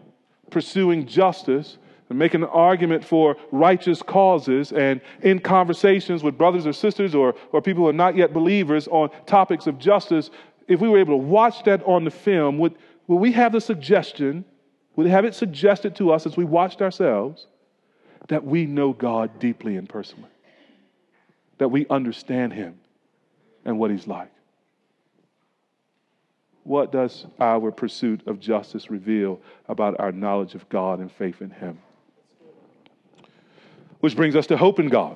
pursuing 0.50 1.08
justice 1.08 1.78
and 2.10 2.20
making 2.20 2.44
an 2.44 2.50
argument 2.50 3.04
for 3.04 3.36
righteous 3.52 4.02
causes 4.02 4.72
and 4.72 5.02
in 5.22 5.40
conversations 5.40 6.22
with 6.22 6.38
brothers 6.38 6.68
or 6.68 6.74
sisters 6.74 7.16
or, 7.16 7.34
or 7.52 7.62
people 7.62 7.84
who 7.84 7.90
are 7.90 7.94
not 7.94 8.16
yet 8.16 8.34
believers 8.34 8.88
on 8.90 9.10
topics 9.26 9.66
of 9.66 9.80
justice, 9.80 10.30
if 10.68 10.80
we 10.80 10.88
were 10.88 11.00
able 11.00 11.14
to 11.14 11.26
watch 11.26 11.64
that 11.64 11.82
on 11.84 12.04
the 12.04 12.12
film, 12.12 12.58
would, 12.60 12.76
would 13.08 13.18
we 13.18 13.32
have 13.32 13.52
the 13.52 13.62
suggestion, 13.62 14.46
would 14.96 15.08
have 15.08 15.26
it 15.26 15.34
suggested 15.34 15.96
to 15.96 16.12
us 16.12 16.26
as 16.26 16.38
we 16.38 16.46
watched 16.46 16.82
ourselves, 16.82 17.48
that 18.28 18.44
we 18.44 18.66
know 18.66 18.94
God 18.94 19.40
deeply 19.40 19.78
and 19.78 19.88
personally, 19.88 20.30
that 21.58 21.70
we 21.70 21.86
understand 21.90 22.54
Him 22.54 22.80
and 23.64 23.80
what 23.80 23.92
He's 23.92 24.08
like? 24.08 24.32
What 26.64 26.92
does 26.92 27.28
our 27.40 27.72
pursuit 27.72 28.26
of 28.26 28.40
justice 28.40 28.90
reveal 28.90 29.40
about 29.68 30.00
our 30.00 30.12
knowledge 30.12 30.56
of 30.56 30.68
God 30.70 31.00
and 31.00 31.12
faith 31.12 31.42
in 31.42 31.52
Him? 31.52 31.78
Which 34.00 34.16
brings 34.16 34.36
us 34.36 34.48
to 34.48 34.58
hope 34.58 34.80
in 34.80 34.90
God. 34.90 35.16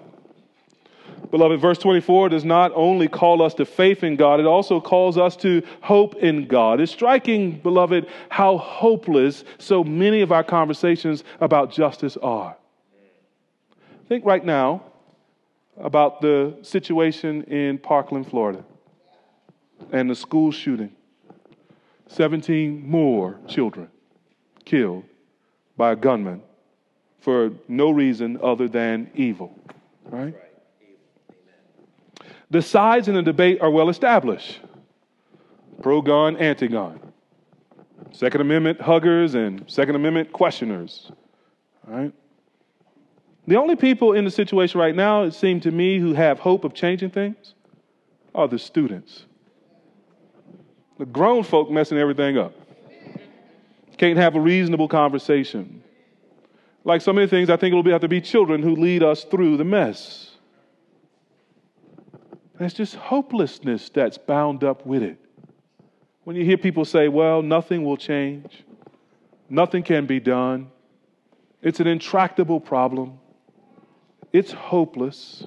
Beloved, 1.31 1.59
verse 1.59 1.77
24 1.77 2.29
does 2.29 2.45
not 2.45 2.71
only 2.75 3.07
call 3.07 3.41
us 3.41 3.53
to 3.55 3.65
faith 3.65 4.03
in 4.03 4.15
God, 4.15 4.39
it 4.39 4.45
also 4.45 4.79
calls 4.79 5.17
us 5.17 5.35
to 5.37 5.61
hope 5.81 6.15
in 6.15 6.47
God. 6.47 6.79
It's 6.79 6.91
striking, 6.91 7.59
beloved, 7.59 8.07
how 8.29 8.57
hopeless 8.57 9.43
so 9.57 9.83
many 9.83 10.21
of 10.21 10.31
our 10.31 10.43
conversations 10.43 11.23
about 11.39 11.71
justice 11.71 12.15
are. 12.17 12.55
Think 14.09 14.25
right 14.25 14.43
now 14.43 14.81
about 15.77 16.19
the 16.19 16.57
situation 16.63 17.43
in 17.43 17.77
Parkland, 17.77 18.27
Florida, 18.27 18.65
and 19.91 20.09
the 20.09 20.15
school 20.15 20.51
shooting. 20.51 20.91
17 22.07 22.89
more 22.89 23.39
children 23.47 23.87
killed 24.65 25.03
by 25.77 25.91
a 25.91 25.95
gunman 25.95 26.41
for 27.19 27.51
no 27.67 27.91
reason 27.91 28.39
other 28.41 28.67
than 28.67 29.11
evil. 29.13 29.55
Right? 30.05 30.33
The 32.49 32.63
sides 32.63 33.07
in 33.07 33.13
the 33.13 33.21
debate 33.21 33.61
are 33.61 33.69
well 33.69 33.89
established 33.89 34.59
pro 35.83 36.01
gun, 36.01 36.35
anti 36.37 36.67
gun. 36.67 36.99
Second 38.11 38.41
Amendment 38.41 38.81
huggers 38.81 39.35
and 39.35 39.69
Second 39.69 39.95
Amendment 39.95 40.31
questioners. 40.31 41.11
Right? 41.85 42.11
The 43.49 43.55
only 43.55 43.75
people 43.75 44.13
in 44.13 44.25
the 44.25 44.29
situation 44.31 44.79
right 44.79 44.95
now, 44.95 45.23
it 45.23 45.33
seems 45.33 45.63
to 45.63 45.71
me, 45.71 45.97
who 45.97 46.13
have 46.13 46.37
hope 46.37 46.63
of 46.63 46.75
changing 46.75 47.09
things 47.09 47.55
are 48.35 48.47
the 48.47 48.59
students. 48.59 49.25
The 50.99 51.07
grown 51.07 51.41
folk 51.41 51.71
messing 51.71 51.97
everything 51.97 52.37
up. 52.37 52.53
Can't 53.97 54.19
have 54.19 54.35
a 54.35 54.39
reasonable 54.39 54.87
conversation. 54.87 55.81
Like 56.83 57.01
so 57.01 57.11
many 57.11 57.25
things, 57.25 57.49
I 57.49 57.57
think 57.57 57.73
it'll 57.73 57.91
have 57.91 58.01
to 58.01 58.07
be 58.07 58.21
children 58.21 58.61
who 58.61 58.75
lead 58.75 59.01
us 59.01 59.23
through 59.23 59.57
the 59.57 59.63
mess. 59.63 60.37
There's 62.59 62.75
just 62.75 62.93
hopelessness 62.93 63.89
that's 63.89 64.19
bound 64.19 64.63
up 64.63 64.85
with 64.85 65.01
it. 65.01 65.17
When 66.23 66.35
you 66.35 66.45
hear 66.45 66.57
people 66.57 66.85
say, 66.85 67.07
well, 67.07 67.41
nothing 67.41 67.83
will 67.83 67.97
change, 67.97 68.63
nothing 69.49 69.81
can 69.81 70.05
be 70.05 70.19
done, 70.19 70.69
it's 71.63 71.79
an 71.79 71.87
intractable 71.87 72.59
problem, 72.59 73.17
it's 74.31 74.51
hopeless. 74.51 75.45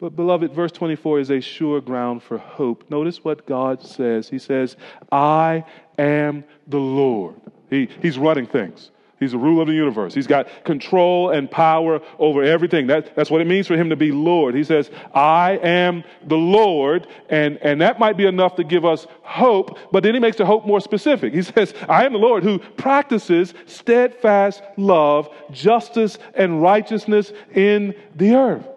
But, 0.00 0.16
beloved, 0.16 0.52
verse 0.52 0.72
24 0.72 1.20
is 1.20 1.30
a 1.30 1.40
sure 1.40 1.80
ground 1.80 2.22
for 2.22 2.38
hope. 2.38 2.84
Notice 2.90 3.24
what 3.24 3.46
God 3.46 3.82
says. 3.82 4.28
He 4.28 4.38
says, 4.38 4.76
I 5.10 5.64
am 5.98 6.44
the 6.66 6.80
Lord. 6.80 7.36
He, 7.70 7.88
he's 8.02 8.18
running 8.18 8.46
things. 8.46 8.90
He's 9.24 9.32
the 9.32 9.38
ruler 9.38 9.62
of 9.62 9.68
the 9.68 9.74
universe. 9.74 10.12
He's 10.12 10.26
got 10.26 10.48
control 10.64 11.30
and 11.30 11.50
power 11.50 12.00
over 12.18 12.42
everything. 12.42 12.88
That, 12.88 13.16
that's 13.16 13.30
what 13.30 13.40
it 13.40 13.46
means 13.46 13.66
for 13.66 13.74
him 13.74 13.88
to 13.88 13.96
be 13.96 14.12
Lord. 14.12 14.54
He 14.54 14.64
says, 14.64 14.90
I 15.14 15.52
am 15.62 16.04
the 16.26 16.36
Lord. 16.36 17.06
And, 17.30 17.56
and 17.62 17.80
that 17.80 17.98
might 17.98 18.18
be 18.18 18.26
enough 18.26 18.56
to 18.56 18.64
give 18.64 18.84
us 18.84 19.06
hope, 19.22 19.78
but 19.90 20.02
then 20.02 20.12
he 20.12 20.20
makes 20.20 20.36
the 20.36 20.44
hope 20.44 20.66
more 20.66 20.80
specific. 20.80 21.32
He 21.32 21.42
says, 21.54 21.72
I 21.88 22.04
am 22.04 22.12
the 22.12 22.18
Lord 22.18 22.42
who 22.42 22.58
practices 22.58 23.54
steadfast 23.64 24.62
love, 24.76 25.30
justice, 25.50 26.18
and 26.34 26.60
righteousness 26.60 27.32
in 27.54 27.94
the 28.14 28.34
earth. 28.34 28.68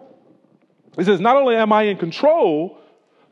He 0.96 1.04
says, 1.04 1.20
Not 1.20 1.36
only 1.36 1.56
am 1.56 1.74
I 1.74 1.82
in 1.82 1.98
control, 1.98 2.78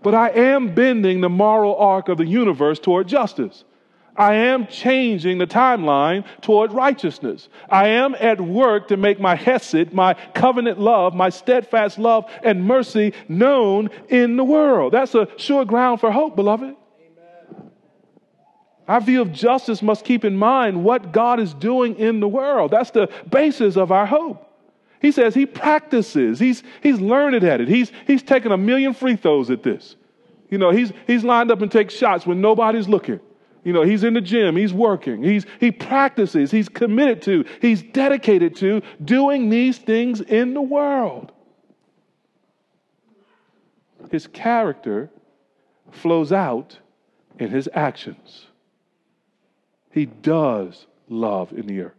but 0.02 0.14
I 0.14 0.28
am 0.28 0.74
bending 0.74 1.22
the 1.22 1.30
moral 1.30 1.76
arc 1.76 2.10
of 2.10 2.18
the 2.18 2.26
universe 2.26 2.78
toward 2.78 3.08
justice. 3.08 3.64
I 4.16 4.34
am 4.34 4.66
changing 4.66 5.38
the 5.38 5.46
timeline 5.46 6.24
toward 6.40 6.72
righteousness. 6.72 7.48
I 7.68 7.88
am 7.88 8.14
at 8.18 8.40
work 8.40 8.88
to 8.88 8.96
make 8.96 9.20
my 9.20 9.34
hesed, 9.34 9.92
my 9.92 10.14
covenant 10.34 10.80
love, 10.80 11.14
my 11.14 11.28
steadfast 11.28 11.98
love 11.98 12.30
and 12.42 12.64
mercy 12.64 13.12
known 13.28 13.90
in 14.08 14.36
the 14.36 14.44
world. 14.44 14.92
That's 14.92 15.14
a 15.14 15.28
sure 15.36 15.64
ground 15.64 16.00
for 16.00 16.10
hope, 16.10 16.36
beloved. 16.36 16.76
Our 18.88 19.00
view 19.00 19.20
of 19.20 19.32
justice 19.32 19.82
must 19.82 20.04
keep 20.04 20.24
in 20.24 20.36
mind 20.36 20.84
what 20.84 21.12
God 21.12 21.40
is 21.40 21.52
doing 21.54 21.96
in 21.96 22.20
the 22.20 22.28
world. 22.28 22.70
That's 22.70 22.92
the 22.92 23.08
basis 23.28 23.76
of 23.76 23.90
our 23.90 24.06
hope. 24.06 24.42
He 25.00 25.12
says 25.12 25.34
he 25.34 25.44
practices, 25.44 26.38
he's, 26.38 26.62
he's 26.82 27.00
learned 27.00 27.44
at 27.44 27.60
it. 27.60 27.68
He's, 27.68 27.92
he's 28.06 28.22
taken 28.22 28.52
a 28.52 28.56
million 28.56 28.94
free 28.94 29.16
throws 29.16 29.50
at 29.50 29.62
this. 29.62 29.96
You 30.50 30.58
know, 30.58 30.70
he's, 30.70 30.92
he's 31.06 31.24
lined 31.24 31.50
up 31.50 31.60
and 31.60 31.70
takes 31.70 31.94
shots 31.94 32.26
when 32.26 32.40
nobody's 32.40 32.88
looking. 32.88 33.20
You 33.66 33.72
know, 33.72 33.82
he's 33.82 34.04
in 34.04 34.14
the 34.14 34.20
gym, 34.20 34.54
he's 34.54 34.72
working, 34.72 35.24
he's, 35.24 35.44
he 35.58 35.72
practices, 35.72 36.52
he's 36.52 36.68
committed 36.68 37.20
to, 37.22 37.44
he's 37.60 37.82
dedicated 37.82 38.54
to 38.58 38.80
doing 39.04 39.50
these 39.50 39.76
things 39.76 40.20
in 40.20 40.54
the 40.54 40.62
world. 40.62 41.32
His 44.12 44.28
character 44.28 45.10
flows 45.90 46.30
out 46.30 46.78
in 47.40 47.50
his 47.50 47.68
actions. 47.74 48.46
He 49.90 50.06
does 50.06 50.86
love 51.08 51.50
in 51.50 51.66
the 51.66 51.80
earth, 51.80 51.94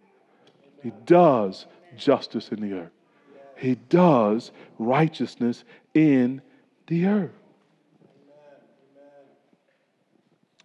he 0.82 0.94
does 1.06 1.66
justice 1.98 2.48
in 2.48 2.62
the 2.62 2.78
earth, 2.78 2.94
he 3.58 3.76
does 3.76 4.52
righteousness 4.80 5.66
in 5.94 6.42
the 6.88 7.08
earth. 7.08 7.47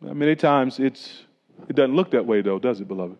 Many 0.03 0.34
times 0.34 0.78
it's, 0.78 1.24
it 1.68 1.76
doesn't 1.76 1.94
look 1.94 2.11
that 2.11 2.26
way, 2.26 2.42
though, 2.42 2.59
does 2.59 2.80
it, 2.80 2.88
beloved? 2.88 3.16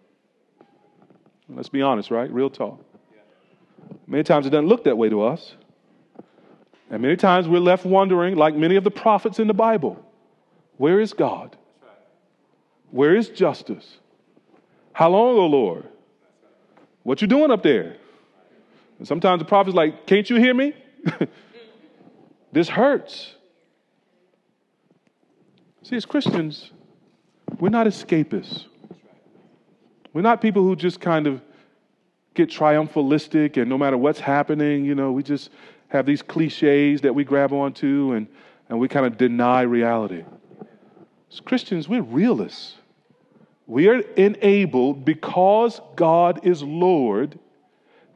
Let's 1.49 1.69
be 1.69 1.83
honest, 1.83 2.11
right? 2.11 2.31
Real 2.31 2.51
talk. 2.51 2.85
Many 4.07 4.25
times 4.25 4.47
it 4.47 4.51
doesn't 4.51 4.69
look 4.69 4.85
that 4.85 4.97
way 4.97 5.09
to 5.09 5.23
us. 5.23 5.55
And 6.91 7.01
many 7.01 7.17
times 7.17 7.49
we're 7.49 7.61
left 7.61 7.85
wondering, 7.85 8.37
like 8.37 8.55
many 8.55 8.77
of 8.77 8.85
the 8.85 8.91
prophets 8.91 9.39
in 9.39 9.47
the 9.47 9.55
Bible, 9.55 10.05
where 10.77 11.01
is 11.01 11.13
God? 11.13 11.57
Where 12.91 13.17
is 13.17 13.29
justice? 13.29 13.99
How 14.93 15.09
long, 15.09 15.37
O 15.37 15.41
oh 15.41 15.47
Lord? 15.47 15.89
What 17.03 17.23
you 17.23 17.29
doing 17.29 17.51
up 17.51 17.63
there? 17.63 17.97
And 18.99 19.09
sometimes 19.09 19.41
the 19.41 19.47
prophet's 19.47 19.75
like, 19.75 20.07
Can't 20.07 20.29
you 20.29 20.37
hear 20.37 20.53
me? 20.53 20.75
this 22.53 22.69
hurts. 22.69 23.35
See, 25.83 25.97
as 25.97 26.07
Christians, 26.07 26.71
we're 27.59 27.69
not 27.69 27.87
escapists. 27.87 28.67
We're 30.13 30.23
not 30.23 30.41
people 30.41 30.63
who 30.63 30.77
just 30.77 31.01
kind 31.01 31.27
of 31.27 31.41
get 32.35 32.49
triumphalistic 32.49 33.57
and 33.57 33.69
no 33.69 33.77
matter 33.77 33.99
what's 33.99 34.21
happening, 34.21 34.85
you 34.85 34.95
know, 34.95 35.13
we 35.13 35.23
just 35.23 35.51
have 35.89 36.07
these 36.07 36.23
cliches 36.23 37.01
that 37.01 37.15
we 37.15 37.25
grab 37.25 37.53
onto 37.53 38.13
and, 38.13 38.27
and 38.69 38.79
we 38.79 38.89
kind 38.89 39.07
of 39.07 39.19
deny 39.19 39.63
reality. 39.63 40.25
As 41.31 41.41
Christians, 41.41 41.89
we're 41.89 42.03
realists. 42.03 42.75
We 43.67 43.89
are 43.89 44.01
enabled 44.17 45.05
because 45.05 45.81
God 45.97 46.47
is 46.47 46.63
Lord 46.63 47.39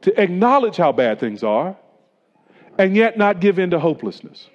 to 0.01 0.21
acknowledge 0.21 0.77
how 0.77 0.91
bad 0.91 1.19
things 1.19 1.43
are 1.43 1.75
and 2.77 2.95
yet 2.95 3.17
not 3.17 3.39
give 3.39 3.59
in 3.59 3.71
to 3.71 3.79
hopelessness. 3.79 4.49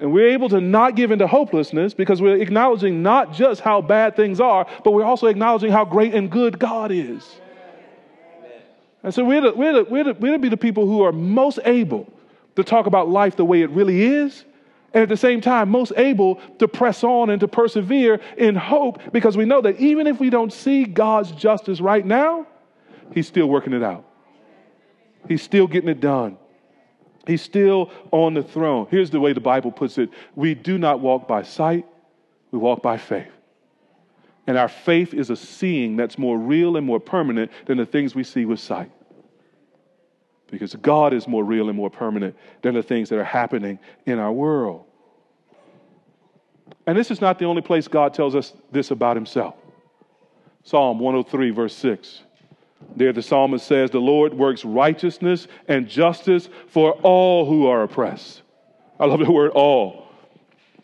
And 0.00 0.12
we're 0.12 0.30
able 0.30 0.48
to 0.48 0.60
not 0.60 0.96
give 0.96 1.10
into 1.10 1.26
hopelessness 1.26 1.94
because 1.94 2.20
we're 2.20 2.36
acknowledging 2.36 3.02
not 3.02 3.32
just 3.32 3.60
how 3.60 3.80
bad 3.80 4.16
things 4.16 4.40
are, 4.40 4.66
but 4.84 4.92
we're 4.92 5.04
also 5.04 5.26
acknowledging 5.26 5.70
how 5.70 5.84
great 5.84 6.14
and 6.14 6.30
good 6.30 6.58
God 6.58 6.90
is. 6.90 7.24
And 9.02 9.12
so 9.12 9.24
we're 9.24 9.40
to, 9.40 9.52
we're, 9.52 9.72
to, 9.72 9.82
we're, 9.90 10.04
to, 10.04 10.12
we're 10.12 10.32
to 10.32 10.38
be 10.38 10.48
the 10.48 10.56
people 10.56 10.86
who 10.86 11.02
are 11.02 11.12
most 11.12 11.58
able 11.64 12.12
to 12.56 12.64
talk 12.64 12.86
about 12.86 13.08
life 13.08 13.36
the 13.36 13.44
way 13.44 13.62
it 13.62 13.70
really 13.70 14.02
is, 14.02 14.44
and 14.94 15.02
at 15.02 15.08
the 15.08 15.16
same 15.16 15.40
time, 15.40 15.70
most 15.70 15.92
able 15.96 16.36
to 16.58 16.68
press 16.68 17.02
on 17.02 17.30
and 17.30 17.40
to 17.40 17.48
persevere 17.48 18.20
in 18.36 18.54
hope 18.54 19.00
because 19.12 19.36
we 19.36 19.44
know 19.44 19.60
that 19.62 19.80
even 19.80 20.06
if 20.06 20.20
we 20.20 20.28
don't 20.28 20.52
see 20.52 20.84
God's 20.84 21.32
justice 21.32 21.80
right 21.80 22.04
now, 22.04 22.46
He's 23.14 23.26
still 23.26 23.46
working 23.46 23.72
it 23.72 23.82
out. 23.82 24.04
He's 25.28 25.42
still 25.42 25.66
getting 25.66 25.88
it 25.88 26.00
done. 26.00 26.36
He's 27.26 27.42
still 27.42 27.90
on 28.10 28.34
the 28.34 28.42
throne. 28.42 28.88
Here's 28.90 29.10
the 29.10 29.20
way 29.20 29.32
the 29.32 29.40
Bible 29.40 29.70
puts 29.70 29.98
it 29.98 30.10
we 30.34 30.54
do 30.54 30.78
not 30.78 31.00
walk 31.00 31.28
by 31.28 31.42
sight, 31.42 31.86
we 32.50 32.58
walk 32.58 32.82
by 32.82 32.98
faith. 32.98 33.30
And 34.46 34.58
our 34.58 34.68
faith 34.68 35.14
is 35.14 35.30
a 35.30 35.36
seeing 35.36 35.96
that's 35.96 36.18
more 36.18 36.36
real 36.36 36.76
and 36.76 36.84
more 36.84 36.98
permanent 36.98 37.52
than 37.66 37.78
the 37.78 37.86
things 37.86 38.14
we 38.14 38.24
see 38.24 38.44
with 38.44 38.58
sight. 38.58 38.90
Because 40.50 40.74
God 40.74 41.14
is 41.14 41.28
more 41.28 41.44
real 41.44 41.68
and 41.68 41.76
more 41.76 41.90
permanent 41.90 42.36
than 42.60 42.74
the 42.74 42.82
things 42.82 43.08
that 43.10 43.18
are 43.18 43.24
happening 43.24 43.78
in 44.04 44.18
our 44.18 44.32
world. 44.32 44.84
And 46.86 46.98
this 46.98 47.10
is 47.10 47.20
not 47.20 47.38
the 47.38 47.44
only 47.44 47.62
place 47.62 47.86
God 47.86 48.12
tells 48.14 48.34
us 48.34 48.52
this 48.72 48.90
about 48.90 49.16
himself. 49.16 49.54
Psalm 50.64 50.98
103, 50.98 51.50
verse 51.50 51.74
6. 51.76 52.22
There, 52.96 53.12
the 53.12 53.22
psalmist 53.22 53.66
says, 53.66 53.90
The 53.90 54.00
Lord 54.00 54.34
works 54.34 54.64
righteousness 54.64 55.48
and 55.68 55.88
justice 55.88 56.48
for 56.68 56.92
all 57.02 57.46
who 57.46 57.66
are 57.66 57.82
oppressed. 57.82 58.42
I 59.00 59.06
love 59.06 59.20
the 59.20 59.30
word 59.30 59.52
all. 59.52 60.02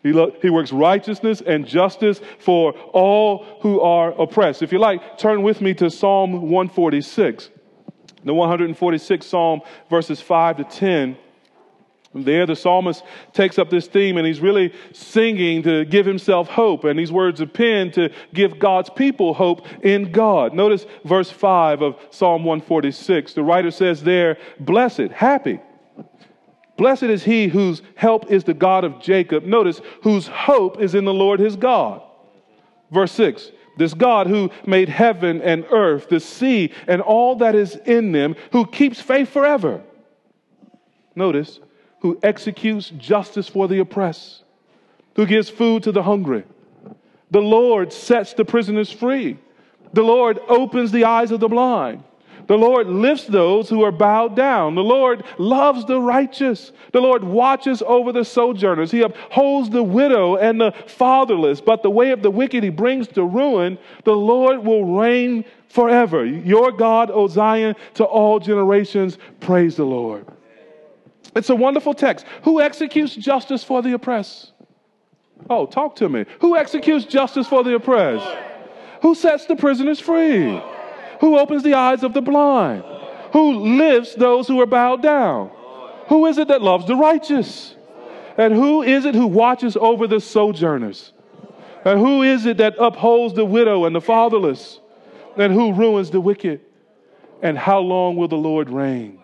He, 0.03 0.13
lo- 0.13 0.33
he 0.41 0.49
works 0.49 0.71
righteousness 0.71 1.41
and 1.45 1.67
justice 1.67 2.21
for 2.39 2.71
all 2.93 3.45
who 3.61 3.81
are 3.81 4.11
oppressed. 4.19 4.61
If 4.61 4.71
you 4.71 4.79
like, 4.79 5.17
turn 5.17 5.41
with 5.41 5.61
me 5.61 5.73
to 5.75 5.89
Psalm 5.89 6.33
146, 6.33 7.49
the 8.23 8.33
146 8.33 9.25
Psalm, 9.25 9.61
verses 9.89 10.21
5 10.21 10.57
to 10.57 10.63
10. 10.63 11.17
There, 12.13 12.47
the 12.47 12.55
psalmist 12.55 13.03
takes 13.33 13.59
up 13.59 13.69
this 13.69 13.87
theme 13.87 14.17
and 14.17 14.25
he's 14.25 14.39
really 14.39 14.73
singing 14.93 15.61
to 15.63 15.85
give 15.85 16.07
himself 16.07 16.47
hope. 16.47 16.83
And 16.83 16.97
these 16.97 17.11
words 17.11 17.39
are 17.39 17.45
penned 17.45 17.93
to 17.93 18.09
give 18.33 18.57
God's 18.57 18.89
people 18.89 19.35
hope 19.35 19.67
in 19.83 20.11
God. 20.11 20.53
Notice 20.53 20.87
verse 21.05 21.29
5 21.29 21.83
of 21.83 21.95
Psalm 22.09 22.43
146. 22.43 23.33
The 23.33 23.43
writer 23.43 23.69
says 23.69 24.01
there, 24.03 24.37
Blessed, 24.59 25.11
happy. 25.13 25.59
Blessed 26.77 27.03
is 27.03 27.23
he 27.23 27.47
whose 27.47 27.83
help 27.95 28.31
is 28.31 28.43
the 28.43 28.53
God 28.55 28.85
of 28.85 28.99
Jacob. 29.01 29.43
Notice, 29.43 29.81
whose 30.01 30.27
hope 30.27 30.81
is 30.81 30.95
in 30.95 31.05
the 31.05 31.13
Lord 31.13 31.39
his 31.39 31.55
God. 31.55 32.01
Verse 32.91 33.11
6 33.11 33.51
this 33.77 33.93
God 33.93 34.27
who 34.27 34.51
made 34.67 34.89
heaven 34.89 35.41
and 35.41 35.65
earth, 35.71 36.09
the 36.09 36.19
sea, 36.19 36.73
and 36.85 37.01
all 37.01 37.37
that 37.37 37.55
is 37.55 37.77
in 37.85 38.11
them, 38.11 38.35
who 38.51 38.65
keeps 38.65 38.99
faith 38.99 39.29
forever. 39.29 39.81
Notice, 41.15 41.61
who 42.01 42.19
executes 42.23 42.89
justice 42.91 43.47
for 43.47 43.67
the 43.67 43.79
oppressed, 43.79 44.43
who 45.15 45.25
gives 45.25 45.49
food 45.49 45.83
to 45.83 45.91
the 45.91 46.03
hungry. 46.03 46.43
The 47.31 47.41
Lord 47.41 47.93
sets 47.93 48.33
the 48.33 48.45
prisoners 48.45 48.91
free. 48.91 49.37
The 49.93 50.03
Lord 50.03 50.39
opens 50.47 50.91
the 50.91 51.05
eyes 51.05 51.31
of 51.31 51.39
the 51.39 51.47
blind. 51.47 52.03
The 52.47 52.57
Lord 52.57 52.87
lifts 52.87 53.25
those 53.25 53.69
who 53.69 53.83
are 53.83 53.91
bowed 53.91 54.35
down. 54.35 54.73
The 54.73 54.83
Lord 54.83 55.23
loves 55.37 55.85
the 55.85 56.01
righteous. 56.01 56.71
The 56.93 56.99
Lord 56.99 57.23
watches 57.23 57.83
over 57.85 58.11
the 58.11 58.25
sojourners. 58.25 58.89
He 58.89 59.01
upholds 59.01 59.69
the 59.69 59.83
widow 59.83 60.35
and 60.35 60.59
the 60.59 60.73
fatherless, 60.87 61.61
but 61.61 61.83
the 61.83 61.91
way 61.91 62.09
of 62.09 62.23
the 62.23 62.31
wicked 62.31 62.63
he 62.63 62.71
brings 62.71 63.07
to 63.09 63.23
ruin. 63.23 63.77
The 64.03 64.15
Lord 64.15 64.65
will 64.65 64.83
reign 64.97 65.45
forever. 65.67 66.25
Your 66.25 66.71
God, 66.71 67.11
O 67.11 67.27
Zion, 67.27 67.75
to 67.93 68.03
all 68.03 68.39
generations. 68.39 69.19
Praise 69.39 69.75
the 69.75 69.85
Lord. 69.85 70.25
It's 71.35 71.49
a 71.49 71.55
wonderful 71.55 71.93
text. 71.93 72.25
Who 72.43 72.61
executes 72.61 73.15
justice 73.15 73.63
for 73.63 73.81
the 73.81 73.93
oppressed? 73.93 74.51
Oh, 75.49 75.65
talk 75.65 75.95
to 75.97 76.09
me. 76.09 76.25
Who 76.41 76.57
executes 76.57 77.05
justice 77.05 77.47
for 77.47 77.63
the 77.63 77.75
oppressed? 77.75 78.27
Who 79.01 79.15
sets 79.15 79.45
the 79.45 79.55
prisoners 79.55 79.99
free? 79.99 80.61
Who 81.21 81.37
opens 81.37 81.63
the 81.63 81.75
eyes 81.75 82.03
of 82.03 82.13
the 82.13 82.21
blind? 82.21 82.83
Who 83.33 83.77
lifts 83.77 84.15
those 84.15 84.47
who 84.47 84.59
are 84.61 84.65
bowed 84.65 85.01
down? 85.01 85.51
Who 86.07 86.25
is 86.25 86.37
it 86.37 86.47
that 86.47 86.61
loves 86.61 86.87
the 86.87 86.95
righteous? 86.95 87.75
And 88.37 88.53
who 88.53 88.81
is 88.81 89.05
it 89.05 89.15
who 89.15 89.27
watches 89.27 89.77
over 89.77 90.07
the 90.07 90.19
sojourners? 90.19 91.13
And 91.85 91.99
who 91.99 92.23
is 92.23 92.45
it 92.45 92.57
that 92.57 92.75
upholds 92.79 93.35
the 93.35 93.45
widow 93.45 93.85
and 93.85 93.95
the 93.95 94.01
fatherless? 94.01 94.79
And 95.37 95.53
who 95.53 95.73
ruins 95.73 96.09
the 96.09 96.19
wicked? 96.19 96.61
And 97.41 97.57
how 97.57 97.79
long 97.79 98.15
will 98.15 98.27
the 98.27 98.35
Lord 98.35 98.69
reign? 98.69 99.18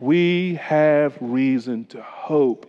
We 0.00 0.54
have 0.56 1.16
reason 1.20 1.84
to 1.86 2.02
hope. 2.02 2.66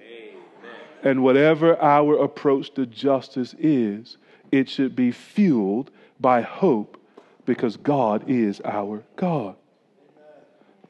And 1.04 1.24
whatever 1.24 1.80
our 1.82 2.18
approach 2.24 2.74
to 2.76 2.86
justice 2.86 3.54
is, 3.60 4.18
it 4.52 4.70
should 4.70 4.96
be 4.96 5.12
fueled 5.12 5.92
by 6.20 6.42
hope 6.42 6.98
because 7.46 7.78
God 7.78 8.24
is 8.28 8.62
our 8.66 9.04
God. 9.16 9.56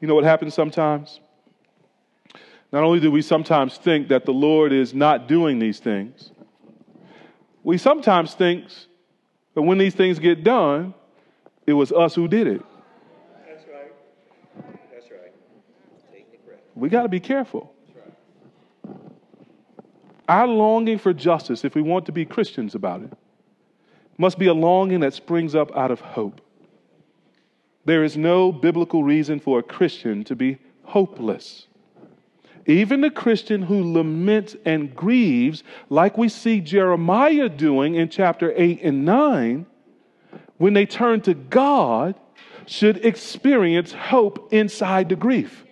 You 0.00 0.08
know 0.08 0.14
what 0.14 0.24
happens 0.24 0.54
sometimes? 0.54 1.20
Not 2.72 2.82
only 2.82 3.00
do 3.00 3.10
we 3.10 3.22
sometimes 3.22 3.76
think 3.76 4.08
that 4.08 4.24
the 4.24 4.32
Lord 4.32 4.72
is 4.72 4.92
not 4.92 5.28
doing 5.28 5.58
these 5.58 5.78
things, 5.78 6.32
we 7.62 7.78
sometimes 7.78 8.34
think 8.34 8.64
that 9.54 9.62
when 9.62 9.78
these 9.78 9.94
things 9.94 10.18
get 10.18 10.44
done, 10.44 10.94
it 11.66 11.72
was 11.72 11.90
us 11.92 12.14
who 12.14 12.28
did 12.28 12.46
it. 12.46 12.62
That's 13.48 13.64
right. 13.66 13.92
That's 14.92 15.10
right. 15.10 15.32
Take 16.12 16.30
the 16.30 16.36
credit. 16.38 16.64
We 16.76 16.90
got 16.90 17.02
to 17.02 17.08
be 17.08 17.20
careful. 17.20 17.72
Our 20.28 20.46
longing 20.46 20.98
for 20.98 21.12
justice, 21.12 21.64
if 21.64 21.74
we 21.74 21.82
want 21.82 22.06
to 22.06 22.12
be 22.12 22.24
Christians 22.24 22.74
about 22.74 23.02
it, 23.02 23.12
must 24.18 24.38
be 24.38 24.46
a 24.46 24.54
longing 24.54 25.00
that 25.00 25.14
springs 25.14 25.54
up 25.54 25.74
out 25.76 25.90
of 25.90 26.00
hope. 26.00 26.40
There 27.84 28.04
is 28.04 28.16
no 28.16 28.52
biblical 28.52 29.02
reason 29.02 29.40
for 29.40 29.58
a 29.58 29.62
Christian 29.62 30.24
to 30.24 30.36
be 30.36 30.58
hopeless. 30.82 31.66
Even 32.66 33.00
the 33.00 33.10
Christian 33.10 33.62
who 33.62 33.82
laments 33.82 34.56
and 34.64 34.94
grieves, 34.94 35.62
like 35.88 36.18
we 36.18 36.28
see 36.28 36.60
Jeremiah 36.60 37.48
doing 37.48 37.94
in 37.94 38.08
chapter 38.08 38.52
8 38.56 38.82
and 38.82 39.04
9, 39.04 39.66
when 40.58 40.74
they 40.74 40.84
turn 40.84 41.20
to 41.22 41.34
God, 41.34 42.16
should 42.66 43.04
experience 43.04 43.92
hope 43.92 44.52
inside 44.52 45.08
the 45.08 45.16
grief. 45.16 45.65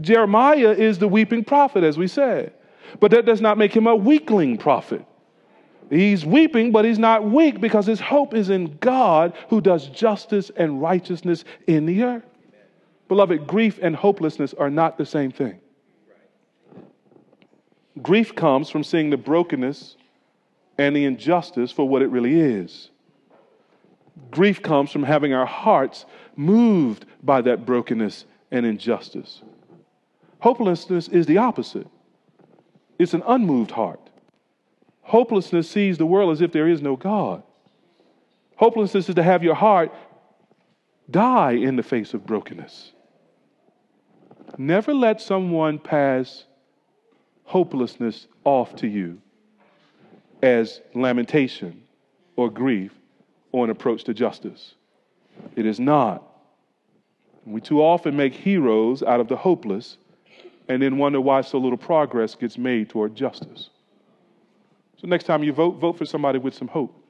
Jeremiah 0.00 0.72
is 0.72 0.98
the 0.98 1.08
weeping 1.08 1.44
prophet, 1.44 1.84
as 1.84 1.96
we 1.96 2.08
said, 2.08 2.52
but 3.00 3.10
that 3.10 3.26
does 3.26 3.40
not 3.40 3.58
make 3.58 3.74
him 3.74 3.86
a 3.86 3.94
weakling 3.94 4.58
prophet. 4.58 5.04
He's 5.90 6.24
weeping, 6.24 6.72
but 6.72 6.84
he's 6.84 6.98
not 6.98 7.24
weak 7.24 7.60
because 7.60 7.86
his 7.86 8.00
hope 8.00 8.34
is 8.34 8.50
in 8.50 8.78
God 8.78 9.34
who 9.50 9.60
does 9.60 9.86
justice 9.88 10.50
and 10.56 10.80
righteousness 10.80 11.44
in 11.66 11.86
the 11.86 12.02
earth. 12.02 12.24
Beloved, 13.08 13.46
grief 13.46 13.78
and 13.82 13.94
hopelessness 13.94 14.54
are 14.54 14.70
not 14.70 14.96
the 14.96 15.06
same 15.06 15.30
thing. 15.30 15.60
Grief 18.02 18.34
comes 18.34 18.70
from 18.70 18.82
seeing 18.82 19.10
the 19.10 19.16
brokenness 19.16 19.96
and 20.78 20.96
the 20.96 21.04
injustice 21.04 21.70
for 21.70 21.88
what 21.88 22.02
it 22.02 22.08
really 22.08 22.40
is. 22.40 22.90
Grief 24.30 24.62
comes 24.62 24.90
from 24.90 25.02
having 25.02 25.32
our 25.32 25.46
hearts 25.46 26.06
moved 26.34 27.06
by 27.22 27.40
that 27.42 27.64
brokenness 27.64 28.24
and 28.50 28.66
injustice. 28.66 29.42
Hopelessness 30.44 31.08
is 31.08 31.24
the 31.24 31.38
opposite 31.38 31.86
it's 32.98 33.14
an 33.14 33.22
unmoved 33.26 33.70
heart. 33.70 34.10
Hopelessness 35.00 35.70
sees 35.70 35.96
the 35.96 36.04
world 36.04 36.32
as 36.32 36.42
if 36.42 36.52
there 36.52 36.68
is 36.68 36.82
no 36.82 36.96
God. 36.96 37.42
Hopelessness 38.56 39.08
is 39.08 39.14
to 39.14 39.22
have 39.22 39.42
your 39.42 39.54
heart 39.54 39.90
die 41.10 41.52
in 41.52 41.76
the 41.76 41.82
face 41.82 42.12
of 42.12 42.26
brokenness. 42.26 42.92
Never 44.58 44.92
let 44.92 45.22
someone 45.22 45.78
pass 45.78 46.44
hopelessness 47.44 48.26
off 48.44 48.76
to 48.76 48.86
you 48.86 49.22
as 50.42 50.82
lamentation 50.92 51.84
or 52.36 52.50
grief 52.50 52.92
or 53.50 53.64
an 53.64 53.70
approach 53.70 54.04
to 54.04 54.12
justice. 54.12 54.74
It 55.56 55.64
is 55.64 55.80
not. 55.80 56.22
We 57.46 57.62
too 57.62 57.80
often 57.82 58.14
make 58.14 58.34
heroes 58.34 59.02
out 59.02 59.20
of 59.20 59.28
the 59.28 59.36
hopeless 59.36 59.96
and 60.68 60.82
then 60.82 60.98
wonder 60.98 61.20
why 61.20 61.40
so 61.40 61.58
little 61.58 61.78
progress 61.78 62.34
gets 62.34 62.56
made 62.56 62.88
toward 62.88 63.14
justice. 63.14 63.70
So 64.96 65.06
next 65.06 65.24
time 65.24 65.42
you 65.42 65.52
vote, 65.52 65.78
vote 65.78 65.98
for 65.98 66.04
somebody 66.04 66.38
with 66.38 66.54
some 66.54 66.68
hope. 66.68 67.00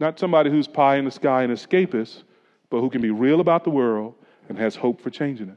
Not 0.00 0.18
somebody 0.18 0.50
who's 0.50 0.68
pie 0.68 0.96
in 0.96 1.04
the 1.04 1.10
sky 1.10 1.42
and 1.42 1.52
escapist, 1.52 2.22
but 2.70 2.80
who 2.80 2.88
can 2.88 3.00
be 3.00 3.10
real 3.10 3.40
about 3.40 3.64
the 3.64 3.70
world 3.70 4.14
and 4.48 4.56
has 4.58 4.76
hope 4.76 5.00
for 5.00 5.10
changing 5.10 5.48
it. 5.48 5.56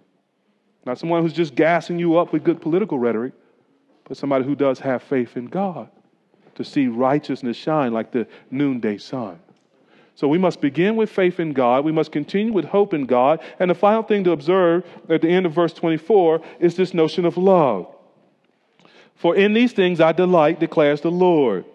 Not 0.86 0.97
someone 0.97 1.22
who's 1.22 1.34
just 1.34 1.56
gassing 1.56 1.99
you 1.99 2.18
up 2.18 2.34
with 2.34 2.43
good 2.43 2.60
political 2.60 2.97
rhetoric, 2.97 3.34
but 4.06 4.18
somebody 4.18 4.43
who 4.43 4.56
does 4.56 4.80
have 4.80 5.04
faith 5.04 5.38
in 5.38 5.45
God 5.45 5.89
to 6.56 6.64
see 6.64 6.88
righteousness 6.88 7.56
shine 7.56 7.93
like 7.93 8.12
the 8.12 8.28
noonday 8.49 8.97
sun. 8.97 9.39
So 10.16 10.28
we 10.28 10.38
must 10.38 10.62
begin 10.62 10.95
with 10.95 11.09
faith 11.09 11.39
in 11.39 11.53
God. 11.53 11.86
We 11.86 11.91
must 11.91 12.12
continue 12.12 12.53
with 12.53 12.66
hope 12.66 12.93
in 12.93 13.05
God. 13.05 13.39
And 13.59 13.70
the 13.70 13.76
final 13.76 14.03
thing 14.03 14.24
to 14.26 14.32
observe 14.32 14.86
at 15.09 15.22
the 15.22 15.30
end 15.30 15.45
of 15.45 15.53
verse 15.53 15.74
24 15.74 16.41
is 16.59 16.76
this 16.76 16.93
notion 16.93 17.26
of 17.26 17.38
love. 17.38 17.88
For 19.16 19.36
in 19.36 19.53
these 19.53 19.74
things 19.74 20.01
I 20.01 20.12
delight, 20.12 20.59
declares 20.59 21.01
the 21.01 21.12
Lord. 21.12 21.66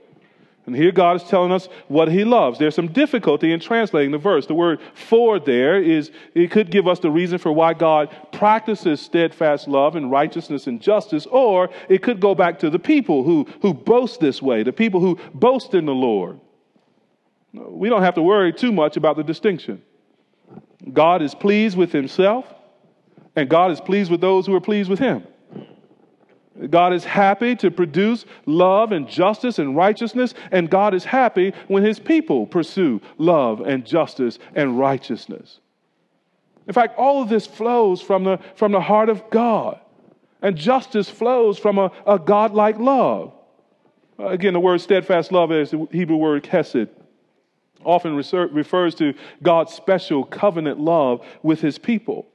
And 0.66 0.74
here 0.74 0.90
God 0.90 1.16
is 1.16 1.22
telling 1.22 1.52
us 1.52 1.68
what 1.86 2.08
he 2.08 2.24
loves. 2.24 2.58
There's 2.58 2.74
some 2.74 2.92
difficulty 2.92 3.52
in 3.52 3.60
translating 3.60 4.10
the 4.10 4.18
verse. 4.18 4.46
The 4.46 4.54
word 4.54 4.80
for 4.94 5.38
there 5.38 5.80
is, 5.80 6.10
it 6.34 6.50
could 6.50 6.72
give 6.72 6.88
us 6.88 6.98
the 6.98 7.10
reason 7.10 7.38
for 7.38 7.52
why 7.52 7.72
God 7.72 8.14
practices 8.32 9.00
steadfast 9.00 9.68
love 9.68 9.94
and 9.94 10.10
righteousness 10.10 10.66
and 10.66 10.80
justice, 10.82 11.24
or 11.26 11.70
it 11.88 12.02
could 12.02 12.18
go 12.18 12.34
back 12.34 12.58
to 12.58 12.70
the 12.70 12.80
people 12.80 13.22
who, 13.22 13.46
who 13.62 13.72
boast 13.72 14.18
this 14.18 14.42
way, 14.42 14.64
the 14.64 14.72
people 14.72 15.00
who 15.00 15.16
boast 15.32 15.72
in 15.72 15.86
the 15.86 15.94
Lord. 15.94 16.40
We 17.56 17.88
don't 17.88 18.02
have 18.02 18.14
to 18.14 18.22
worry 18.22 18.52
too 18.52 18.72
much 18.72 18.96
about 18.96 19.16
the 19.16 19.24
distinction. 19.24 19.82
God 20.92 21.22
is 21.22 21.34
pleased 21.34 21.76
with 21.76 21.92
himself, 21.92 22.46
and 23.34 23.48
God 23.48 23.70
is 23.70 23.80
pleased 23.80 24.10
with 24.10 24.20
those 24.20 24.46
who 24.46 24.54
are 24.54 24.60
pleased 24.60 24.90
with 24.90 24.98
him. 24.98 25.26
God 26.70 26.94
is 26.94 27.04
happy 27.04 27.54
to 27.56 27.70
produce 27.70 28.24
love 28.46 28.92
and 28.92 29.06
justice 29.08 29.58
and 29.58 29.76
righteousness, 29.76 30.32
and 30.50 30.70
God 30.70 30.94
is 30.94 31.04
happy 31.04 31.52
when 31.68 31.82
his 31.82 31.98
people 31.98 32.46
pursue 32.46 33.00
love 33.18 33.60
and 33.60 33.84
justice 33.84 34.38
and 34.54 34.78
righteousness. 34.78 35.60
In 36.66 36.72
fact, 36.72 36.98
all 36.98 37.22
of 37.22 37.28
this 37.28 37.46
flows 37.46 38.00
from 38.00 38.24
the, 38.24 38.38
from 38.54 38.72
the 38.72 38.80
heart 38.80 39.08
of 39.08 39.28
God, 39.30 39.78
and 40.40 40.56
justice 40.56 41.10
flows 41.10 41.58
from 41.58 41.78
a, 41.78 41.90
a 42.06 42.18
God-like 42.18 42.78
love. 42.78 43.32
Again, 44.18 44.54
the 44.54 44.60
word 44.60 44.80
steadfast 44.80 45.32
love 45.32 45.52
is 45.52 45.72
the 45.72 45.86
Hebrew 45.92 46.16
word 46.16 46.42
chesed, 46.42 46.88
often 47.86 48.14
refers 48.16 48.94
to 48.96 49.14
God's 49.42 49.72
special 49.72 50.24
covenant 50.24 50.80
love 50.80 51.24
with 51.42 51.60
his 51.60 51.78
people. 51.78 52.26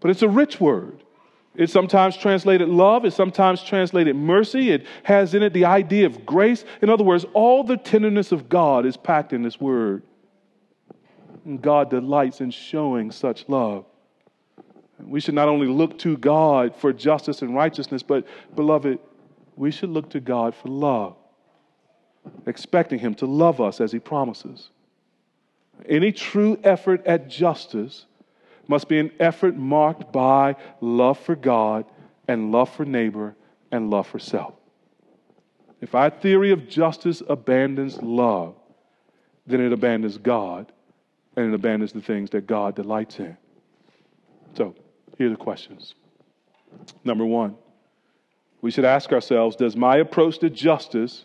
But 0.00 0.10
it's 0.10 0.22
a 0.22 0.28
rich 0.28 0.60
word. 0.60 1.02
It's 1.54 1.72
sometimes 1.72 2.16
translated 2.16 2.68
love, 2.68 3.04
it's 3.04 3.14
sometimes 3.14 3.62
translated 3.62 4.16
mercy. 4.16 4.70
It 4.70 4.86
has 5.02 5.34
in 5.34 5.42
it 5.42 5.52
the 5.52 5.66
idea 5.66 6.06
of 6.06 6.24
grace. 6.24 6.64
In 6.80 6.88
other 6.88 7.04
words, 7.04 7.26
all 7.34 7.62
the 7.62 7.76
tenderness 7.76 8.32
of 8.32 8.48
God 8.48 8.86
is 8.86 8.96
packed 8.96 9.32
in 9.32 9.42
this 9.42 9.60
word. 9.60 10.02
And 11.44 11.60
God 11.60 11.90
delights 11.90 12.40
in 12.40 12.50
showing 12.50 13.10
such 13.10 13.48
love. 13.48 13.84
We 14.98 15.20
should 15.20 15.34
not 15.34 15.48
only 15.48 15.66
look 15.66 15.98
to 15.98 16.16
God 16.16 16.74
for 16.76 16.92
justice 16.92 17.42
and 17.42 17.54
righteousness, 17.54 18.02
but, 18.02 18.24
beloved, 18.54 18.98
we 19.56 19.70
should 19.70 19.90
look 19.90 20.08
to 20.10 20.20
God 20.20 20.54
for 20.54 20.68
love, 20.68 21.16
expecting 22.46 22.98
Him 22.98 23.14
to 23.16 23.26
love 23.26 23.60
us 23.60 23.80
as 23.80 23.92
He 23.92 23.98
promises. 23.98 24.70
Any 25.88 26.12
true 26.12 26.58
effort 26.62 27.06
at 27.06 27.28
justice 27.28 28.06
must 28.68 28.88
be 28.88 28.98
an 28.98 29.10
effort 29.18 29.56
marked 29.56 30.12
by 30.12 30.56
love 30.80 31.18
for 31.18 31.34
God 31.34 31.84
and 32.28 32.52
love 32.52 32.70
for 32.74 32.84
neighbor 32.84 33.34
and 33.70 33.90
love 33.90 34.06
for 34.06 34.18
self. 34.18 34.54
If 35.80 35.94
our 35.94 36.10
theory 36.10 36.52
of 36.52 36.68
justice 36.68 37.22
abandons 37.28 38.00
love, 38.00 38.54
then 39.46 39.60
it 39.60 39.72
abandons 39.72 40.16
God 40.18 40.70
and 41.36 41.48
it 41.48 41.54
abandons 41.54 41.92
the 41.92 42.00
things 42.00 42.30
that 42.30 42.46
God 42.46 42.76
delights 42.76 43.18
in. 43.18 43.36
So, 44.54 44.74
here 45.18 45.26
are 45.26 45.30
the 45.30 45.36
questions. 45.36 45.94
Number 47.04 47.24
one, 47.24 47.56
we 48.60 48.70
should 48.70 48.84
ask 48.84 49.12
ourselves 49.12 49.56
Does 49.56 49.76
my 49.76 49.96
approach 49.96 50.38
to 50.38 50.50
justice 50.50 51.24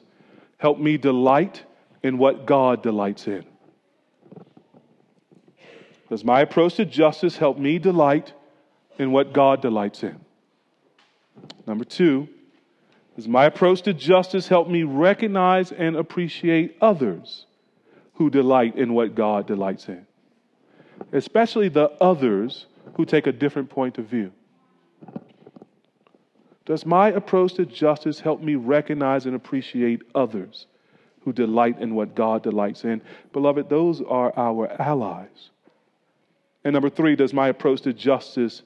help 0.58 0.80
me 0.80 0.98
delight 0.98 1.64
in 2.04 2.18
what 2.18 2.46
God 2.46 2.82
delights 2.82 3.28
in? 3.28 3.46
Does 6.10 6.24
my 6.24 6.42
approach 6.42 6.76
to 6.76 6.86
justice 6.86 7.38
help 7.38 7.58
me 7.58 7.80
delight 7.80 8.34
in 8.98 9.12
what 9.12 9.34
God 9.34 9.62
delights 9.62 10.04
in? 10.04 10.20
Number 11.66 11.84
two, 11.84 12.28
does 13.16 13.28
my 13.28 13.46
approach 13.46 13.82
to 13.82 13.94
justice 13.94 14.48
help 14.48 14.70
me 14.70 14.84
recognize 14.84 15.72
and 15.72 15.96
appreciate 15.96 16.78
others 16.82 17.46
who 18.14 18.30
delight 18.30 18.78
in 18.78 18.94
what 18.94 19.16
God 19.16 19.48
delights 19.48 19.90
in? 19.90 20.06
Especially 21.12 21.68
the 21.68 21.90
others 22.02 22.68
who 22.96 23.06
take 23.06 23.28
a 23.28 23.32
different 23.32 23.70
point 23.70 23.98
of 23.98 24.06
view. 24.06 24.32
Does 26.66 26.86
my 26.86 27.10
approach 27.10 27.54
to 27.56 27.66
justice 27.66 28.20
help 28.20 28.42
me 28.42 28.56
recognize 28.56 29.26
and 29.26 29.36
appreciate 29.36 30.02
others 30.14 30.68
who 31.22 31.34
delight 31.34 31.80
in 31.80 31.96
what 31.96 32.16
God 32.16 32.44
delights 32.44 32.84
in? 32.84 33.02
Beloved, 33.34 33.70
those 33.70 34.02
are 34.02 34.34
our 34.38 34.70
allies. 34.82 35.50
And 36.68 36.74
number 36.74 36.90
three, 36.90 37.16
does 37.16 37.34
my 37.34 37.48
approach 37.48 37.80
to 37.84 37.94
justice 37.94 38.62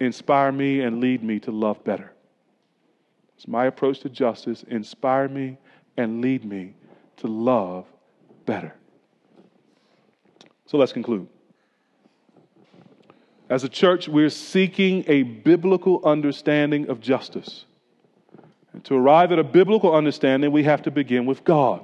inspire 0.00 0.52
me 0.52 0.82
and 0.82 1.00
lead 1.00 1.22
me 1.22 1.40
to 1.40 1.50
love 1.50 1.82
better? 1.82 2.12
Does 3.36 3.48
my 3.48 3.64
approach 3.64 4.00
to 4.00 4.10
justice 4.10 4.66
inspire 4.68 5.28
me 5.28 5.56
and 5.96 6.20
lead 6.20 6.44
me 6.44 6.74
to 7.16 7.26
love 7.26 7.86
better? 8.44 8.74
So 10.66 10.76
let's 10.76 10.92
conclude. 10.92 11.26
As 13.48 13.64
a 13.64 13.68
church, 13.70 14.08
we're 14.08 14.28
seeking 14.28 15.04
a 15.08 15.22
biblical 15.22 16.02
understanding 16.04 16.90
of 16.90 17.00
justice. 17.00 17.64
And 18.74 18.84
to 18.84 18.94
arrive 18.94 19.32
at 19.32 19.38
a 19.38 19.44
biblical 19.44 19.94
understanding, 19.94 20.52
we 20.52 20.64
have 20.64 20.82
to 20.82 20.90
begin 20.90 21.24
with 21.24 21.44
God 21.44 21.82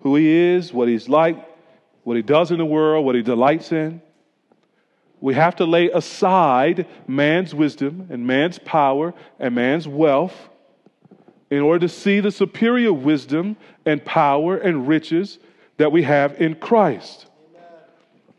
who 0.00 0.16
He 0.16 0.26
is, 0.26 0.72
what 0.72 0.88
He's 0.88 1.06
like, 1.06 1.36
what 2.04 2.16
He 2.16 2.22
does 2.22 2.50
in 2.50 2.56
the 2.56 2.64
world, 2.64 3.04
what 3.04 3.14
He 3.14 3.20
delights 3.20 3.70
in. 3.70 4.00
We 5.24 5.32
have 5.32 5.56
to 5.56 5.64
lay 5.64 5.88
aside 5.88 6.86
man's 7.06 7.54
wisdom 7.54 8.08
and 8.10 8.26
man's 8.26 8.58
power 8.58 9.14
and 9.38 9.54
man's 9.54 9.88
wealth 9.88 10.36
in 11.50 11.60
order 11.60 11.88
to 11.88 11.88
see 11.88 12.20
the 12.20 12.30
superior 12.30 12.92
wisdom 12.92 13.56
and 13.86 14.04
power 14.04 14.58
and 14.58 14.86
riches 14.86 15.38
that 15.78 15.90
we 15.90 16.02
have 16.02 16.38
in 16.38 16.56
Christ. 16.56 17.24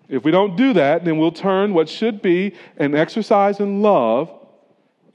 If 0.10 0.24
we 0.24 0.30
don't 0.30 0.56
do 0.56 0.74
that, 0.74 1.06
then 1.06 1.18
we'll 1.18 1.32
turn 1.32 1.74
what 1.74 1.90
should 1.90 2.22
be 2.22 2.54
an 2.78 2.94
exercise 2.94 3.60
in 3.60 3.82
love 3.82 4.32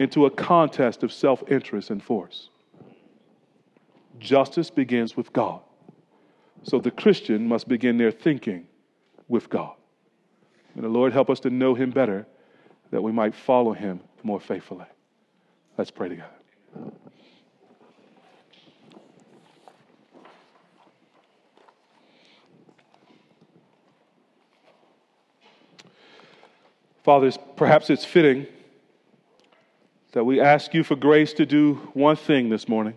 into 0.00 0.26
a 0.26 0.30
contest 0.30 1.04
of 1.04 1.12
self 1.12 1.40
interest 1.48 1.90
and 1.90 2.02
force. 2.02 2.48
Justice 4.18 4.70
begins 4.70 5.16
with 5.16 5.32
God. 5.32 5.60
So 6.64 6.80
the 6.80 6.90
Christian 6.90 7.46
must 7.46 7.68
begin 7.68 7.96
their 7.96 8.10
thinking 8.10 8.66
with 9.28 9.48
God. 9.48 9.76
And 10.74 10.84
the 10.84 10.88
Lord 10.88 11.12
help 11.12 11.30
us 11.30 11.40
to 11.40 11.50
know 11.50 11.74
Him 11.74 11.90
better 11.90 12.26
that 12.90 13.02
we 13.02 13.12
might 13.12 13.34
follow 13.34 13.72
Him 13.72 14.00
more 14.22 14.40
faithfully. 14.40 14.86
Let's 15.76 15.90
pray 15.90 16.08
together. 16.08 16.28
Fathers, 27.02 27.38
perhaps 27.56 27.88
it's 27.88 28.04
fitting 28.04 28.46
that 30.12 30.24
we 30.24 30.40
ask 30.40 30.74
you 30.74 30.84
for 30.84 30.96
grace 30.96 31.32
to 31.34 31.46
do 31.46 31.74
one 31.94 32.16
thing 32.16 32.50
this 32.50 32.68
morning, 32.68 32.94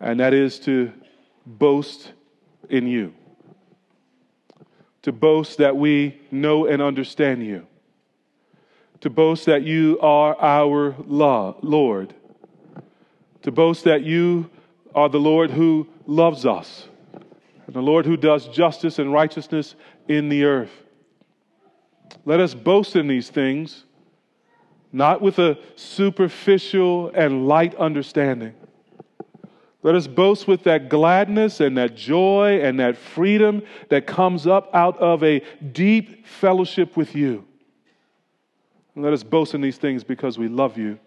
and 0.00 0.20
that 0.20 0.32
is 0.32 0.58
to 0.60 0.92
boast 1.44 2.12
in 2.70 2.86
you, 2.86 3.12
to 5.04 5.12
boast 5.12 5.58
that 5.58 5.76
we 5.76 6.18
know 6.30 6.64
and 6.64 6.80
understand 6.80 7.44
you, 7.44 7.66
to 9.00 9.10
boast 9.10 9.44
that 9.44 9.62
you 9.62 9.98
are 10.00 10.34
our 10.40 10.96
Lord, 11.06 12.14
to 13.42 13.52
boast 13.52 13.84
that 13.84 14.02
you 14.02 14.48
are 14.94 15.10
the 15.10 15.20
Lord 15.20 15.50
who 15.50 15.86
loves 16.06 16.46
us, 16.46 16.88
and 17.66 17.76
the 17.76 17.82
Lord 17.82 18.06
who 18.06 18.16
does 18.16 18.48
justice 18.48 18.98
and 18.98 19.12
righteousness 19.12 19.74
in 20.08 20.30
the 20.30 20.44
earth. 20.44 20.72
Let 22.24 22.40
us 22.40 22.54
boast 22.54 22.96
in 22.96 23.06
these 23.06 23.28
things, 23.28 23.84
not 24.90 25.20
with 25.20 25.38
a 25.38 25.58
superficial 25.76 27.10
and 27.14 27.46
light 27.46 27.74
understanding 27.74 28.54
let 29.84 29.94
us 29.94 30.06
boast 30.06 30.48
with 30.48 30.62
that 30.62 30.88
gladness 30.88 31.60
and 31.60 31.76
that 31.76 31.94
joy 31.94 32.58
and 32.62 32.80
that 32.80 32.96
freedom 32.96 33.62
that 33.90 34.06
comes 34.06 34.46
up 34.46 34.74
out 34.74 34.98
of 34.98 35.22
a 35.22 35.42
deep 35.72 36.26
fellowship 36.26 36.96
with 36.96 37.14
you. 37.14 37.44
And 38.94 39.04
let 39.04 39.12
us 39.12 39.22
boast 39.22 39.52
in 39.52 39.60
these 39.60 39.76
things 39.76 40.02
because 40.02 40.38
we 40.38 40.48
love 40.48 40.78
you. 40.78 40.98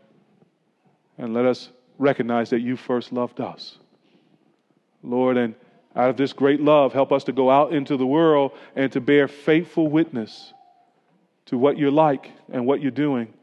And 1.17 1.33
let 1.33 1.45
us 1.45 1.69
recognize 1.97 2.51
that 2.51 2.59
you 2.59 2.77
first 2.77 3.11
loved 3.11 3.41
us. 3.41 3.79
Lord, 5.01 5.37
and 5.37 5.55
out 5.95 6.11
of 6.11 6.17
this 6.17 6.31
great 6.31 6.61
love, 6.61 6.93
help 6.93 7.11
us 7.11 7.23
to 7.23 7.31
go 7.31 7.49
out 7.49 7.73
into 7.73 7.97
the 7.97 8.05
world 8.05 8.51
and 8.75 8.91
to 8.91 9.01
bear 9.01 9.27
faithful 9.27 9.87
witness 9.87 10.53
to 11.47 11.57
what 11.57 11.79
you're 11.79 11.89
like 11.89 12.31
and 12.53 12.67
what 12.67 12.79
you're 12.79 12.91
doing 12.91 13.33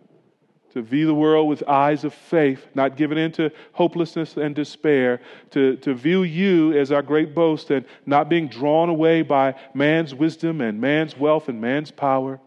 to 0.74 0.82
view 0.82 1.06
the 1.06 1.14
world 1.14 1.48
with 1.48 1.62
eyes 1.68 2.02
of 2.02 2.12
faith, 2.12 2.66
not 2.74 2.96
given 2.96 3.16
into 3.16 3.50
hopelessness 3.72 4.36
and 4.36 4.56
despair, 4.56 5.20
to, 5.50 5.76
to 5.76 5.94
view 5.94 6.24
you 6.24 6.76
as 6.76 6.90
our 6.90 7.00
great 7.00 7.32
boast 7.32 7.70
and 7.70 7.86
not 8.06 8.28
being 8.28 8.48
drawn 8.48 8.88
away 8.88 9.22
by 9.22 9.54
man's 9.72 10.12
wisdom 10.16 10.60
and 10.60 10.80
man's 10.80 11.16
wealth 11.16 11.48
and 11.48 11.60
man's 11.60 11.92
power, 11.92 12.40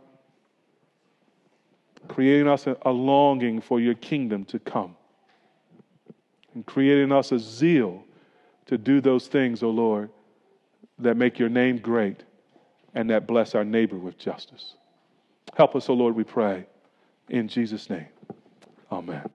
creating 2.10 2.50
us 2.50 2.68
a, 2.68 2.76
a 2.82 2.92
longing 2.92 3.62
for 3.62 3.80
your 3.80 3.96
kingdom 3.96 4.44
to 4.44 4.60
come, 4.60 4.98
and 6.54 6.66
creating 6.66 7.14
us 7.14 7.32
a 7.32 7.40
zeal 7.40 8.04
to 8.66 8.78
do 8.78 9.00
those 9.00 9.28
things, 9.28 9.64
O 9.64 9.68
oh 9.68 9.72
Lord, 9.72 10.10
that 11.00 11.16
make 11.16 11.40
your 11.40 11.50
name 11.50 11.78
great 11.78 12.24
and 12.94 13.10
that 13.10 13.26
bless 13.26 13.56
our 13.56 13.64
neighbor 13.64 13.96
with 13.96 14.18
justice. 14.18 14.74
Help 15.56 15.78
us, 15.78 15.90
O 15.90 15.94
oh 15.94 15.96
Lord, 15.96 16.14
we 16.14 16.26
pray. 16.26 16.66
In 17.30 17.48
Jesus' 17.48 17.90
name. 17.90 18.08
Amen. 18.92 19.30